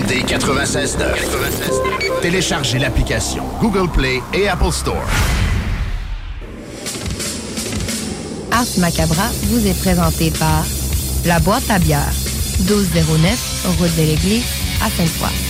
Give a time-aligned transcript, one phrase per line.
[0.00, 2.20] CJMD 96.9.
[2.22, 5.04] Téléchargez l'application Google Play et Apple Store.
[8.52, 10.64] Ars Macabra vous est présenté par
[11.24, 12.12] La Boîte à bière,
[12.60, 14.44] 1209, route de l'Église,
[14.84, 15.49] à Sainte-Foy.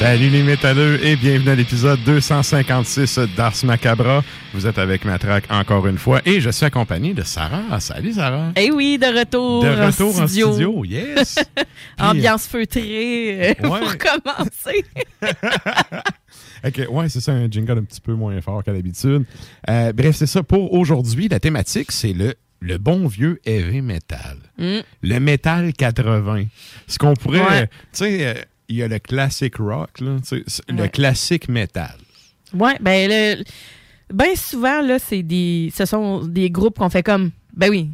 [0.00, 4.24] Salut les métalleux et bienvenue à l'épisode 256 d'Ars Macabra.
[4.54, 7.78] Vous êtes avec Matraque encore une fois et je suis accompagné de Sarah.
[7.80, 8.52] Salut Sarah.
[8.56, 10.52] Eh oui, de retour, De retour en en studio.
[10.52, 11.38] studio, yes.
[11.98, 13.80] Ambiance feutrée euh, Ouais.
[13.80, 14.84] pour commencer.
[16.62, 19.24] Ok, ouais, c'est ça, un jingle un petit peu moins fort qu'à l'habitude.
[19.70, 20.42] Euh, bref, c'est ça.
[20.42, 24.36] Pour aujourd'hui, la thématique, c'est le, le bon vieux heavy metal.
[24.58, 24.80] Mm.
[25.02, 26.44] Le metal 80.
[26.86, 27.40] Ce qu'on pourrait.
[27.40, 27.66] Ouais.
[27.66, 28.34] Tu sais, euh,
[28.70, 30.16] il y a le classic rock, là,
[30.68, 31.96] le classique metal.
[32.54, 33.44] Ouais, ben le,
[34.12, 37.90] ben souvent là, c'est des, ce sont des groupes qu'on fait comme, ben oui,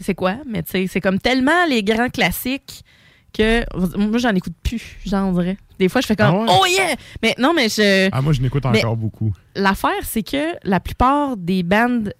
[0.00, 2.84] c'est quoi, mais tu sais, c'est comme tellement les grands classiques
[3.32, 3.64] que
[3.98, 5.56] moi j'en écoute plus, j'en dirais.
[5.78, 6.46] Des fois je fais comme, Ah ouais?
[6.48, 9.32] oh yeah, mais non mais je, Ah, moi, je n'écoute encore beaucoup.
[9.54, 12.12] l'affaire c'est que la plupart des bandes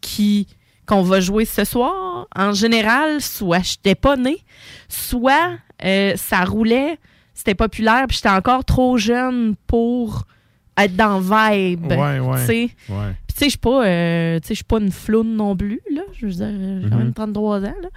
[0.00, 0.46] qui
[0.86, 4.38] qu'on va jouer ce soir, en général, soit j'étais pas né,
[4.88, 6.96] soit euh, ça roulait,
[7.36, 10.24] c'était populaire, puis j'étais encore trop jeune pour
[10.78, 11.86] être dans vibe.
[11.86, 12.40] Ouais, ouais.
[12.40, 12.62] tu sais.
[12.88, 13.12] Ouais.
[13.26, 16.02] Puis tu sais, je suis pas, euh, pas une floune non plus, là.
[16.12, 16.48] Je veux dire,
[16.82, 17.04] j'ai quand Mhm.
[17.04, 17.88] même 33 ans, là.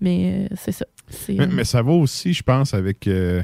[0.00, 0.84] Mais euh, c'est ça.
[1.28, 3.42] Mais, euh, mais ça va aussi, je pense, avec euh,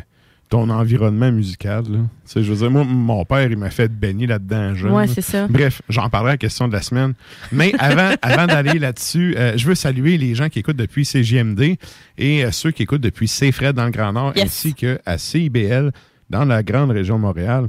[0.54, 1.82] ton environnement musical.
[1.90, 1.98] là.
[2.32, 4.92] Je veux dire, moi, mon père, il m'a fait baigner là-dedans jeune.
[4.92, 5.48] ouais, c'est ça.
[5.48, 7.14] Bref, j'en parlerai à la question de la semaine.
[7.50, 11.76] Mais avant, avant d'aller là-dessus, euh, je veux saluer les gens qui écoutent depuis CGMD
[12.18, 14.44] et euh, ceux qui écoutent depuis CFRED dans le Grand Nord, Yes.
[14.44, 15.90] ainsi qu'à CIBL
[16.30, 17.66] dans la grande région de Montréal.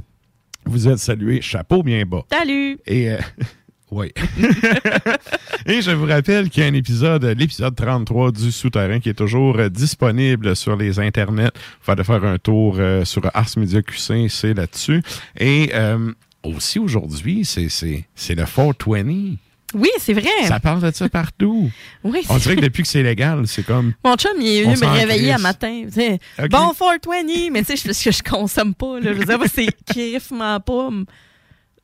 [0.64, 2.22] Vous êtes salués, chapeau bien bas.
[2.30, 2.78] Salut!
[2.86, 3.18] Et euh,
[3.96, 4.12] oui.
[5.66, 9.14] Et je vous rappelle qu'il y a un épisode, l'épisode 33 du Souterrain, qui est
[9.14, 11.50] toujours euh, disponible sur les internets.
[11.82, 15.02] Vous allez faire un tour euh, sur Ars Media QC, c'est là-dessus.
[15.38, 16.12] Et euh,
[16.44, 19.36] aussi aujourd'hui, c'est, le 420.
[19.74, 20.28] Oui, c'est vrai.
[20.44, 21.70] Ça parle de ça partout.
[22.04, 23.94] Oui, On dirait que depuis que c'est légal, c'est comme.
[24.04, 25.84] Mon chum, il est venu me réveiller un matin.
[25.86, 26.50] Tu sais, Ok.
[26.50, 29.00] Bon 420, mais tu sais, parce que je consomme pas.
[29.00, 29.14] Là.
[29.14, 30.90] Je veux dire, c'est griffement pas.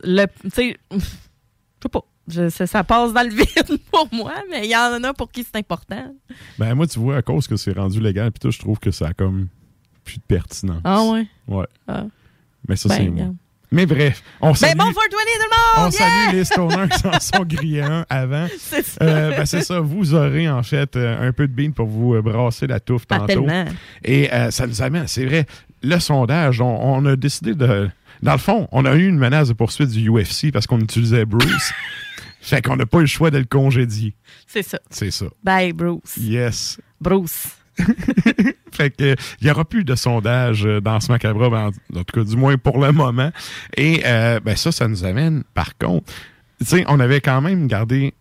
[0.05, 0.77] Le, tu sais,
[1.83, 2.01] je sais pas.
[2.29, 5.31] Je, ça, ça passe dans le vide pour moi, mais il y en a pour
[5.31, 6.15] qui c'est important.
[6.59, 8.91] Ben, moi, tu vois, à cause que c'est rendu légal, puis tout, je trouve que
[8.91, 9.49] ça a comme
[10.05, 10.81] plus de pertinence.
[10.85, 11.27] Ah ouais?
[11.49, 11.67] Ouais.
[11.89, 12.05] Ah.
[12.69, 13.13] Mais ça, Ben, c'est moi.
[13.15, 13.37] regarde.
[13.75, 15.93] Mais bref, on salue, Ben bon 420 tout le on monde!
[15.95, 16.09] yeah!
[16.27, 18.47] salue les stoners qui s'en sont grillés un avant.
[18.59, 18.99] C'est ça.
[19.03, 22.15] Euh, ben, c'est ça, vous aurez en fait euh, un peu de bean pour vous
[22.15, 23.47] euh, brasser la touffe Pas tantôt.
[24.05, 25.47] Et ça nous amène, c'est vrai,
[25.83, 27.89] le sondage, on, on a décidé de.
[28.23, 31.25] Dans le fond, on a eu une menace de poursuite du UFC parce qu'on utilisait
[31.25, 31.73] Bruce.
[32.41, 34.15] fait qu'on n'a pas eu le choix de le congédier.
[34.47, 34.79] C'est ça.
[34.91, 35.27] C'est ça.
[35.43, 36.17] Bye, Bruce.
[36.19, 36.79] Yes.
[37.01, 37.57] Bruce.
[38.73, 42.05] Fait que il y aura plus de sondage euh, dans ce macabre, ben, en, en
[42.05, 43.33] tout cas du moins pour le moment.
[43.77, 46.13] Et euh, ben ça, ça nous amène, par contre,
[46.59, 48.15] tu sais, on avait quand même gardé.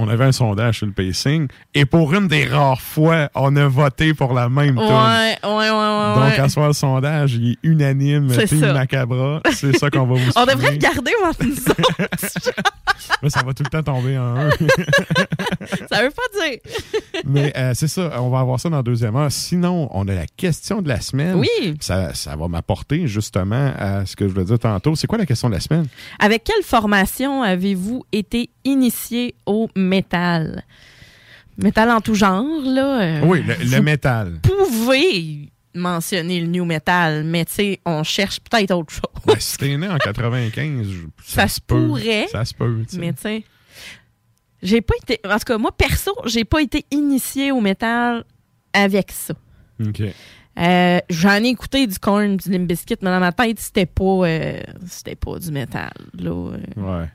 [0.00, 3.66] On avait un sondage sur le pacing et pour une des rares fois, on a
[3.66, 5.50] voté pour la même Ouais, tune.
[5.50, 6.30] ouais, ouais, ouais.
[6.30, 8.28] Donc, à soir, le sondage, il est unanime.
[8.30, 8.72] C'est Team ça.
[8.72, 9.40] Macabra.
[9.52, 11.42] C'est ça qu'on va vous On devrait le garder nous autres.
[13.22, 14.50] Mais ça va tout le temps tomber en un.
[15.90, 16.58] Ça veut pas dire.
[17.24, 19.30] Mais euh, c'est ça, on va avoir ça dans la deuxième heure.
[19.32, 21.34] Sinon, on a la question de la semaine.
[21.36, 21.76] Oui.
[21.80, 24.94] Ça, ça va m'apporter justement à ce que je voulais dire tantôt.
[24.94, 25.86] C'est quoi la question de la semaine?
[26.18, 30.64] Avec quelle formation avez-vous été initié au métal?
[31.56, 33.00] Métal en tout genre, là.
[33.02, 34.38] euh, oui, le, le vous métal.
[34.42, 39.02] pouvez mentionner le new metal, mais tu sais, on cherche peut-être autre chose.
[39.26, 41.86] Ben, si t'es né en 95, je- ça, Ça se peut.
[41.86, 42.26] pourrait.
[42.30, 42.82] Ça se peut.
[42.88, 43.00] tu sais.
[43.00, 43.44] Mais tu sais,
[44.62, 45.20] j'ai pas été.
[45.24, 48.24] En tout cas, moi, perso, j'ai pas été initié au métal
[48.72, 49.34] avec ça.
[49.84, 50.02] OK.
[50.58, 54.04] Euh, J'en ai écouté du corn, du limp bizkit, mais dans ma tête, c'était pas,
[54.04, 55.92] euh, c'était pas du métal.
[56.18, 56.58] Là, euh.
[56.76, 57.08] Ouais.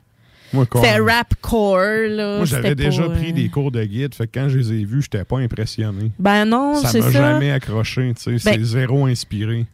[0.74, 1.78] C'était rapcore.
[2.08, 2.36] Là.
[2.38, 4.84] moi j'avais déjà pris euh, des cours de guide, fait que quand je les ai
[4.84, 6.10] vus, j'étais pas impressionné.
[6.18, 7.12] Ben non, ça c'est m'a ça.
[7.12, 8.32] jamais accroché, sais.
[8.32, 9.66] Ben- c'est zéro inspiré.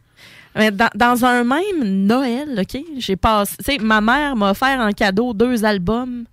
[0.55, 3.77] Mais dans, dans un même Noël, OK, j'ai passé.
[3.79, 6.25] Ma mère m'a offert en cadeau deux albums.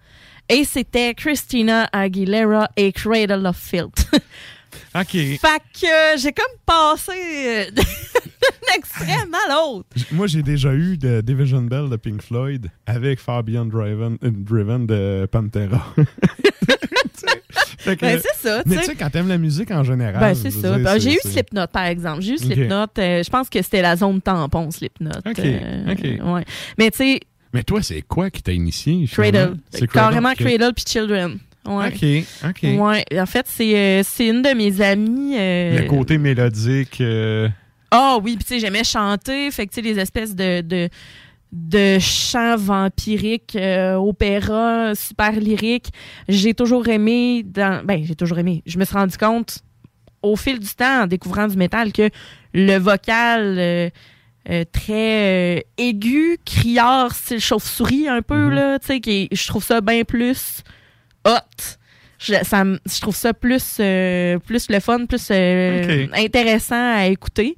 [0.49, 4.09] Et c'était Christina Aguilera et Cradle of Filth.
[4.95, 5.11] OK.
[5.11, 7.65] fait que euh, j'ai comme passé euh,
[8.69, 9.89] d'un extrême à l'autre.
[10.13, 14.87] Moi, j'ai déjà eu de Division Bell de Pink Floyd avec Fabian Driven, euh, Driven
[14.87, 15.95] de Pantera.
[17.85, 18.95] Que- Ben, c'est ça, mais tu sais.
[18.97, 20.21] quand t'aimes la musique en général.
[20.21, 20.77] Ben, c'est ça.
[20.79, 22.21] Ben, j'ai eu Slipknot, par exemple.
[22.21, 22.39] J'ai eu.
[22.39, 22.87] Slipknot.
[22.99, 25.11] euh, je pense que c'était la zone tampon, Slipknot.
[25.25, 26.27] Ok, Euh, ok.
[26.35, 26.45] ouais.
[26.77, 27.21] Mais tu sais,
[27.55, 29.07] Mais toi, c'est quoi qui t'a initié?
[29.11, 29.57] Cradle.
[29.71, 30.37] C'est Carrément ok.
[30.37, 31.39] Cradle puis Children.
[31.67, 31.89] Ouais.
[31.89, 32.63] OK, OK.
[32.79, 33.05] Ouais.
[33.19, 35.37] En fait, c'est euh, une de mes amies.
[35.39, 37.01] euh, Le côté mélodique.
[37.01, 37.49] euh,
[37.91, 39.51] Ah oui, puis tu sais, j'aimais chanter.
[39.51, 40.89] Fait que tu sais, les espèces de, de,
[41.53, 45.89] de chants vampiriques, euh, opéra, super lyriques.
[46.29, 47.43] J'ai toujours aimé.
[47.45, 48.63] Dans, ben, j'ai toujours aimé.
[48.67, 49.59] Je me suis rendu compte
[50.23, 52.11] au fil du temps, en découvrant du métal, que
[52.53, 53.57] le vocal.
[53.59, 53.91] euh,
[54.51, 58.55] euh, très euh, aigu, criard, style chauve-souris un peu, Mhm.
[58.55, 60.63] là, tu sais, qui est- je trouve ça bien plus
[61.27, 61.78] hot.
[62.19, 67.57] Je, ça je trouve ça plus, euh, plus le fun, plus euh, intéressant à écouter.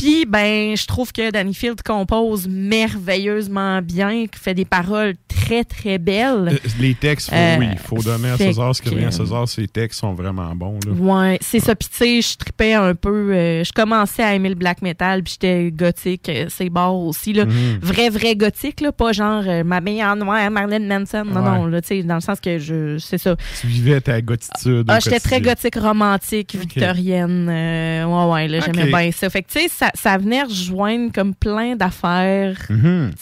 [0.00, 5.62] Puis, ben, je trouve que Danny Field compose merveilleusement bien, qui fait des paroles très,
[5.64, 6.48] très belles.
[6.52, 9.08] euh, les textes, faut- Euh, oui, il faut donner à César ce qui revient à
[9.08, 9.46] que- César.
[9.48, 10.78] Ses textes sont vraiment bons.
[10.86, 10.92] Là.
[10.92, 11.74] Ouais, c'est ça.
[11.74, 13.10] Puis tu sais, je tripais un peu.
[13.34, 17.44] euh, je commençais à aimer le black metal, puis j'étais gothique, c'est barre aussi là.
[17.44, 17.78] Mhm.
[17.82, 21.24] Vrai, vrai gothique là, pas genre ma meilleure en noir, Marilyn Manson.
[21.26, 21.58] Non, Ouais.
[21.58, 23.36] non, là, tu sais, dans le sens que je, c'est ça.
[23.60, 24.86] Tu vivais ta gotitude.
[24.88, 27.48] Ah, j'étais très gothique romantique, victorienne.
[27.48, 29.28] ouais, ouais, là, j'aimais bien ça.
[29.28, 32.58] Fait que tu sais, ça, ça venait rejoindre comme plein d'affaires.
[32.68, 33.12] Mhm.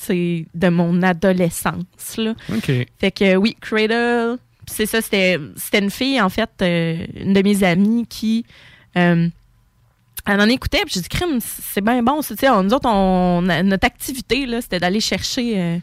[0.55, 2.35] de mon adolescence là.
[2.99, 5.39] Fait que oui, Cradle, c'est ça, c'était
[5.79, 8.45] une fille, en fait, euh, une de mes amies qui.
[8.97, 9.29] euh,
[10.27, 12.21] elle en écoutait, puis j'ai dit, crime, c'est bien bon.
[12.21, 12.35] ça.
[12.35, 15.59] Tu sais, on- nous autres, on, notre activité, c'était d'aller chercher.
[15.59, 15.79] euh,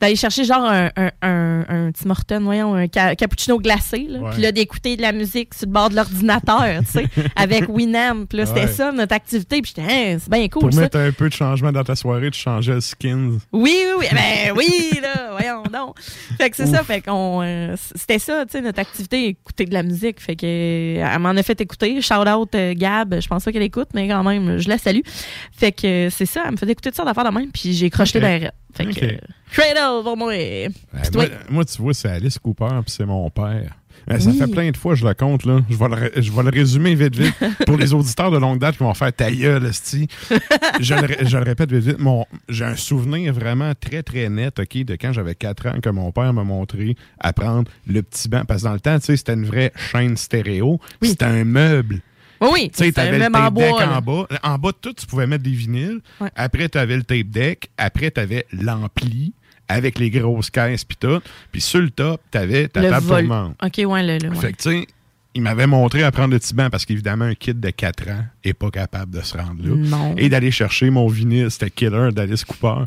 [0.00, 4.18] d'aller chercher genre un, un, un, un Tim Hortons, voyons, un ca- cappuccino glacé, là.
[4.20, 4.30] Ouais.
[4.32, 8.26] Puis là, d'écouter de la musique sur le bord de l'ordinateur, tu sais, avec Winamp.
[8.32, 8.66] Là, c'était Ouais.
[8.68, 9.60] ça, notre activité.
[9.62, 10.80] Puis j'étais, Hein, c'est bien cool, Pour ça.
[10.82, 13.38] mettre un peu de changement dans ta soirée, tu changeais le skins.
[13.52, 14.06] Oui, oui, oui.
[14.12, 15.98] Ben oui, là, voyons donc.
[16.38, 17.42] Fait que c'est ça, fait qu'on.
[17.42, 20.20] euh, c'était ça, tu sais, notre activité, écouter de la musique.
[20.20, 22.00] Fait que euh, elle m'en a fait écouter.
[22.00, 25.00] Shout out euh, Gab, je pense pas qu'elle écoute, mais quand même, je la salue.
[25.52, 27.72] Fait que euh, c'est ça, elle me faisait écouter de sortes d'affaires de même, puis
[27.74, 28.52] j'ai crocheté derrière.
[28.74, 29.04] Fait que.
[29.04, 29.18] Euh,
[29.52, 30.32] Cradle pour moi.
[31.14, 33.74] Moi, moi, tu vois, c'est Alice Cooper, puis c'est mon père.
[34.10, 34.38] Euh, Ça Oui.
[34.38, 35.60] fait plein de fois, je le compte, là.
[35.68, 37.34] Je vais le, je vais le résumer vite, vite.
[37.66, 39.70] Pour les auditeurs de longue date qui vont faire ta gueule,
[40.80, 41.98] je, le, je le répète vite, vite.
[41.98, 45.90] Mon, j'ai un souvenir vraiment très, très net, OK, de quand j'avais 4 ans, que
[45.90, 48.44] mon père m'a montré à prendre le petit banc.
[48.46, 50.80] Parce que dans le temps, tu sais, c'était une vraie chaîne stéréo.
[51.02, 51.08] Oui.
[51.08, 52.00] C'était un meuble.
[52.40, 52.70] Oui, oui.
[52.70, 53.84] Tu sais, t'avais le même en tape deck bois.
[53.86, 54.26] en bas.
[54.42, 56.00] En bas de tout, tu pouvais mettre des vinyles.
[56.20, 56.30] Ouais.
[56.36, 57.70] Après, t'avais le tape deck.
[57.76, 59.34] Après, t'avais l'ampli.
[59.68, 61.20] avec les grosses caisses puis tout.
[61.52, 63.26] Puis sur le top, t'avais ta Le table vol.
[63.28, 63.56] tournante.
[63.62, 64.36] OK, ouais, le, le- ouais.
[64.40, 64.86] Fait que, tu sais,
[65.34, 68.24] il m'avait montré à prendre le petit banc parce qu'évidemment, un kid de 4 ans
[68.42, 69.74] est pas capable de se rendre là.
[69.76, 70.14] Non.
[70.16, 72.84] Et d'aller chercher mon vinyle, c'était Killer d'Alice Cooper,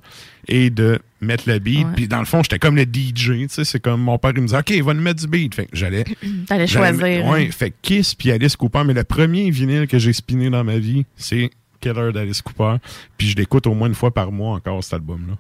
[0.49, 1.87] et de mettre le beat.
[1.95, 4.41] Puis dans le fond, j'étais comme le DJ, tu sais, c'est comme mon père, il
[4.41, 5.55] me disait, OK, il va nous mettre du beat.
[5.55, 6.03] Fait que j'allais.
[6.47, 7.25] T'allais j'allais- choisir.
[7.27, 7.51] Ouais, hein.
[7.51, 10.77] fait que Kiss puis Alice Cooper, mais le premier vinyle que j'ai spiné dans ma
[10.79, 12.75] vie, c'est Killer d'Alice Cooper.
[13.17, 15.35] Puis je l'écoute au moins une fois par mois encore, cet album-là.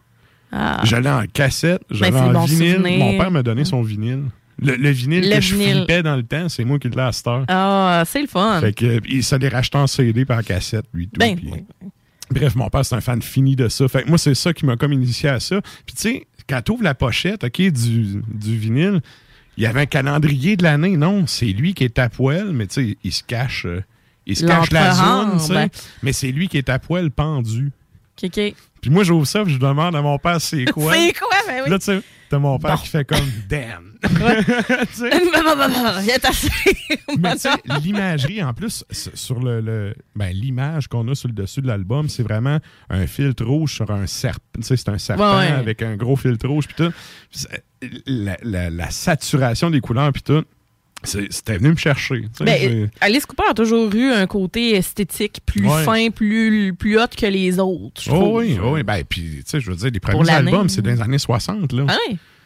[0.53, 0.81] Ah.
[0.83, 2.75] J'allais en cassette, j'allais c'est en bon vinyle.
[2.75, 2.99] souvenir.
[2.99, 4.23] Mon père m'a donné son vinyle.
[4.63, 5.77] Le, le vinyle Le que je vinyle.
[5.77, 7.45] flippais dans le temps, c'est moi qui l'ai à cette heure.
[7.47, 8.59] Ah, c'est le fun.
[8.61, 11.07] Fait que, euh, il ça les racheté en CD par cassette, lui.
[11.07, 11.63] Tout, Ben, oui.
[12.31, 13.87] Bref, mon père, c'est un fan fini de ça.
[13.87, 15.61] Fait que moi, c'est ça qui m'a comme initié à ça.
[15.85, 19.01] Puis tu sais, quand tu ouvres la pochette, OK, du, du vinyle,
[19.57, 20.97] il y avait un calendrier de l'année.
[20.97, 23.65] Non, c'est lui qui est à poil, mais tu sais, il se cache...
[23.65, 23.83] euh,
[24.25, 25.53] il se cache la zone, tu sais.
[25.53, 25.71] L'entrehambre.
[26.01, 27.71] Mais c'est lui qui est à poil pendu.
[28.15, 30.93] Puis moi, j'ouvre ça, puis je demande à mon père c'est quoi?
[30.93, 31.27] C'est quoi?
[31.47, 31.69] Ben oui.
[31.69, 32.81] Là, tu sais, t'as mon père Bon.
[32.81, 33.92] qui fait comme damn.
[37.19, 37.49] Mais tu sais,
[37.81, 42.09] l'imagerie, en plus, sur le, le- ben, l'image qu'on a sur le dessus de l'album,
[42.09, 44.39] c'est vraiment un filtre rouge sur un serpent.
[44.55, 45.51] Tu sais, c'est un serpent Ouais, ouais.
[45.51, 46.91] avec un gros filtre rouge, puis tout.
[48.05, 50.43] La, la- la saturation des couleurs, puis tout,
[51.03, 52.25] c'est- c'était venu me chercher.
[52.39, 55.83] Ben, Alice Cooper a toujours eu un côté esthétique plus Ouais.
[55.83, 58.37] fin, plus, plus haut que les autres, Oh trouve.
[58.39, 58.83] oui, oh oui.
[58.83, 61.73] Ben, puis, tu sais, je veux dire, les premiers albums, c'est dans les années 60,
[61.73, 61.85] là.
[61.89, 61.97] Ah?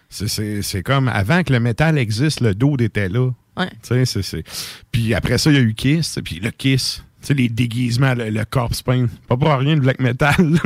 [0.10, 3.30] C'est- C'est c'est comme avant que le métal existe, le dude était là.
[3.58, 3.70] Ouais.
[3.82, 4.44] Tu sais, c'est- c'est-
[4.92, 6.20] Puis après ça, il y a eu Kiss.
[6.24, 9.08] Puis le Kiss, sais, les déguisements, le, le corpse paint.
[9.28, 10.36] Pas pour rien de black metal.
[10.40, 10.60] là.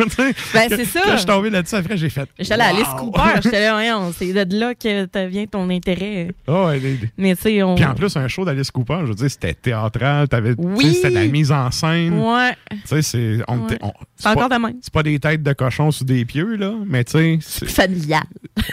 [0.53, 1.01] Ben, c'est ça.
[1.03, 2.29] Quand je suis tombé là-dessus, après, j'ai fait.
[2.39, 2.87] J'étais à Alice!
[2.97, 6.29] Cooper, j'étais là, voyons, c'est de là que vient ton intérêt.
[6.47, 7.75] Ouais, les- les- Mais tu sais, on.
[7.75, 10.27] Puis en plus, un show d'Alice Cooper, je veux dire, c'était théâtral.
[10.27, 10.93] t'avais- Oui.
[10.95, 12.13] C'était de la mise en scène.
[12.19, 13.37] Ouais, Tu sais, c'est.
[13.47, 13.73] on Ouais.
[13.73, 14.75] était- on- c'est encore de même.
[14.81, 16.73] c'est pas des têtes de cochon sous des pieux, là.
[16.85, 17.39] Mais tu sais.
[17.41, 18.23] c'est- Familial.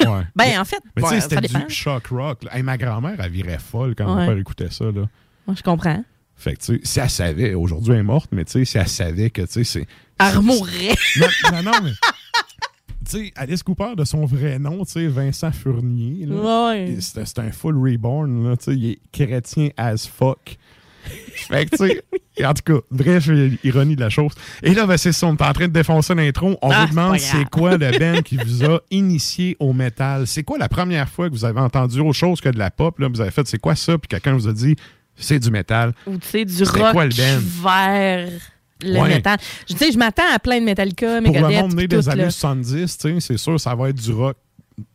[0.01, 0.07] ouais.
[0.37, 2.39] Ben, en fait, Mais tu sais, c'était du shock rock.
[2.53, 4.23] Hey, ma grand-mère, elle virait folle quand Ouais.
[4.23, 4.85] mon père écoutait ça.
[4.87, 5.07] Là.
[5.47, 6.03] Moi, je comprends.
[6.39, 8.79] Fait que, tu sais, si elle savait, aujourd'hui elle est morte, mais tu sais, si
[8.79, 9.87] elle savait que, tu sais, c'est.
[10.21, 10.95] Elle remourrait.
[11.53, 11.91] Non, non, mais.
[13.11, 16.97] Tu sais, Alice Cooper, de son vrai nom, tu sais, Vincent Fournier, là, Ouais.
[17.01, 20.57] c'est un full reborn, là, tu sais, il est chrétien as fuck.
[21.49, 23.31] Fait que, tu sais, en tout cas, bref,
[23.65, 24.33] ironie de la chose.
[24.63, 26.59] Et là, ben, c'est ça, on est en train de défoncer l'intro.
[26.61, 30.27] On Ah, vous demande c'est quoi le band qui vous a initié au métal?
[30.27, 32.99] C'est quoi la première fois que vous avez entendu autre chose que de la pop?
[32.99, 33.97] Là, vous avez fait, c'est quoi ça?
[33.97, 34.77] Puis quelqu'un vous a dit,
[35.19, 35.93] c'est du métal.
[36.07, 37.13] Ou tu sais, du rock quoi le
[37.63, 38.29] vers
[38.83, 39.09] le Ouais.
[39.09, 39.39] métal.
[39.69, 41.99] Je tu sais, je m'attends à plein de Metallica, Pour le Megadeth, monde né puis
[41.99, 42.31] des années là.
[42.31, 44.37] 70, tu sais, c'est sûr, ça va être du rock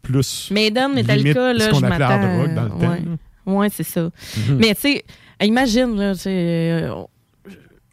[0.02, 0.50] plus.
[0.52, 2.78] Maiden, Metallica, là, ce je qu'on appelait hard rock dans le temps.
[2.78, 3.00] ouais.
[3.00, 3.54] là.
[3.54, 4.04] Ouais, c'est ça.
[4.48, 4.58] Mhm.
[4.58, 5.04] Mais tu sais,
[5.42, 6.94] imagine, là, euh,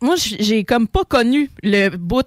[0.00, 2.24] moi, j'ai comme pas connu le bout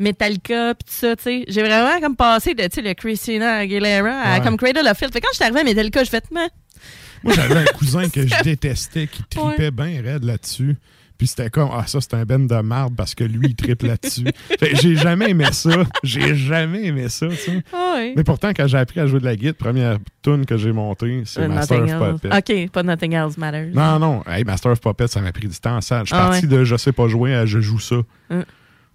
[0.00, 1.44] Metallica pis tout ça, tu sais.
[1.46, 4.44] J'ai vraiment comme passé de, tu sais, le Christina Aguilera à Ouais.
[4.44, 5.12] comme Cradle of Filth.
[5.12, 6.48] Fait que quand je suis arrivé à Metallica, je fait, mais
[7.22, 10.76] Moi, j'avais un cousin que je détestais qui tripait bien raide là-dessus.
[11.16, 13.82] Puis c'était comme, ah, ça, c'est un ben de marde parce que lui, il tripe
[13.82, 14.24] là-dessus.
[14.80, 15.70] J'ai jamais aimé ça.
[16.04, 17.62] J'ai jamais aimé ça, tu sais.
[17.72, 18.12] ah ouais.
[18.16, 21.22] Mais pourtant, quand j'ai appris à jouer de la guitare, première tune que j'ai montée,
[21.26, 22.20] c'est Euh, Master of else.
[22.20, 22.36] Puppets.
[22.66, 23.70] OK, pas Nothing Else Matters.
[23.74, 24.22] Non, non.
[24.28, 25.80] Hey, Master of Puppets, ça m'a pris du temps.
[25.80, 26.02] Ça.
[26.04, 26.56] Je suis Ah parti ouais.
[26.56, 27.96] de je sais pas jouer à je joue ça.
[28.30, 28.44] Hum.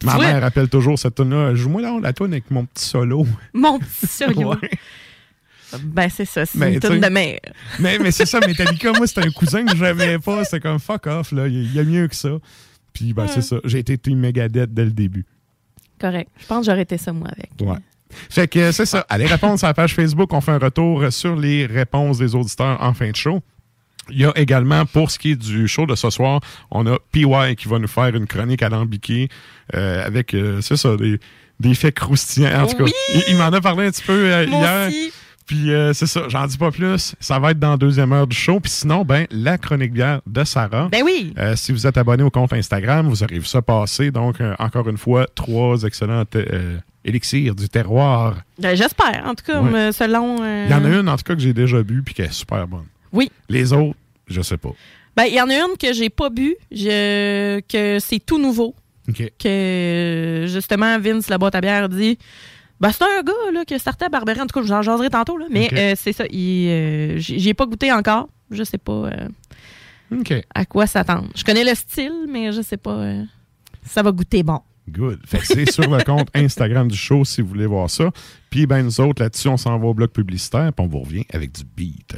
[0.06, 1.56] Ma mère rappelle toujours cette tune-là.
[1.56, 3.26] Joue-moi là, la tune avec mon petit solo.
[3.54, 4.52] Mon petit solo.
[4.54, 4.70] Ouais.
[5.82, 7.40] Ben, c'est ça, c'est Ben, une sais- de mère.
[7.80, 10.44] Mais, mais c'est ça, Metallica, moi, c'était un cousin que j'aimais pas.
[10.44, 11.48] C'était comme fuck off, là.
[11.48, 12.30] Il y, a mieux que ça.
[12.94, 13.58] Puis, ben, c'est ça.
[13.64, 15.26] J'ai été Team Megadeth dès le début.
[16.00, 16.30] Correct.
[16.40, 17.50] Je pense que j'aurais été ça, moi, avec.
[17.62, 17.78] Ouais.
[18.30, 19.06] Fait que c'est ça.
[19.10, 20.32] Allez répondre sur la page Facebook.
[20.34, 23.42] On fait un retour sur les réponses des auditeurs en fin de show.
[24.10, 26.98] Il y a également, pour ce qui est du show de ce soir, on a
[27.12, 29.30] PY qui va nous faire une chronique alambiquée
[29.76, 31.20] euh, avec, euh, c'est ça, des,
[31.62, 32.64] des faits croustillants.
[32.64, 32.92] En tout cas, Oui!
[33.16, 34.88] il, il m'en a parlé un petit peu euh, hier.
[34.90, 35.14] aussi.
[35.46, 37.16] Puis euh, c'est ça, j'en dis pas plus.
[37.20, 38.60] Ça va être dans la deuxième heure du show.
[38.60, 40.88] Puis sinon, ben, la chronique bière de Sarah.
[40.92, 41.34] Ben oui.
[41.38, 44.10] Euh, si vous êtes abonné au compte Instagram, vous aurez vu ça passer.
[44.12, 48.38] Donc, euh, encore une fois, trois excellents euh, élixirs du terroir.
[48.60, 49.92] Ben, J'espère, en tout cas, Ouais.
[49.92, 50.38] selon.
[50.66, 52.32] Il y en a une, en tout cas, que j'ai déjà bu puis qui est
[52.32, 52.86] super bonne.
[53.12, 53.30] Oui.
[53.50, 53.98] Les autres,
[54.28, 54.72] je sais pas.
[55.16, 58.74] Ben, il y en a une que j'ai pas bu, je- que c'est tout nouveau.
[59.10, 59.22] OK.
[59.38, 62.18] Que justement, Vince, la boîte à bière, dit.
[62.84, 64.42] Ben, c'est un gars là, qui a starté à Barberie.
[64.42, 65.38] En tout cas, je vous en jaserai tantôt.
[65.38, 65.46] Là.
[65.50, 66.26] Mais euh, c'est ça.
[66.30, 68.28] il, euh, J'y ai pas goûté encore.
[68.52, 71.30] Je sais pas euh, à quoi s'attendre.
[71.34, 72.92] Je connais le style, mais je sais pas.
[72.92, 73.24] euh,
[73.86, 74.60] ça va goûter bon.
[74.90, 75.22] Good.
[75.26, 78.12] Fait que c'est sur le compte Instagram du show si vous voulez voir ça.
[78.50, 81.26] Puis, ben, nous autres, là-dessus, on s'en va au bloc publicitaire puis on vous revient
[81.32, 82.18] avec du beat.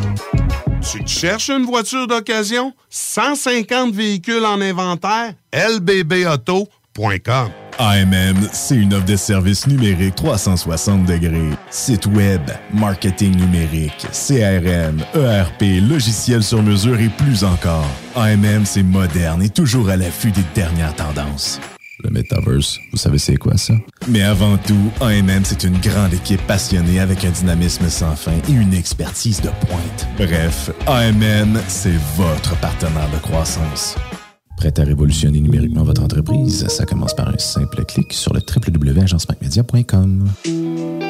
[0.81, 2.73] Tu te cherches une voiture d'occasion?
[2.89, 5.33] 150 véhicules en inventaire?
[5.53, 11.49] lbbauto.com AMM, c'est une offre de services numériques 360 degrés.
[11.69, 12.41] Site web,
[12.73, 17.87] marketing numérique, CRM, ERP, logiciel sur mesure et plus encore.
[18.15, 21.59] AMM, c'est moderne et toujours à l'affût des dernières tendances.
[22.03, 23.73] Le Metaverse, vous savez c'est quoi ça?
[24.07, 28.51] Mais avant tout, AMM, c'est une grande équipe passionnée avec un dynamisme sans fin et
[28.51, 30.07] une expertise de pointe.
[30.17, 33.95] Bref, AMM, c'est votre partenaire de croissance.
[34.57, 36.67] Prête à révolutionner numériquement votre entreprise?
[36.67, 40.29] Ça commence par un simple clic sur le www.agencemacmedia.com.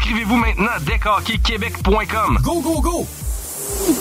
[0.00, 2.38] Inscrivez-vous maintenant à deckhockeyquebec.com.
[2.42, 3.06] Go, go, go!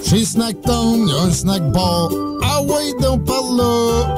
[0.06, 2.10] Chez Snacktown, y a un snack bar.
[2.42, 4.16] Ah ouais, donc par là.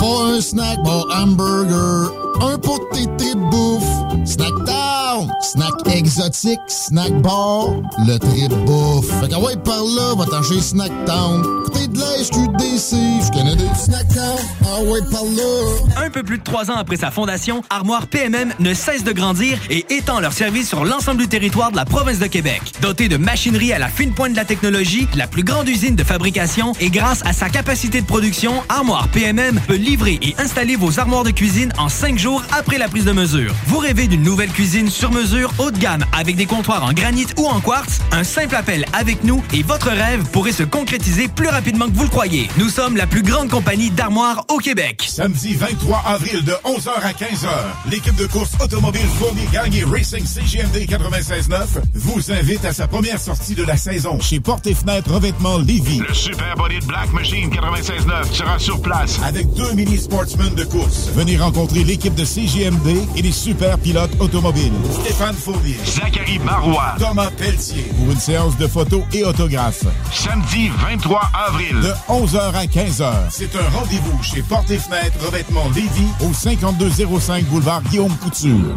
[0.00, 2.10] Pas un snack bar hamburger.
[2.42, 3.84] Un pour tes tripes bouffe.
[4.24, 7.68] Snacktown, snack exotique, snack bar,
[8.06, 9.06] le trip bouffe.
[9.20, 11.42] Fait par là, va-t'en chez Snacktown.
[11.64, 14.38] Côté de la SQDC, je connais des Snacktown.
[14.64, 16.04] Ah ouais, par là.
[16.04, 19.58] Un peu plus de trois ans après sa fondation, Armoire PMM ne cesse de grandir
[19.70, 22.60] et étend leur service sur l'ensemble du territoire de la province de Québec.
[22.80, 26.04] Dotée de machinerie à la fine pointe de la technologie, la plus grande usine de
[26.04, 30.98] fabrication et grâce à sa capacité de production, Armoire PMM peut livrer et installer vos
[30.98, 33.52] armoires de cuisine en cinq jours après la prise de mesure.
[33.66, 37.26] Vous rêvez d'une nouvelle cuisine sur mesure haut de gamme avec des comptoirs en granit
[37.36, 38.00] ou en quartz?
[38.12, 42.04] Un simple appel avec nous et votre rêve pourrait se concrétiser plus rapidement que vous
[42.04, 42.48] le croyez.
[42.56, 45.04] Nous sommes la plus grande compagnie d'armoires au Québec.
[45.08, 47.48] Samedi 23 avril de 11h à 15h,
[47.90, 53.54] l'équipe de course automobile Fournier Gagné Racing CGMD 96.9 vous invite à sa première sortie
[53.54, 55.98] de la saison chez Porte et Fenêtre Revêtement Lévis.
[56.06, 59.20] Le Super Body de Black Machine 96.9 sera sur place.
[59.24, 61.08] Avec deux mini sportsmen de course.
[61.14, 64.72] Venez rencontrer l'équipe de CGMD et les super pilotes automobiles.
[65.00, 65.76] Stéphane Fournier.
[65.84, 66.94] Zachary Marois.
[66.98, 67.84] Thomas Pelletier.
[67.96, 69.84] Pour une séance de photos et autographes.
[70.12, 71.80] Samedi 23 avril.
[71.80, 73.12] De 11h à 15h.
[73.30, 78.76] C'est un rendez-vous chez Porte et Fenêtre Revêtement Lévis au 5205 boulevard Guillaume Couture.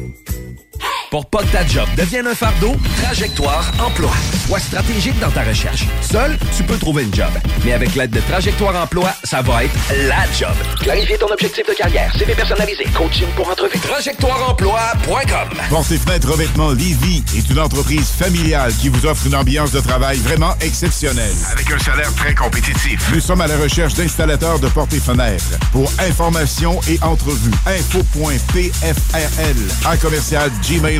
[1.11, 4.11] Pour pas que ta job devienne un fardeau, Trajectoire Emploi.
[4.47, 5.85] Sois stratégique dans ta recherche.
[5.99, 7.27] Seul, tu peux trouver une job.
[7.65, 9.75] Mais avec l'aide de Trajectoire Emploi, ça va être
[10.07, 10.55] la job.
[10.79, 13.77] Clarifier ton objectif de carrière, CV personnalisé, coaching pour entrevue.
[13.77, 19.73] TrajectoireEmploi.com Portes et fenêtres revêtement Lévis est une entreprise familiale qui vous offre une ambiance
[19.73, 21.35] de travail vraiment exceptionnelle.
[21.51, 23.11] Avec un salaire très compétitif.
[23.13, 25.59] Nous sommes à la recherche d'installateurs de portes et fenêtres.
[25.73, 30.49] Pour information et entrevue, info.pfrl à commercial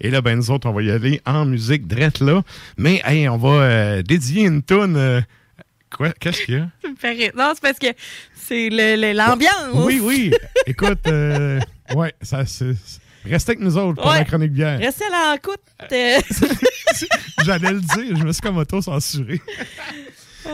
[0.00, 2.42] Et là, ben, nous autres, on va y aller en musique drette là.
[2.76, 4.96] Mais, hey, on va euh, dédier une toune.
[4.96, 5.20] euh,
[5.94, 6.10] quoi?
[6.20, 6.68] Qu'est-ce qu'il y a?
[7.36, 7.86] Non, c'est parce que
[8.34, 8.70] c'est
[9.14, 9.70] l'ambiance.
[9.74, 10.32] Oui, oui.
[10.66, 11.60] Écoute, euh,
[11.94, 12.74] ouais, ça, c'est.
[13.24, 14.18] Restez avec nous autres pour Ouais.
[14.18, 14.78] la chronique bière.
[14.78, 15.60] Restez à l'écoute.
[15.92, 16.18] euh,
[17.44, 19.40] J'allais le dire, je me suis comme auto-censuré.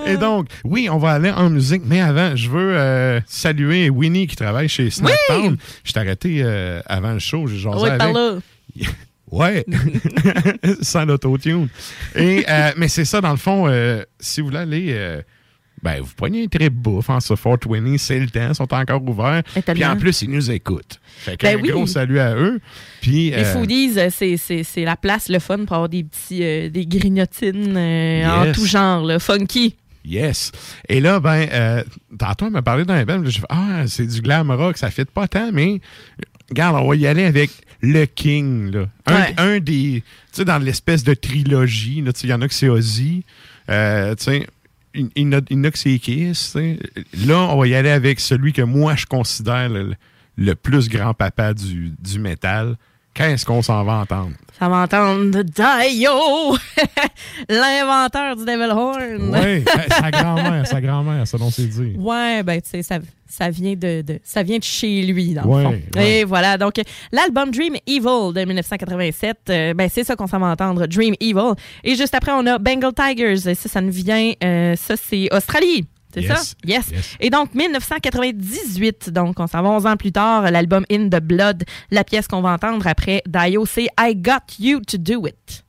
[0.07, 4.27] Et donc, oui, on va aller en musique, mais avant, je veux euh, saluer Winnie
[4.27, 5.57] qui travaille chez Snacktown.
[5.85, 8.15] Je t'ai arrêté euh, avant le show, j'ai jasé oui, par avec.
[8.15, 8.35] là.
[9.35, 9.65] Ouais,
[10.83, 11.69] sans l'autotune.
[12.15, 13.67] Et euh, mais c'est ça dans le fond.
[13.69, 15.23] euh, si vous voulez aller, euh,
[15.83, 19.03] ben vous prenez un trip bouffe en ce 420, c'est le temps, ils sont encore
[19.09, 19.43] ouverts.
[19.57, 21.01] Et Puis en plus, ils nous écoutent.
[21.05, 21.71] Fait Ben un oui.
[21.71, 22.61] gros salut à eux.
[23.01, 28.53] Puis Les foodies, c'est- la place, le fun pour avoir des petits des grignotines en
[28.53, 29.75] tout genre, là, funky.
[30.07, 30.53] Yes.
[30.89, 31.83] Et là, ben, euh,
[32.19, 33.23] tantôt, elle m'a parlé d'un band.
[33.25, 35.81] Je fais, ah, c'est du glam rock, ça fait pas tant, mais
[36.51, 37.51] regarde, on va y aller avec
[37.85, 38.89] le King, là.
[39.07, 39.35] Un, Ouais.
[39.39, 40.03] un des.
[40.03, 43.25] Tu sais, dans l'espèce de trilogie, il y en a que c'est Ozzy.
[43.71, 44.47] Euh, tu sais,
[44.95, 45.33] il y en
[45.67, 46.57] a- que c'est Kiss.
[47.27, 49.95] Là, on va y aller avec celui que moi, je considère le,
[50.37, 52.77] le plus grand-papa du, du métal.
[53.15, 54.31] Qu'est-ce qu'on s'en va entendre?
[54.59, 56.11] Ça va entendre Dio,
[57.49, 59.31] l'inventeur du Devil Horn.
[59.33, 61.95] Oui, sa grand-mère, sa grand-mère, ça dont c'est dit.
[61.99, 62.99] Ouais, ben tu sais, ça,
[63.29, 65.77] ça vient de, de- ça vient de chez lui, dans Ouais, le fond.
[65.97, 66.11] ouais.
[66.21, 66.75] Et voilà, donc
[67.13, 71.55] l'album Dream Evil de 1987, euh, ben c'est ça qu'on s'en va entendre, Dream Evil.
[71.83, 73.49] Et juste après, on a Bengal Tigers.
[73.49, 75.85] Et ça, ça nous vient, euh, ça c'est Australie.
[76.15, 76.55] C'est Yes, ça?
[76.65, 76.91] Yes.
[76.91, 77.17] yes.
[77.21, 81.65] Et donc, 1998, donc on s'en va 11 ans plus tard, l'album In the Blood,
[81.91, 85.65] la pièce qu'on va entendre après Dio, c'est I Got You to Do It.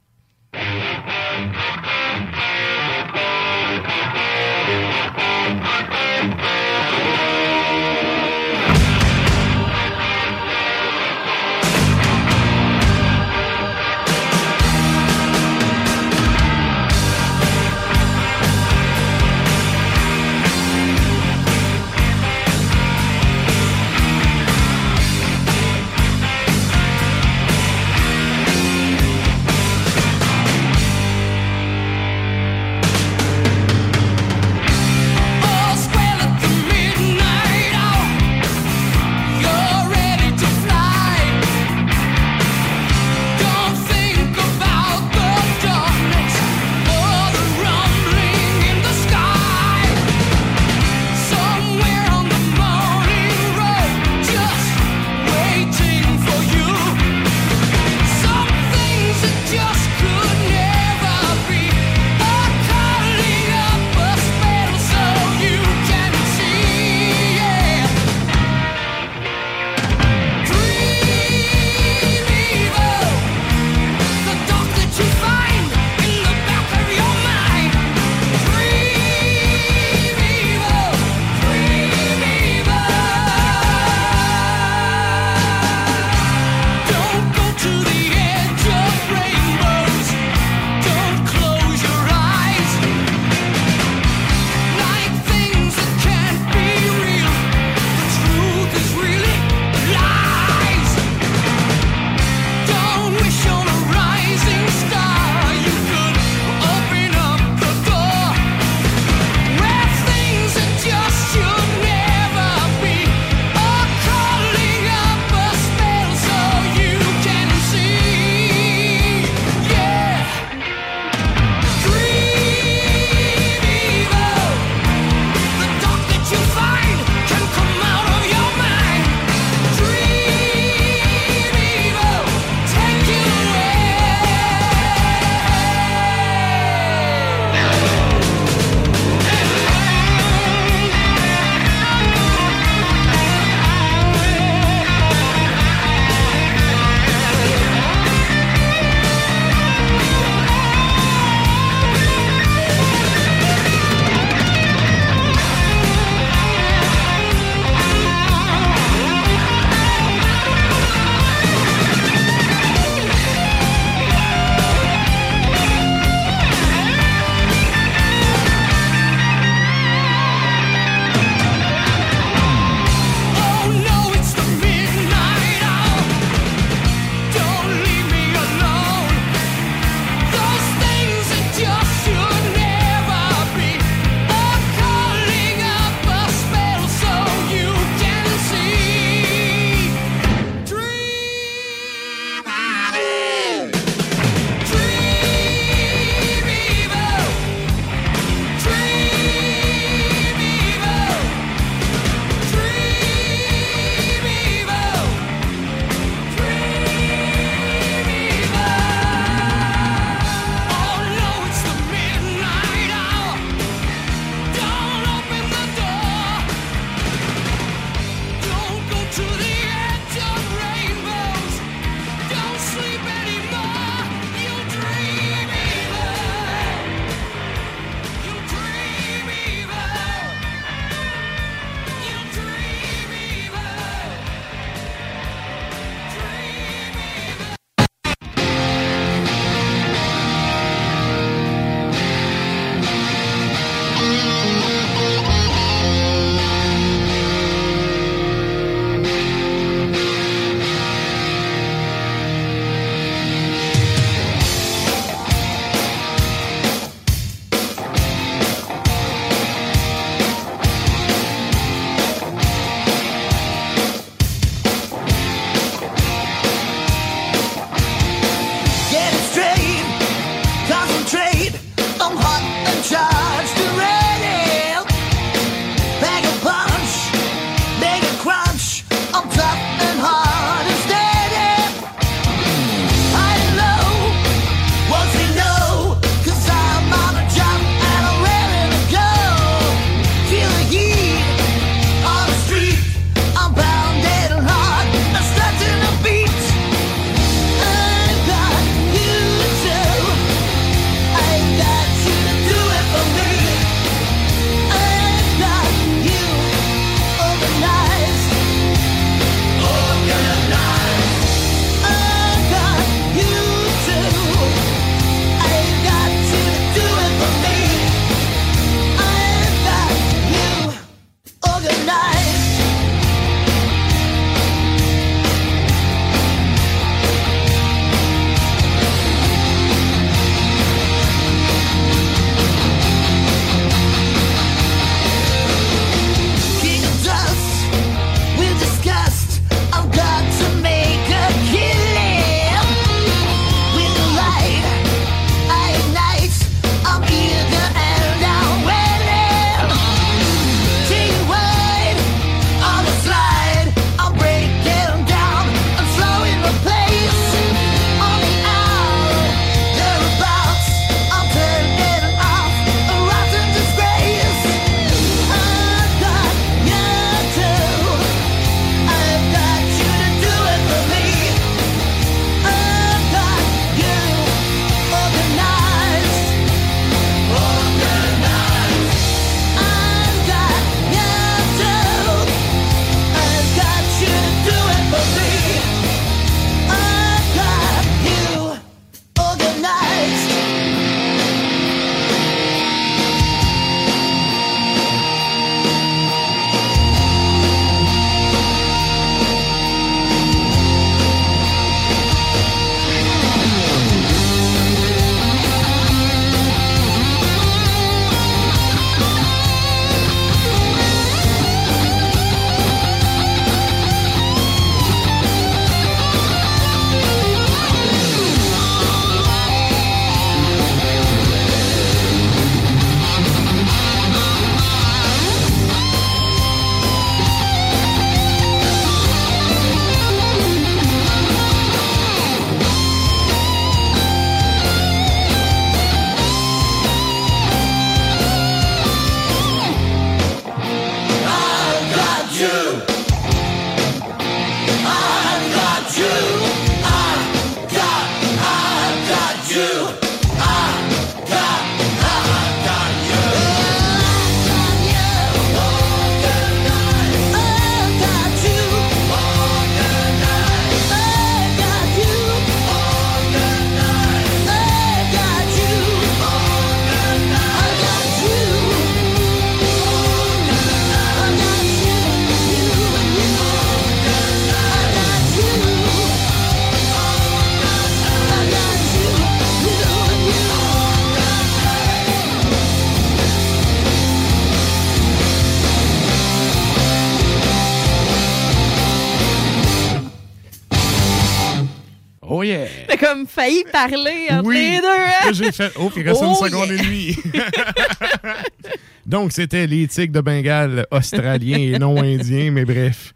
[493.46, 494.56] Failli parler entre Oui.
[494.56, 494.88] les deux.
[494.88, 495.32] hein?
[495.34, 496.76] J'ai fait, oh, il reste Oh, une seconde yeah.
[496.82, 497.18] et demie.
[499.06, 503.14] Donc, c'était les tigres de Bengale australiens et non indiens, mais bref.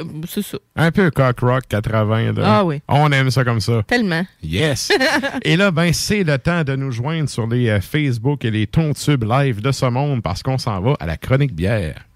[0.00, 0.58] Euh, C'est ça.
[0.76, 2.32] Un peu cock rock 80.
[2.32, 2.42] là.
[2.44, 2.80] Ah oui.
[2.88, 3.82] On aime ça comme ça.
[3.86, 4.24] Tellement.
[4.42, 4.90] Yes!
[5.42, 8.66] et là, ben, c'est le temps de nous joindre sur les euh, Facebook et les
[8.66, 12.06] Tontubes live de ce monde parce qu'on s'en va à la chronique bière.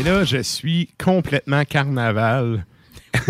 [0.00, 2.64] Et là, je suis complètement carnaval.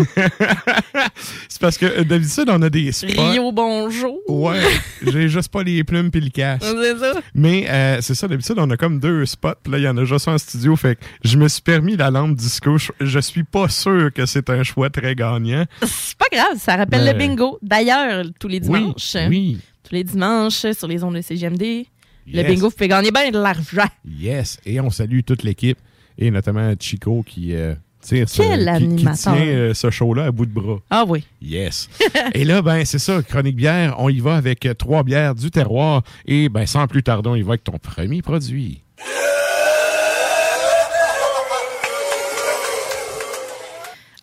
[1.49, 3.07] c'est parce que euh, d'habitude, on a des spots.
[3.31, 4.17] Rio Bonjour.
[4.29, 4.61] Ouais,
[5.05, 6.63] j'ai juste pas les plumes puis le casque.
[6.63, 7.19] C'est ça.
[7.35, 9.55] Mais euh, c'est ça, d'habitude, on a comme deux spots.
[9.61, 10.77] Puis là, il y en a juste un studio.
[10.77, 12.77] Fait que je me suis permis la lampe disco.
[12.77, 15.65] Je, je suis pas sûr que c'est un choix très gagnant.
[15.85, 17.59] C'est pas grave, ça rappelle le bingo.
[17.61, 19.17] D'ailleurs, tous les dimanches.
[19.27, 19.57] oui.
[19.83, 21.85] Tous les dimanches sur les ondes de CGMD.
[22.27, 23.89] Le bingo, vous pouvez gagner bien de l'argent.
[24.05, 24.57] Yes.
[24.65, 25.77] Et on salue toute l'équipe.
[26.17, 29.15] Et notamment Chico qui euh, tire ce, Quel qui- qui, animateur.
[29.35, 30.77] tient euh, ce show-là à bout de bras.
[30.89, 31.25] Ah oui.
[31.41, 31.89] Yes.
[32.33, 33.95] et là, ben, c'est ça, chronique bière.
[33.99, 36.03] On y va avec euh, trois bières du terroir.
[36.25, 38.81] Et ben, sans plus tarder, on y va avec ton premier produit.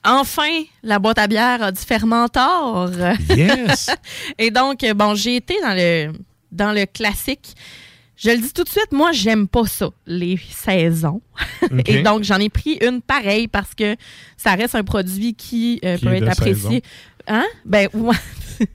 [0.05, 2.89] Enfin, la boîte à bière a du fermentor.
[3.31, 3.91] Yes.
[4.39, 6.13] Et donc, bon, j'ai été dans le,
[6.53, 7.55] dans le classique.
[8.21, 11.21] Je le dis tout de suite, moi, j'aime pas ça, les saisons.
[11.87, 13.95] Et donc, j'en ai pris une pareille parce que
[14.37, 16.63] ça reste un produit qui, euh, Qui peut être apprécié.
[16.69, 16.81] saison.
[17.29, 17.47] Hein?
[17.65, 18.17] Ben, ouais.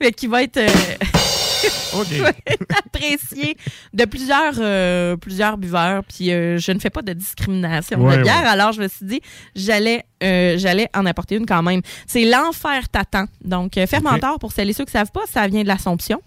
[0.00, 0.66] Mais qui va être, euh,
[2.08, 3.56] qui va être apprécié
[3.94, 6.02] de plusieurs, euh, plusieurs buveurs.
[6.02, 8.42] Puis, je ne fais pas de discrimination Ouais, de bière.
[8.42, 8.48] ouais.
[8.48, 9.20] Alors, je me suis dit,
[9.54, 11.82] j'allais j'allais en apporter une quand même.
[12.08, 13.26] C'est l'enfer t'attend.
[13.44, 16.20] Donc, fermentor, pour celles et ceux qui ne savent pas, ça vient de l'Assomption.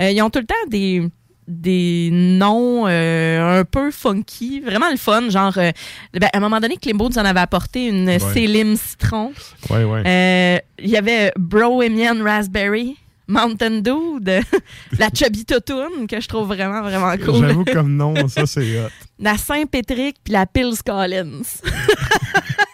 [0.00, 1.08] Ils ont tout le temps des
[1.48, 5.70] des noms euh, un peu funky, vraiment le fun, genre euh,
[6.14, 8.18] ben, à un moment donné Klimbo nous en avait apporté une Ouais.
[8.18, 9.32] Célim citron.
[9.70, 10.02] Ouais, ouais.
[10.06, 12.96] Euh, Il y avait Brohemian Raspberry,
[13.28, 14.40] Mountain Dew, de
[14.98, 17.46] la Chubby Totoon que je trouve vraiment vraiment cool.
[17.46, 18.88] J'avoue comme nom, ça c'est hot.
[19.18, 21.40] La Saint-Pétric puis la Pils Collins.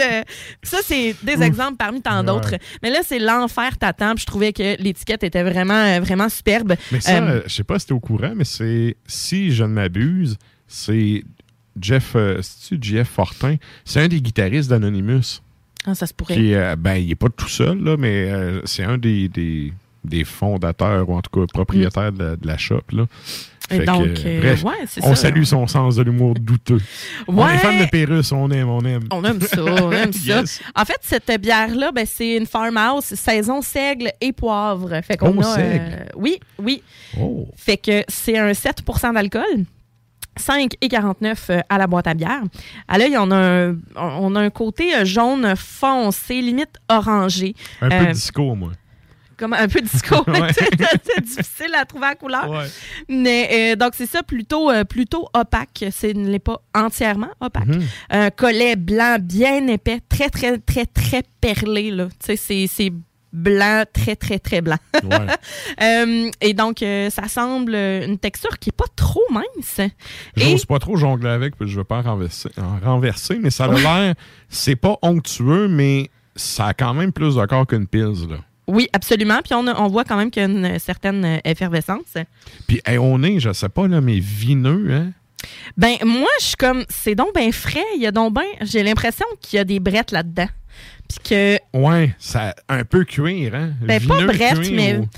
[0.00, 0.22] Je...
[0.68, 2.52] Ça, c'est des exemples parmi tant d'autres.
[2.52, 2.60] Ouais.
[2.82, 4.14] Mais là, c'est l'enfer t'attend.
[4.16, 6.74] Je trouvais que l'étiquette était vraiment, euh, vraiment superbe.
[6.92, 9.68] Mais ça, Euh, je sais pas si t'es au courant, mais c'est, si je ne
[9.68, 10.36] m'abuse,
[10.66, 11.24] c'est
[11.80, 12.40] Jeff, euh,
[12.80, 15.40] Jeff Fortin, c'est un des guitaristes d'Anonymous.
[15.86, 16.34] ah, ça se pourrait.
[16.34, 18.30] Qui, euh, ben, il est pas tout seul, là, mais
[18.64, 19.72] c'est un des, des,
[20.04, 22.82] des fondateurs, ou en tout cas propriétaires de, la, de la shop.
[22.92, 23.06] Là.
[23.68, 25.22] Fait donc, que, euh, bref, ouais, c'est on ça.
[25.22, 26.80] salue son sens de l'humour douteux.
[27.26, 29.04] On est fan de Pérus, on aime, on aime.
[29.10, 30.42] On aime ça, on aime ça.
[30.74, 35.00] En fait, cette bière-là, ben, c'est une farmhouse, saison seigle et poivre.
[35.02, 35.54] Fait qu'on Oh, a.
[35.54, 35.80] seigle.
[35.92, 36.82] euh, oui, oui.
[37.20, 37.46] Oh.
[37.56, 39.64] Fait que c'est un 7% d'alcool.
[40.36, 42.42] 5 et 49 euh, à la boîte à bière.
[42.86, 47.54] À l'œil, on a un, on a un côté jaune foncé, limite orangé.
[47.80, 48.70] Un Euh, peu disco, moi.
[49.38, 50.16] Comme un peu disco.
[50.28, 50.52] Ouais.
[50.52, 52.50] c'est difficile à trouver la couleur.
[52.50, 52.66] Ouais.
[53.08, 57.66] Mais euh, donc c'est ça plutôt euh, plutôt opaque, c'est ne l'est pas entièrement opaque.
[57.66, 57.82] Mhm.
[58.10, 62.08] Un collet blanc bien épais, très très très très perlé là.
[62.24, 62.92] Tu sais c'est
[63.32, 64.78] blanc, très très très blanc.
[65.02, 65.26] Ouais.
[65.80, 69.78] Euh, et donc euh, ça semble une texture qui est pas trop mince.
[69.78, 69.90] Et
[70.36, 73.66] J'ose pas trop jongler avec, puis je veux pas en renverser, en renverser mais ça
[73.66, 74.14] a l'air,
[74.48, 78.38] c'est pas onctueux, mais ça a quand même plus de corps qu'une pils, là.
[78.68, 79.40] Oui, absolument.
[79.42, 82.14] Puis on, a- on voit quand même qu'il y a une certaine effervescence.
[82.68, 85.10] Puis hey, on est, je sais pas, là, mais vineux, hein?
[85.76, 87.84] Ben, moi, je suis comme, c'est donc bien frais.
[87.96, 90.48] Il y a donc ben, j'ai l'impression qu'il y a des brettes là-dedans.
[91.08, 93.70] Puis que, Ouais, ça un peu cuir, hein?
[93.80, 94.98] ben, pas brettes, mais.
[94.98, 95.08] ou-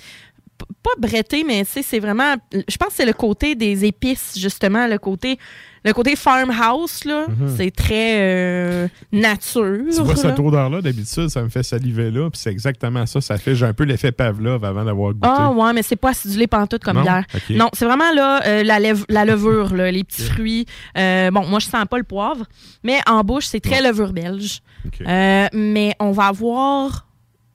[0.83, 2.35] Pas bretté, mais tu sais, c'est vraiment.
[2.53, 5.39] Je pense que c'est le côté des épices, justement, le côté.
[5.83, 7.55] Le côté farmhouse, là, Mhm.
[7.57, 9.79] c'est très euh, nature.
[9.91, 10.17] Tu vois là.
[10.17, 13.23] cette odeur-là, d'habitude, ça me fait saliver là, puis c'est exactement ça.
[13.23, 15.27] Ça fait, j'ai un peu l'effet Pavlov avant d'avoir goûté.
[15.27, 17.23] Ah ouais, mais c'est pas acidulé pantoute comme Non?
[17.35, 17.51] Ok.
[17.57, 20.67] Non, c'est vraiment là euh, la, la levure, là, les petits fruits.
[20.99, 22.45] Euh, bon, moi je sens pas le poivre,
[22.85, 24.61] mais en bouche c'est très levure belge.
[25.07, 27.07] Euh, mais on va avoir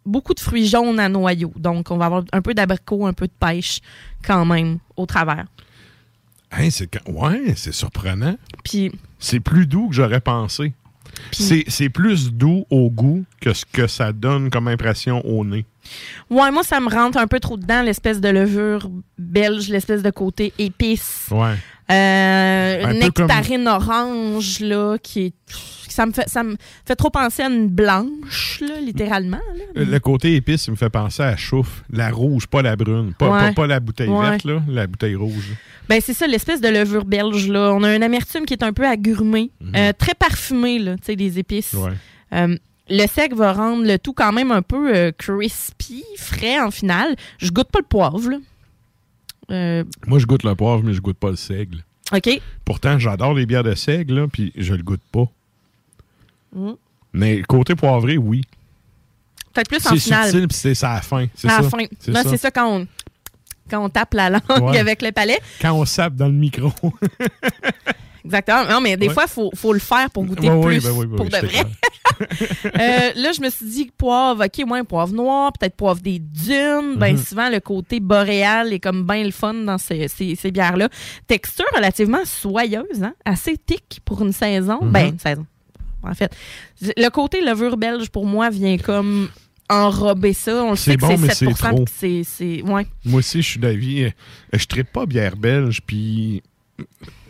[0.06, 3.28] beaucoup de fruits jaunes à noyau, donc on va avoir un peu d'abricot, un peu
[3.28, 3.80] de pêche
[4.26, 5.46] quand même au travers.
[6.52, 8.38] Hein, c'est quand- Ouais, c'est surprenant.
[8.64, 10.74] Puis C'est plus doux que j'aurais pensé.
[11.32, 15.66] C'est c'est plus doux au goût que ce que ça donne comme impression au nez.
[16.30, 20.10] ouais, moi ça me rentre un peu trop dedans l'espèce de levure belge, l'espèce de
[20.10, 21.28] côté épice.
[21.32, 21.56] Ouais.
[21.92, 25.34] Euh, une comme- nectarine orange, là, qui est.
[25.88, 29.40] Ça me, fait, ça me fait trop penser à une blanche, là, littéralement.
[29.76, 29.84] là.
[29.86, 31.84] Le côté épice, il me fait penser à chouffe.
[31.90, 33.14] La rouge, pas la brune.
[33.18, 33.40] Pas, Ouais.
[33.50, 34.30] pas, pas la bouteille Ouais.
[34.32, 35.54] verte, là, la bouteille rouge.
[35.88, 37.72] Ben, c'est ça, l'espèce de levure belge, là.
[37.74, 41.16] On a un amertume qui est un peu agrumé, euh, très parfumé, là, tu sais,
[41.16, 41.72] des épices.
[41.74, 41.84] Mhm.
[41.84, 41.92] Ouais.
[42.34, 42.58] Euh,
[42.90, 47.16] le sec va rendre le tout quand même un peu euh, crispy, frais en finale.
[47.38, 48.38] Je goûte pas le poivre, là.
[49.52, 51.84] Euh, Moi, je goûte le poivre, mais je goûte pas le seigle.
[52.14, 52.30] OK.
[52.64, 55.26] Pourtant, j'adore les bières de seigle, là, puis je le goûte pas.
[56.54, 56.72] Mm.
[57.14, 58.42] Mais côté poivré, oui.
[59.54, 60.30] Peut-être plus en C'est finale.
[60.30, 61.26] subtil, puis c'est ça à la fin.
[61.36, 61.64] C'est ça.
[61.64, 61.78] fin.
[62.00, 62.24] C'est ça.
[62.24, 62.88] c'est ça quand on,
[63.70, 64.78] quand on tape la langue Ouais.
[64.80, 65.40] avec le palais.
[65.62, 66.72] Quand on sape dans le micro.
[68.26, 68.66] Exactement.
[68.70, 69.14] Non, mais des Ouais.
[69.14, 70.84] fois, il faut, faut le faire pour goûter Ouais, plus.
[70.84, 71.48] ben oui, ben pour de vrai.
[72.66, 76.96] Euh, là, je me suis dit poivre, OK, moins poivre noir, peut-être poivre des dunes.
[76.98, 77.18] Ben Mhm.
[77.22, 80.88] souvent, le côté boréal est comme bien le fun dans ces, ces- ces bières-là.
[81.28, 83.14] Texture relativement soyeuse, hein?
[83.26, 84.80] assez thick pour une saison.
[84.84, 85.46] Ben, une saison.
[86.04, 86.34] En fait,
[86.82, 89.28] le côté levure belge, pour moi, vient comme
[89.70, 90.64] enrober ça.
[90.64, 91.84] On le C'est sait que bon, mais c'est c'est 7 trop.
[91.84, 92.62] puis que c'est-.
[92.62, 92.86] Ouais.
[93.04, 94.04] Moi aussi, je suis d'avis.
[94.04, 94.10] euh,
[94.54, 96.44] Je ne pas bière belge, puis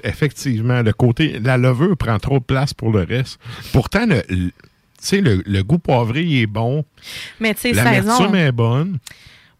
[0.06, 1.40] effectivement, le côté.
[1.40, 3.40] La levure prend trop de place pour le reste.
[3.74, 4.52] Pourtant, le, le- tu
[5.00, 6.86] sais, le, le goût poivré, est bon.
[7.40, 8.34] Mais tu sais, saison...
[8.34, 8.98] est bonne.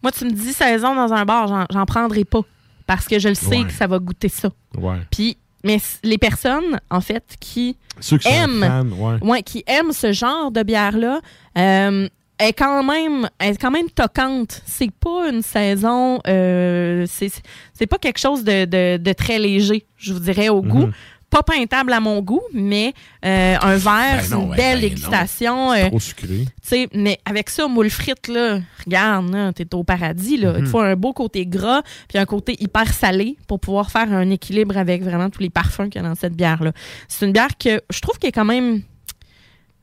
[0.02, 2.42] Moi, tu me dis saison dans un bar, j'en- prendrai pas.
[2.88, 3.64] Parce que je le sais Ouais.
[3.66, 4.50] que ça va goûter ça.
[4.78, 4.98] Ouais.
[5.12, 9.42] Puis, mais les personnes, en fait, qui Ceux qui sont aiment, fans, ouais.
[9.44, 11.20] qui aiment ce genre de bière-là,
[11.58, 12.08] euh,
[12.40, 14.62] est quand même, est quand même toquante.
[14.66, 17.32] C'est pas une saison, euh, c'est
[17.74, 20.88] c'est pas quelque chose de, de- de très léger, je vous dirais, au goût.
[20.88, 20.94] Mhm.
[21.30, 22.94] Pas peintable à mon goût, mais
[23.26, 25.74] euh, un verre, Ben une ben, belle ben dégustation.
[25.74, 26.46] Euh, trop sucré.
[26.94, 30.54] mais avec ça, moule frite, là, regarde, t'es au paradis, là.
[30.58, 30.68] Il Mhm.
[30.70, 34.78] faut un beau côté gras, puis un côté hyper salé pour pouvoir faire un équilibre
[34.78, 36.72] avec vraiment tous les parfums qu'il y a dans cette bière-là.
[37.10, 38.82] C'est une bière que je trouve qu'elle est quand même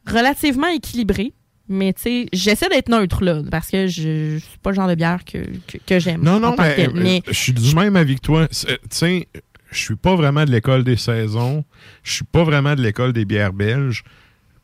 [0.06, 1.32] relativement équilibrée.
[1.68, 4.88] Mais tu sais, j'essaie d'être neutre là, parce que je, je suis pas le genre
[4.88, 6.22] de bière que, que, que j'aime.
[6.22, 8.48] Non, non, que mais, euh, mais je suis du même avec toi.
[8.50, 9.28] C'est- Tu sais,
[9.70, 11.64] je suis pas vraiment de l'école des saisons.
[12.02, 14.02] Je suis pas vraiment de l'école des bières belges.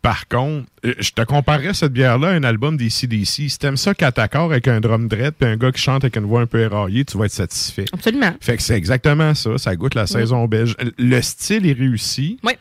[0.02, 3.48] Par contre, euh, je te comparerais cette bière-là à un album des CDC.
[3.48, 6.16] Si t'aimes ça qu'à t'accord avec un drum dread puis un gars qui chante avec
[6.16, 7.84] une voix un peu éraillée, tu vas être satisfait.
[7.92, 8.32] Absolument.
[8.40, 9.58] Fait que c'est exactement ça.
[9.58, 10.76] Ça goûte la saison belge.
[10.98, 12.38] Le style est réussi.
[12.44, 12.52] Oui.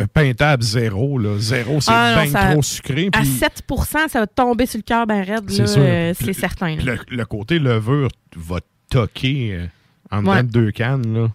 [0.00, 1.38] Euh, Peintable zéro, là.
[1.38, 3.08] Zéro, c'est Ah, bien ça- trop sucré.
[3.12, 3.64] à puis- 7
[4.08, 6.76] ça va tomber sur le cœur ben raide, C'est euh, certain.
[6.76, 6.94] là.
[7.10, 8.58] Le, le côté levure va
[8.90, 9.66] toquer euh,
[10.10, 10.42] en dedans Ouais.
[10.44, 11.12] de deux cannes.
[11.14, 11.28] Là.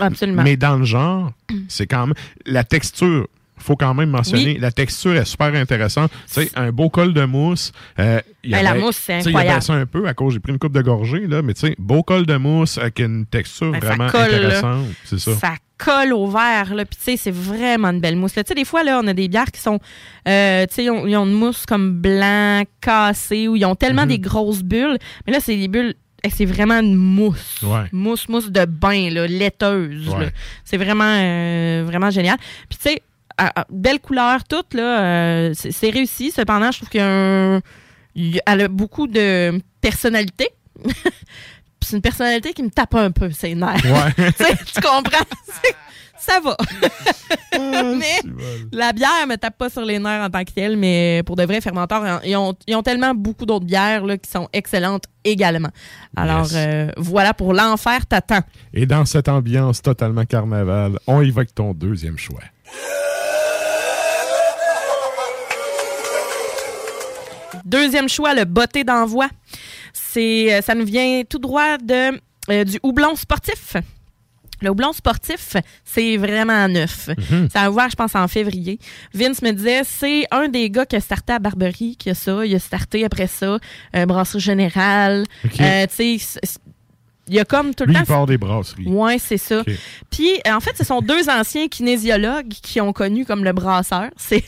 [0.00, 0.42] Absolument.
[0.42, 1.32] Mais dans le genre,
[1.68, 2.14] c'est quand même.
[2.46, 3.26] La texture,
[3.64, 4.58] faut quand même mentionner, Oui.
[4.60, 6.10] la texture est super intéressante.
[6.26, 7.72] Tu sais, un beau col de mousse.
[7.98, 9.58] euh, il y la mousse, c'est Il incroyable.
[9.60, 11.74] baissé un peu à cause j'ai pris une coupe de gorgée, là, mais tu sais,
[11.78, 14.86] beau col de mousse avec une texture Ben, vraiment colle, intéressante.
[15.04, 15.34] C'est ça.
[15.36, 16.84] ça colle au verre, là.
[16.84, 18.34] Puis, tu sais, c'est vraiment une belle mousse.
[18.34, 19.78] Tu sais, des fois, là, on a des bières qui sont,
[20.28, 23.74] euh, tu sais, ils ont, ils ont une mousse comme blanc, cassée, ou ils ont
[23.74, 24.08] tellement Mhm.
[24.08, 24.98] des grosses bulles.
[25.26, 27.60] Mais là, c'est des bulles, eh, c'est vraiment une mousse.
[27.62, 27.84] Ouais.
[27.92, 30.08] Mousse, mousse de bain, là, laiteuse.
[30.10, 30.26] Ouais.
[30.26, 30.30] là.
[30.64, 32.36] C'est vraiment, euh, vraiment génial.
[32.68, 33.02] Puis, tu sais,
[33.38, 36.30] à- belle couleur toute, là, euh, c'est c'est réussi.
[36.30, 37.60] Cependant, je trouve qu'il y a un-
[38.46, 40.48] elle beaucoup de personnalité.
[41.86, 43.84] C'est une personnalité qui me tape un peu, ses nerfs.
[43.84, 44.24] Ouais.
[44.38, 45.26] tu, comprends?
[45.62, 45.74] C'est-
[46.16, 46.56] Ça va.
[47.52, 48.22] mais
[48.72, 51.42] la bière me tape pas sur les nerfs en tant que telle, mais pour de
[51.44, 55.68] vrais fermenteurs, ils ont, ils ont tellement beaucoup d'autres bières là, qui sont excellentes également.
[56.16, 56.54] Alors, Yes.
[56.56, 58.40] euh, voilà pour l'enfer t'attend.
[58.72, 62.40] Et dans cette ambiance totalement carnaval, on avec ton deuxième choix.
[67.64, 69.28] Deuxième choix, le botté d'envoi.
[69.92, 73.76] C'est, euh, ça nous vient tout droit de, euh, du houblon sportif.
[74.60, 77.08] Le houblon sportif, c'est vraiment neuf.
[77.30, 77.48] Mhm.
[77.52, 78.78] Ça a ouvert, je pense, en février.
[79.12, 82.46] Vince me disait, c'est un des gars qui a starté à Barberie, qui a ça.
[82.46, 83.58] Il a starté après ça,
[83.96, 85.24] euh, Brasserie Générale.
[85.60, 86.40] Euh, tu sais,
[87.26, 88.02] il y a comme tout le Lui, temps...
[88.02, 88.86] il part des brasseries.
[88.86, 89.62] Ouais, c'est ça.
[90.10, 94.10] Puis, en fait, ce sont deux anciens kinésiologues qui ont connu comme le brasseur.
[94.16, 94.44] C'est...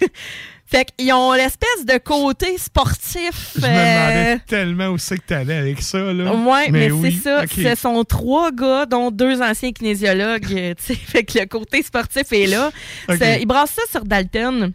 [0.69, 3.53] Fait qu'ils ont l'espèce de côté sportif.
[3.55, 6.35] Je me euh, demandais tellement où c'est que t'allais avec ça, là.
[6.35, 7.45] Ouais, mais, oui, c'est ça.
[7.47, 10.53] Ce sont trois gars, dont deux anciens kinésiologues.
[10.57, 12.71] euh, fait que le côté sportif est là.
[13.09, 14.73] Ils brassent ça sur Dalton.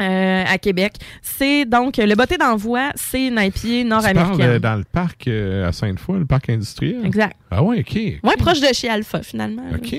[0.00, 0.94] Euh, à Québec.
[1.22, 4.40] C'est donc le botté d'envoi, c'est une IPA nord-américaine.
[4.48, 7.04] euh, dans le parc euh, à Sainte-Foy, le parc industriel?
[7.04, 7.36] Exact.
[7.50, 7.94] Ah ouais, OK.
[7.96, 9.62] Ouais, proche de chez Alpha, finalement.
[9.74, 9.96] OK.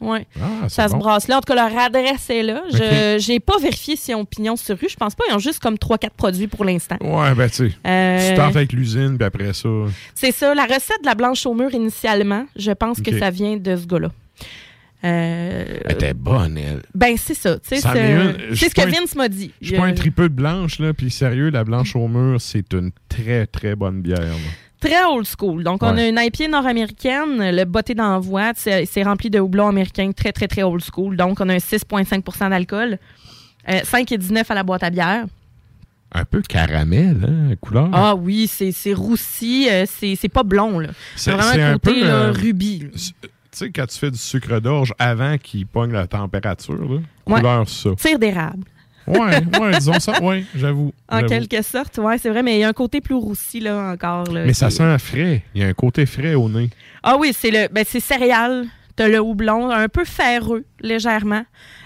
[0.00, 0.26] Ouais.
[0.40, 1.38] Ah, ça se brasse là.
[1.38, 2.62] En tout cas, leur adresse est là.
[2.72, 3.16] Je.
[3.18, 4.88] J'ai pas vérifié si on pignon sur rue.
[4.88, 5.24] Je pense pas.
[5.30, 6.96] Ils ont juste comme 3-4 produits pour l'instant.
[7.00, 7.72] Ouais, ben tu sais.
[7.86, 9.68] Euh, Tu tentes avec l'usine, puis après ça.
[10.14, 10.54] C'est ça.
[10.54, 13.86] La recette de la blanche au mur, initialement, je pense que ça vient de ce
[13.86, 14.08] gars-là.
[15.04, 16.82] Euh, Elle était bonne, elle.
[16.94, 17.54] ben, c'est ça.
[17.58, 18.14] tu sais, C'en C'est est
[18.50, 18.54] une.
[18.56, 19.50] Ce que Vince m'a dit.
[19.60, 22.72] Je suis pas un tripeux de blanche, là, puis sérieux, la blanche au mur, c'est
[22.72, 24.20] une très, très bonne bière.
[24.20, 24.34] là.
[24.80, 25.62] Très old school.
[25.62, 30.32] Donc, on a une IPA nord-américaine, le botté d'envoi, c'est rempli de houblon américain, très,
[30.32, 31.16] très, très old school.
[31.16, 32.98] Donc, on a un 6,5% d'alcool,
[33.68, 35.24] euh, 5,19 à la boîte à bière.
[36.14, 37.88] Un peu caramel, hein, couleur.
[37.92, 40.88] Ah oui, c'est roussi, euh, c'est pas blond, là.
[41.16, 43.14] C'est vraiment un côté là, euh, rubis.
[43.52, 47.38] Tu sais, quand tu fais du sucre d'orge avant qu'il pogne la température, là, Ouais.
[47.40, 47.90] couleur ça.
[47.98, 48.64] Tire d'érable.
[49.06, 49.18] Ouais,
[49.60, 50.92] ouais, disons ça, ouais, j'avoue.
[51.08, 53.90] En quelque sorte, ouais, c'est vrai, mais il y a un côté plus roussi, là,
[53.92, 54.24] encore.
[54.32, 55.42] là, Mais ça sent frais.
[55.54, 56.70] Il y a un côté frais au nez.
[57.02, 58.66] Ah oui, c'est le ben c'est céréales.
[58.94, 61.44] T'as le houblon, un peu ferreux, légèrement.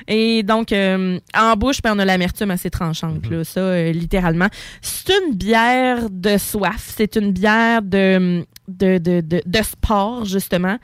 [0.08, 4.48] Et donc, euh, en bouche, ben, on a l'amertume assez tranchante, là, ça, euh, littéralement.
[4.82, 6.92] C'est une bière de soif.
[6.96, 10.78] C'est une bière de, de, de, de, de sport, justement.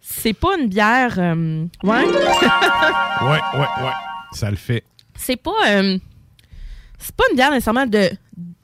[0.00, 1.14] C'est pas une bière...
[1.18, 2.04] euh, ouais?
[3.22, 3.92] Ouais, ouais, ouais.
[4.32, 4.84] Ça le fait.
[5.16, 5.98] c'est pas euh,
[6.98, 8.10] c'est pas une bière nécessairement de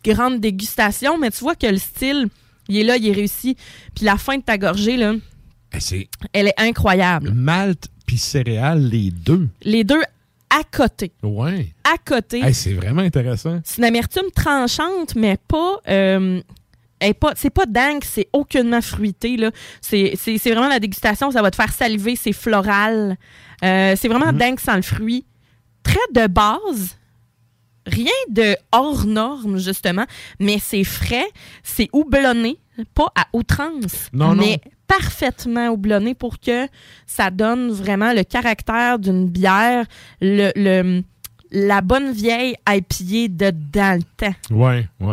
[0.05, 2.29] grande dégustation, mais tu vois que le style,
[2.69, 3.57] il est là, il est réussi.
[3.95, 5.15] Puis la fin de ta gorgée, là,
[5.91, 7.31] Eh, elle est incroyable.
[7.33, 9.49] malt puis céréales, les deux.
[9.63, 10.03] Les deux
[10.51, 11.13] à côté.
[11.23, 11.73] Ouais.
[11.85, 12.41] À côté.
[12.45, 13.61] Hey, c'est vraiment intéressant.
[13.65, 15.77] C'est une amertume tranchante, mais pas.
[15.89, 16.43] euh,
[17.03, 19.37] est pas c'est pas dingue, c'est aucunement fruité.
[19.37, 19.51] là.
[19.81, 23.17] C'est c'est- c'est vraiment la dégustation, ça va te faire saliver, c'est floral.
[23.65, 25.27] Euh, c'est vraiment dingue sans le fruit.
[25.83, 26.97] Très de base.
[27.87, 30.05] Rien de hors norme, justement,
[30.39, 31.27] mais c'est frais,
[31.65, 32.59] c'est houblonné,
[32.95, 34.43] pas à outrance, Non, non.
[34.45, 36.69] mais parfaitement houblonné pour que
[37.09, 39.85] ça donne vraiment le caractère d'une bière,
[40.21, 41.03] le, le-
[41.53, 44.35] la bonne vieille IPA de dans le temps.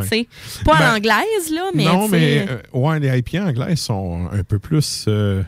[0.01, 0.27] Tu sais,
[0.63, 1.85] Pas Ben, à l'anglaise, là, mais.
[1.85, 5.43] non, mais euh, ouais, les IPA anglaises sont un peu plus euh,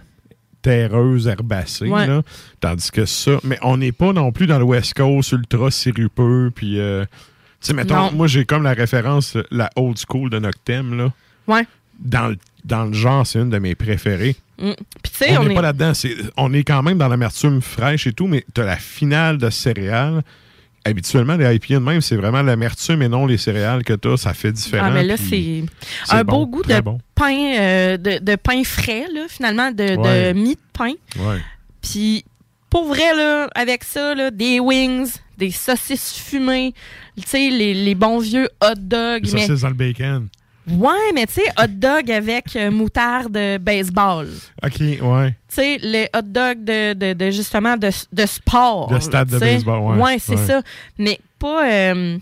[0.62, 2.08] terreuses, herbacées, Ouais.
[2.08, 2.22] là.
[2.60, 6.52] Tandis que ça, mais on n'est pas non plus dans le West Coast ultra sirupeux,
[6.54, 7.06] puis euh,
[7.62, 8.12] tu sais, mettons, Non.
[8.12, 11.12] moi j'ai comme la référence, la old school de Noctem, là.
[11.48, 11.66] Ouais.
[12.00, 14.36] Dans le, dans le genre, c'est une de mes préférées.
[14.60, 14.72] Mm.
[15.04, 15.56] Puis tu sais, on n'est est.
[15.56, 15.94] pas là-dedans.
[16.38, 19.50] On est quand même dans l'amertume fraîche et tout, mais tu as la finale de
[19.50, 20.22] céréales.
[20.84, 24.18] Habituellement, les IPA de même, c'est vraiment l'amertume et non les céréales que tu as.
[24.18, 24.88] Ça fait différent.
[24.88, 25.64] Ah, mais là, c'est
[26.10, 26.98] un bon, beau goût de bon.
[27.14, 30.34] pain, euh, de, de pain frais, là, finalement, de, Ouais.
[30.34, 30.94] de mie de pain.
[31.20, 31.38] Ouais.
[31.82, 32.26] Puis,
[32.70, 36.74] pour vrai, là, avec ça, là, des wings, des saucisses fumées,
[37.16, 39.26] tu sais, les, les bons vieux hot dogs.
[39.26, 40.28] Les mais- saucisses dans le bacon.
[40.72, 44.28] Ouais, mais tu sais, hot dog avec euh, moutarde de baseball.
[44.64, 45.30] OK, ouais.
[45.48, 48.88] Tu sais, les hot dogs de, de, de, justement de, de sport.
[48.88, 50.04] De stade de baseball, ouais.
[50.04, 50.46] Ouais, c'est Ouais.
[50.48, 50.62] ça.
[50.98, 51.70] Mais pas.
[51.70, 52.18] euh,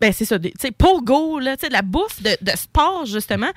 [0.00, 0.38] ben, c'est ça.
[0.38, 3.50] Tu sais, pour go, là, tu sais, de la bouffe de, de sport, justement.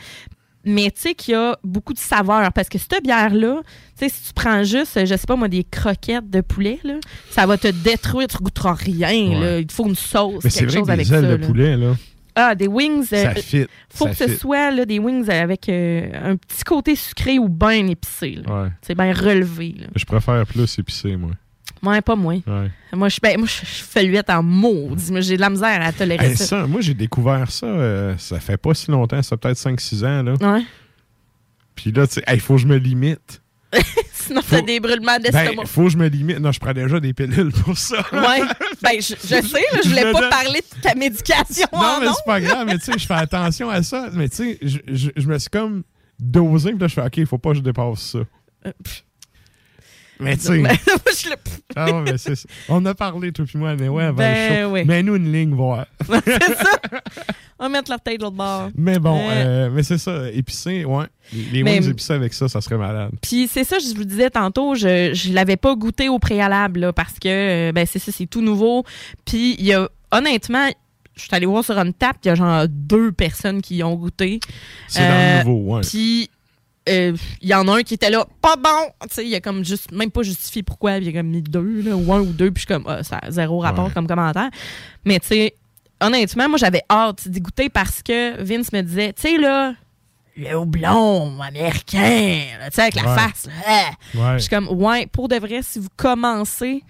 [0.68, 2.52] Mais tu sais qu'il y a beaucoup de saveur.
[2.54, 5.64] Parce que cette bière-là, tu sais, si tu prends juste, je sais pas moi, des
[5.64, 6.96] croquettes de poulet, là,
[7.30, 8.28] ça va te détruire.
[8.28, 9.40] Tu goûteras rien, Ouais.
[9.40, 9.60] là.
[9.60, 11.28] Il te faut une sauce, Mais c'est quelque vrai chose que avec des ailes ça.
[11.28, 11.48] de là.
[11.48, 11.94] poulet, là.
[12.36, 13.06] Ah, des wings.
[13.06, 16.64] Ça euh, fit, Faut ça que ce soit là, des wings avec euh, un petit
[16.66, 18.42] côté sucré ou bien épicé.
[18.46, 18.70] Ouais.
[18.82, 19.76] C'est bien relevé.
[19.80, 19.88] Là.
[19.96, 21.32] Je préfère plus épicé, moi.
[21.82, 22.34] Ouais, pas moi.
[22.46, 22.72] Ouais.
[22.94, 25.12] Moi, je ben, moi, je je fais l'huette en maudit.
[25.12, 26.46] Moi, j'ai de la misère à tolérer Hey, ça.
[26.46, 30.06] ça, moi, j'ai découvert ça, euh, ça fait pas si longtemps, ça fait peut-être 5-6
[30.06, 30.24] ans.
[30.24, 30.34] Là.
[30.54, 30.64] Ouais.
[31.76, 33.42] Puis là, tu sais, il faut que je me limite.
[34.28, 35.54] Sinon, t'as des brûlements d'estomac.
[35.56, 36.40] Ben, faut que je me limite.
[36.40, 37.98] Non, je prends déjà des pilules pour ça.
[38.12, 38.42] Ouais.
[38.82, 41.68] Ben, je, je sais, là, je voulais Je pas parler de ta médication.
[41.74, 44.10] Non, en mais c'est pas grave, mais tu sais, je fais attention à ça.
[44.14, 45.84] Mais tu sais, je, je- je me suis comme
[46.20, 48.20] dosé, puis là, je fais, OK, il faut pas que je dépasse ça.
[50.20, 50.64] Mais tu sais.
[51.78, 52.48] Ah ouais, mais c'est ça.
[52.70, 54.72] On a parlé, toi puis moi, mais ouais, avant Ben le show.
[54.74, 54.86] oui.
[54.86, 55.86] Mets-nous une ligne, voir.
[57.60, 58.70] On va mettre leur tête de l'autre bord.
[58.76, 61.06] Mais bon, Euh, euh, mais c'est ça, épicé, ouais.
[61.34, 63.12] Les, Mais- wings épicés avec ça, ça serait malade.
[63.22, 66.94] Puis c'est ça, je vous disais tantôt, je je l'avais pas goûté au préalable là,
[66.94, 68.84] parce que euh, ben c'est ça, c'est tout nouveau.
[69.26, 70.68] Puis il y a honnêtement,
[71.16, 73.84] je suis allée voir sur une tap, il y a genre deux personnes qui y
[73.84, 74.40] ont goûté.
[74.88, 75.82] C'est dans le nouveau, ouais.
[75.82, 76.30] Puis
[76.90, 78.92] euh, il y en a un qui était là, pas bon.
[79.04, 81.82] Tu sais, il a comme juste même pas justifié pourquoi, il a comme mis deux
[81.82, 83.92] là, ou un ou deux, puis je suis comme ah, ça a zéro rapport Ouais.
[83.94, 84.50] comme commentaire.
[85.04, 85.56] Mais tu sais,
[86.02, 89.74] honnêtement, moi j'avais hâte d'y goûter parce que Vince me disait, tu sais là,
[90.38, 93.16] le houblon américain, tu sais, avec la Ouais.
[93.20, 93.48] face.
[93.48, 93.92] là.
[94.14, 94.34] Ouais.
[94.34, 96.84] Je suis comme, ouais, pour de vrai, si vous commencez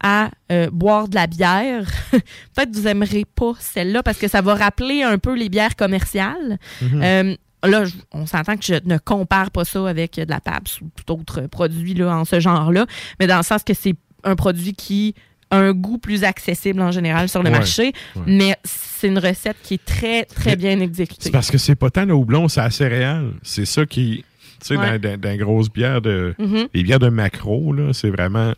[0.00, 4.54] à euh, boire de la bière, peut-être vous aimerez pas celle-là parce que ça va
[4.54, 6.58] rappeler un peu les bières commerciales.
[6.82, 7.02] Mhm.
[7.02, 10.80] Euh, là, je- on s'entend que je ne compare pas ça avec de la PAPS
[10.80, 12.86] ou tout autre produit là, en ce genre-là,
[13.18, 13.94] mais dans le sens que c'est
[14.24, 15.14] un produit qui
[15.50, 18.22] a un goût plus accessible en général sur le Ouais, marché, ouais.
[18.26, 21.22] mais c'est une recette qui est très, très bien exécutée.
[21.22, 23.32] C'est parce que c'est pas tant le houblon, c'est la céréale.
[23.42, 24.24] C'est ça qui.
[24.60, 24.98] Tu sais, Ouais.
[24.98, 26.34] dans, dans, dans grosses bières de.
[26.38, 26.68] Mhm.
[26.74, 28.52] Les bières de macro, là, c'est vraiment.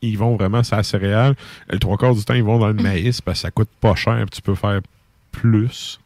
[0.00, 1.34] Ils vont vraiment sur la céréale.
[1.70, 3.96] Le trois quarts du temps, ils vont dans le maïs parce que ça coûte pas
[3.96, 4.80] cher tu peux faire
[5.32, 5.98] plus.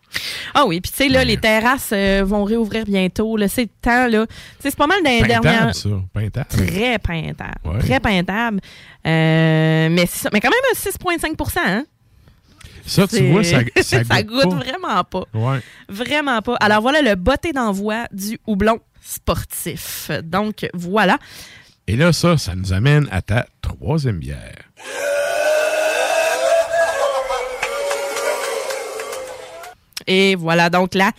[0.54, 3.36] Ah oui, puis tu sais, là, les terrasses euh, vont réouvrir bientôt.
[3.48, 4.26] C'est le temps, là.
[4.60, 5.74] C'est pas mal dans les Peintable, dernières.
[5.74, 5.88] ça.
[6.12, 6.48] Peintable.
[6.48, 7.54] Très peintable.
[7.64, 7.78] Ouais.
[7.80, 8.60] Très peintable.
[9.06, 11.84] Euh, mais, mais quand même un 6,5% hein?
[12.84, 14.56] Ça, tu vois, ça, ça, ça goûte, goûte pas.
[14.56, 15.24] vraiment pas.
[15.34, 15.60] Ouais.
[15.88, 16.56] Vraiment pas.
[16.56, 20.10] Alors voilà le botté d'envoi du houblon sportif.
[20.24, 21.18] Donc voilà.
[21.86, 24.56] Et là, ça, ça nous amène à ta troisième bière.
[30.06, 31.12] Et voilà donc la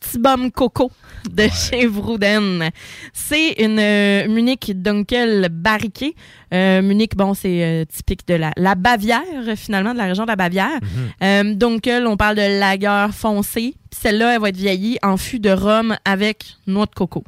[0.00, 0.90] Tibum Coco
[1.30, 2.70] de chez Vrouden.
[3.12, 6.14] C'est une euh, Munich Dunkel barriquée.
[6.54, 9.22] Euh, Munich, bon, c'est euh, typique de la, la Bavière,
[9.56, 10.78] finalement, de la région de la Bavière.
[11.22, 13.74] Euh, Dunkel, on parle de lager foncé.
[13.90, 17.24] Puis Celle-là, elle va être vieillie en fût de rhum avec noix de coco.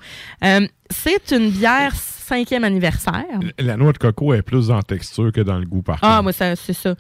[0.90, 1.94] C'est une bière
[2.30, 3.24] cinquième anniversaire.
[3.58, 6.22] La noix de coco est plus dans texture que dans le goût, par Ah, contre.
[6.22, 6.94] moi, ça, c'est ça.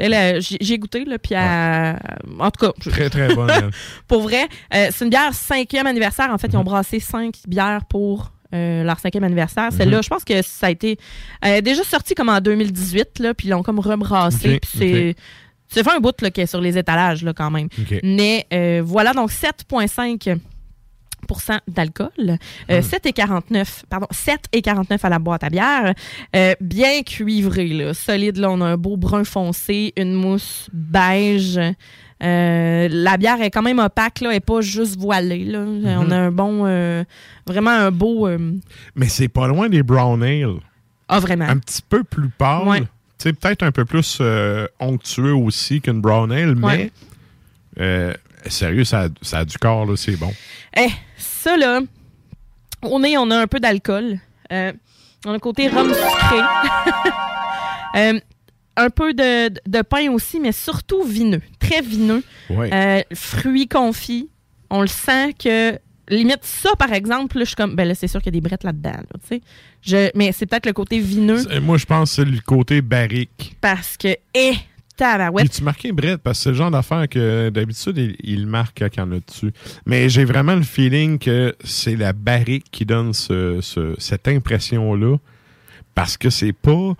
[0.00, 1.98] Euh, J'ai goûté, là, puis elle-
[2.40, 2.72] en tout cas...
[2.80, 3.50] je- Très, très bonne.
[3.50, 3.70] elle.
[4.08, 6.30] pour vrai, euh, c'est une bière cinquième anniversaire.
[6.32, 9.72] En fait, ils ont brassé cinq bières pour euh, leur cinquième anniversaire.
[9.72, 10.02] Celle-là, Mhm.
[10.04, 10.98] je pense que ça a été
[11.44, 14.60] euh, déjà sorti comme en 2018, là, puis ils l'ont comme rebrassé.
[14.60, 15.14] Puis
[15.68, 15.82] c'est...
[15.82, 17.68] fait un bout là, qui est sur les étalages là, quand même.
[18.04, 20.38] Mais euh, voilà, donc 7,5
[21.68, 22.38] d'alcool.
[22.70, 25.94] Euh, 7 et 49, pardon, 7 et 49 à la boîte à bière.
[26.34, 28.36] Euh, bien cuivré, là, solide.
[28.38, 31.58] Là, on a un beau brun foncé, une mousse beige.
[32.22, 35.44] Euh, la bière est quand même opaque, là, elle n'est pas juste voilée.
[35.44, 35.60] Là.
[36.00, 37.04] On a un bon, euh,
[37.46, 38.26] vraiment un beau.
[38.26, 38.52] euh,
[38.94, 40.54] Mais c'est pas loin des brown ale.
[41.08, 41.44] Ah, vraiment.
[41.44, 42.66] Un petit peu plus pâle.
[42.66, 42.80] Ouais.
[42.80, 42.86] Tu
[43.18, 44.20] sais, peut-être un peu plus
[44.80, 46.90] onctueux aussi qu'une brown ale, mais
[47.78, 48.16] Ouais.
[48.46, 50.32] Sérieux, ça, a- ça a du corps, là, c'est bon.
[50.76, 51.80] Eh, ça là,
[52.82, 54.18] au nez, on a un peu d'alcool.
[54.52, 54.72] Euh,
[55.24, 56.40] on a un côté rhum sucré.
[57.96, 58.20] Euh,
[58.76, 61.40] un peu de, de pain aussi, mais surtout vineux.
[61.58, 62.22] Très vineux.
[62.50, 62.68] Ouais.
[62.74, 64.28] Euh, fruits confits.
[64.68, 65.78] On le sent que.
[66.10, 67.74] Limite, ça, par exemple, là, je suis comme.
[67.74, 68.90] Ben là, c'est sûr qu'il y a des brettes là-dedans.
[68.90, 69.40] là, tu sais.
[69.80, 73.56] Je, mais c'est peut-être le côté vineux Moi, je pense que c'est le côté barrique.
[73.62, 74.14] parce que.
[74.34, 74.52] Eh,
[74.96, 75.50] tabarouette.
[75.50, 79.02] tu marqué Brett parce que c'est le genre d'affaire que d'habitude, il, il marque quand
[79.12, 79.52] a dessus.
[79.86, 85.16] Mais j'ai vraiment le feeling que c'est la barrique qui donne ce- ce- cette impression-là.
[85.94, 86.94] Parce que c'est pas.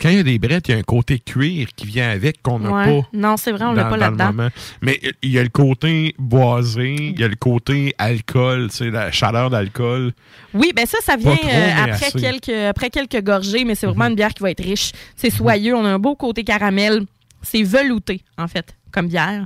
[0.00, 2.42] Quand il y a des brettes, il y a un côté cuir qui vient avec
[2.42, 3.02] qu'on n'a Ouais.
[3.02, 3.08] pas.
[3.12, 4.48] Non, c'est vrai, on l'a pas là-dedans.
[4.80, 8.90] Mais il y a le côté boisé, il y a le côté alcool, tu sais,
[8.90, 10.12] la chaleur d'alcool.
[10.54, 12.18] Oui, ben ça, ça vient trop, euh, après, assez.
[12.18, 12.22] Mhm.
[12.40, 14.92] quelques, après quelques gorgées, mais c'est vraiment une bière qui va être riche.
[15.14, 17.02] C'est soyeux, on a un beau côté caramel.
[17.42, 19.44] C'est velouté, en fait, comme bière.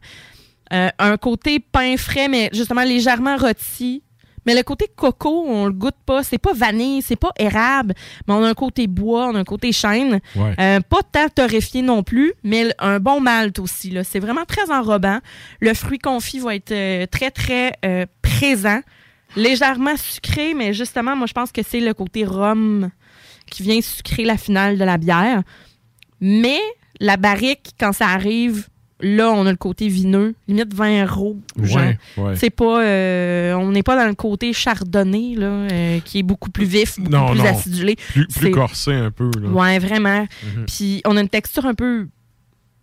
[0.73, 4.03] Euh, un côté pain frais, mais justement légèrement rôti.
[4.47, 6.23] Mais le côté coco, on le goûte pas.
[6.23, 7.95] C'est pas vanille, c'est pas érable,
[8.27, 10.21] mais on a un côté bois, on a un côté chêne.
[10.37, 10.55] Ouais.
[10.59, 13.91] Euh, pas tant torréfié non plus, mais un bon malt aussi.
[13.91, 14.05] là.
[14.05, 15.19] C'est vraiment très enrobant.
[15.61, 18.81] Le fruit confit va être euh, très, très euh, présent.
[19.35, 22.91] Légèrement sucré, mais justement, moi, je pense que c'est le côté rhum
[23.51, 25.43] qui vient sucrer la finale de la bière.
[26.21, 26.61] Mais
[27.01, 28.69] la barrique, quand ça arrive,
[29.01, 31.37] là, on a le côté vineux, limite vin rouge.
[31.59, 32.37] Ouais, ouais.
[32.37, 36.51] C'est pas, euh, on n'est pas dans le côté chardonnay, là, euh, qui est beaucoup
[36.51, 37.45] plus vif, beaucoup Non, plus non.
[37.47, 37.97] acidulé.
[37.97, 39.31] Plus, plus corsé un peu.
[39.41, 39.49] Là.
[39.49, 40.27] Ouais, vraiment.
[40.43, 40.67] Mhm.
[40.67, 42.09] Puis on a une texture un peu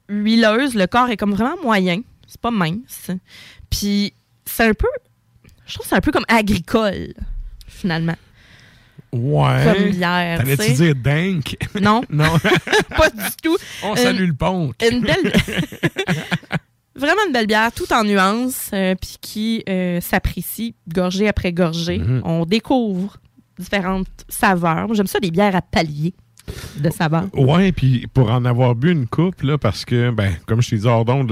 [0.10, 0.76] huileuse.
[0.76, 2.02] Le corps est comme vraiment moyen.
[2.28, 3.10] C'est pas mince.
[3.70, 4.14] Puis
[4.46, 4.88] c'est un peu.
[5.66, 7.14] Je trouve que c'est un peu comme agricole,
[7.68, 8.16] finalement.
[9.14, 9.64] Ouais.
[9.64, 11.56] Comme tu T'allais-tu dire dank?
[11.80, 12.02] Non.
[12.10, 12.34] non.
[12.98, 13.56] pas du tout.
[13.84, 14.74] On Une- salue le pont.
[14.92, 15.32] Une belle.
[16.96, 21.98] Vraiment une belle bière, tout en nuances, euh, puis qui euh, s'apprécie gorgée après gorgée.
[22.00, 22.22] Mhm.
[22.24, 23.18] On découvre
[23.58, 24.88] différentes saveurs.
[24.88, 26.14] Moi, J'aime ça, des bières à palier
[26.78, 27.30] de saveurs.
[27.34, 30.78] Ouais, puis pour en avoir bu une coupe, là, parce que, ben, comme je t'ai
[30.78, 31.32] dit hors d'onde,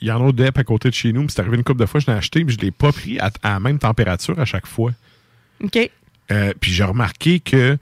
[0.00, 1.78] il y en a DEP à côté de chez nous, puis c'est arrivé une coupe
[1.78, 4.38] de fois, je l'ai acheté, puis je l'ai pas pris à, à la même température
[4.38, 4.92] à chaque fois.
[5.62, 5.90] OK.
[6.30, 7.78] Euh, puis j'ai remarqué que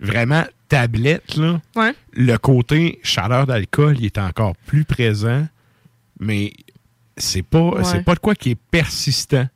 [0.00, 1.94] vraiment, tablette, là, Ouais.
[2.12, 5.46] le côté chaleur d'alcool, il est encore plus présent,
[6.18, 6.52] mais
[7.16, 7.84] c'est pas, Ouais.
[7.84, 9.46] c'est pas de quoi qui est persistant.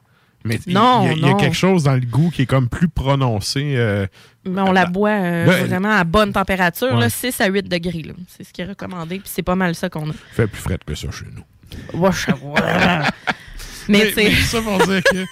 [0.44, 1.36] Mais il- Non, il y, a- il y a non.
[1.36, 3.74] quelque chose dans le goût qui est comme plus prononcé.
[3.76, 4.06] euh,
[4.46, 7.00] Mais on la boit euh, Ben, vraiment à bonne température, ouais.
[7.00, 8.04] là, 6 à 8 degrés.
[8.28, 10.14] C'est ce qui est recommandé, puis c'est pas mal ça qu'on a.
[10.32, 11.44] fait plus frais que ça chez nous.
[12.00, 12.10] Ouais,
[13.88, 15.24] mais tu sais- mais ça pour dire que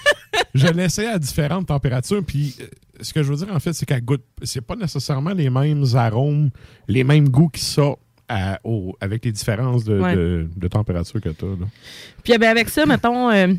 [0.55, 2.23] je l'essaie à différentes températures.
[2.25, 2.57] Puis
[3.01, 4.25] ce que je veux dire, en fait, c'est qu'elle goûte.
[4.43, 6.51] C'est pas nécessairement les mêmes arômes,
[6.89, 10.15] les mêmes goûts qui sortent à- au- avec les différences de, Ouais.
[10.17, 11.49] de- de température que tu as.
[12.23, 13.55] Puis eh ben, avec ça, mettons, euh,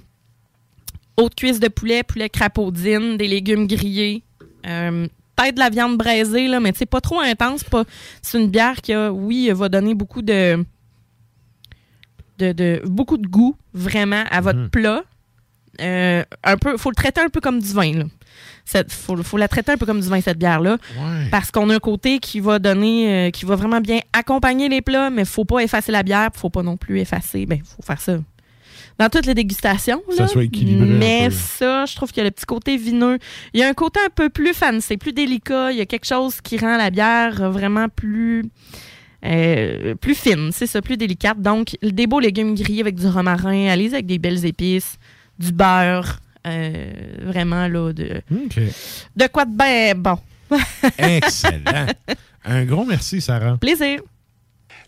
[1.18, 4.24] haute cuisse de poulet, poulet crapaudine, des légumes grillés.
[4.68, 7.64] Euh, Peut-être de la viande braisée, là, mais c'est pas trop intense.
[7.64, 7.86] Pas...
[8.22, 10.66] C'est une bière qui, a, oui, va donner beaucoup de,
[12.40, 15.04] de, de- beaucoup de goût, vraiment, à votre plat.
[15.80, 17.94] Euh, un peu, faut le traiter un peu comme du vin.
[17.94, 18.04] Là.
[18.66, 20.78] Cette- faut, faut la traiter un peu comme du vin, cette bière-là.
[21.32, 24.82] Parce qu'on a un côté qui va donner, euh, qui va vraiment bien accompagner les
[24.82, 27.46] plats, mais faut pas effacer la bière, faut pas non plus effacer.
[27.46, 28.18] Ben, faut faire ça
[29.00, 30.02] dans toutes les dégustations.
[30.10, 30.28] Que ça là.
[30.28, 33.18] soit équilibré un Mais ça, je trouve qu'il y a le petit côté vineux.
[33.54, 35.72] Il y a un côté un peu plus fancy, plus délicat.
[35.72, 38.44] Il y a quelque chose qui rend la bière vraiment plus.
[39.26, 41.42] euh, plus fine, c'est ça, plus délicate.
[41.42, 44.98] Donc, des beaux légumes grillés avec du romarin, allez avec des belles épices,
[45.40, 46.92] du beurre, euh,
[47.24, 48.22] vraiment là, de,
[49.16, 50.20] de quoi de ben bon.
[50.98, 51.88] Excellent.
[52.46, 53.58] Un gros merci, Sarah.
[53.58, 54.00] Plaisir.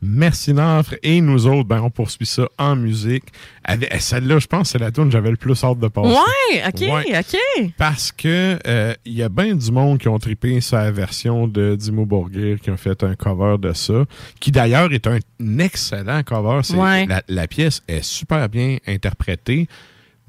[0.00, 0.94] Merci Nafre.
[1.02, 3.24] Et nous autres, ben, on poursuit ça en musique.
[3.64, 5.88] Avec, eh, celle-là, je pense que c'est la tune que j'avais le plus hâte de
[5.88, 6.08] passer.
[6.10, 7.18] Ouais, OK, Ouais.
[7.18, 7.72] OK.
[7.76, 11.74] Parce que euh, il y a bien du monde qui ont trippé sa version de
[11.74, 14.04] Dimo Borgir, qui ont fait un cover de ça,
[14.40, 15.18] qui d'ailleurs est un
[15.58, 16.60] excellent cover.
[16.62, 17.06] C'est- Ouais.
[17.06, 19.66] La, la pièce est super bien interprétée.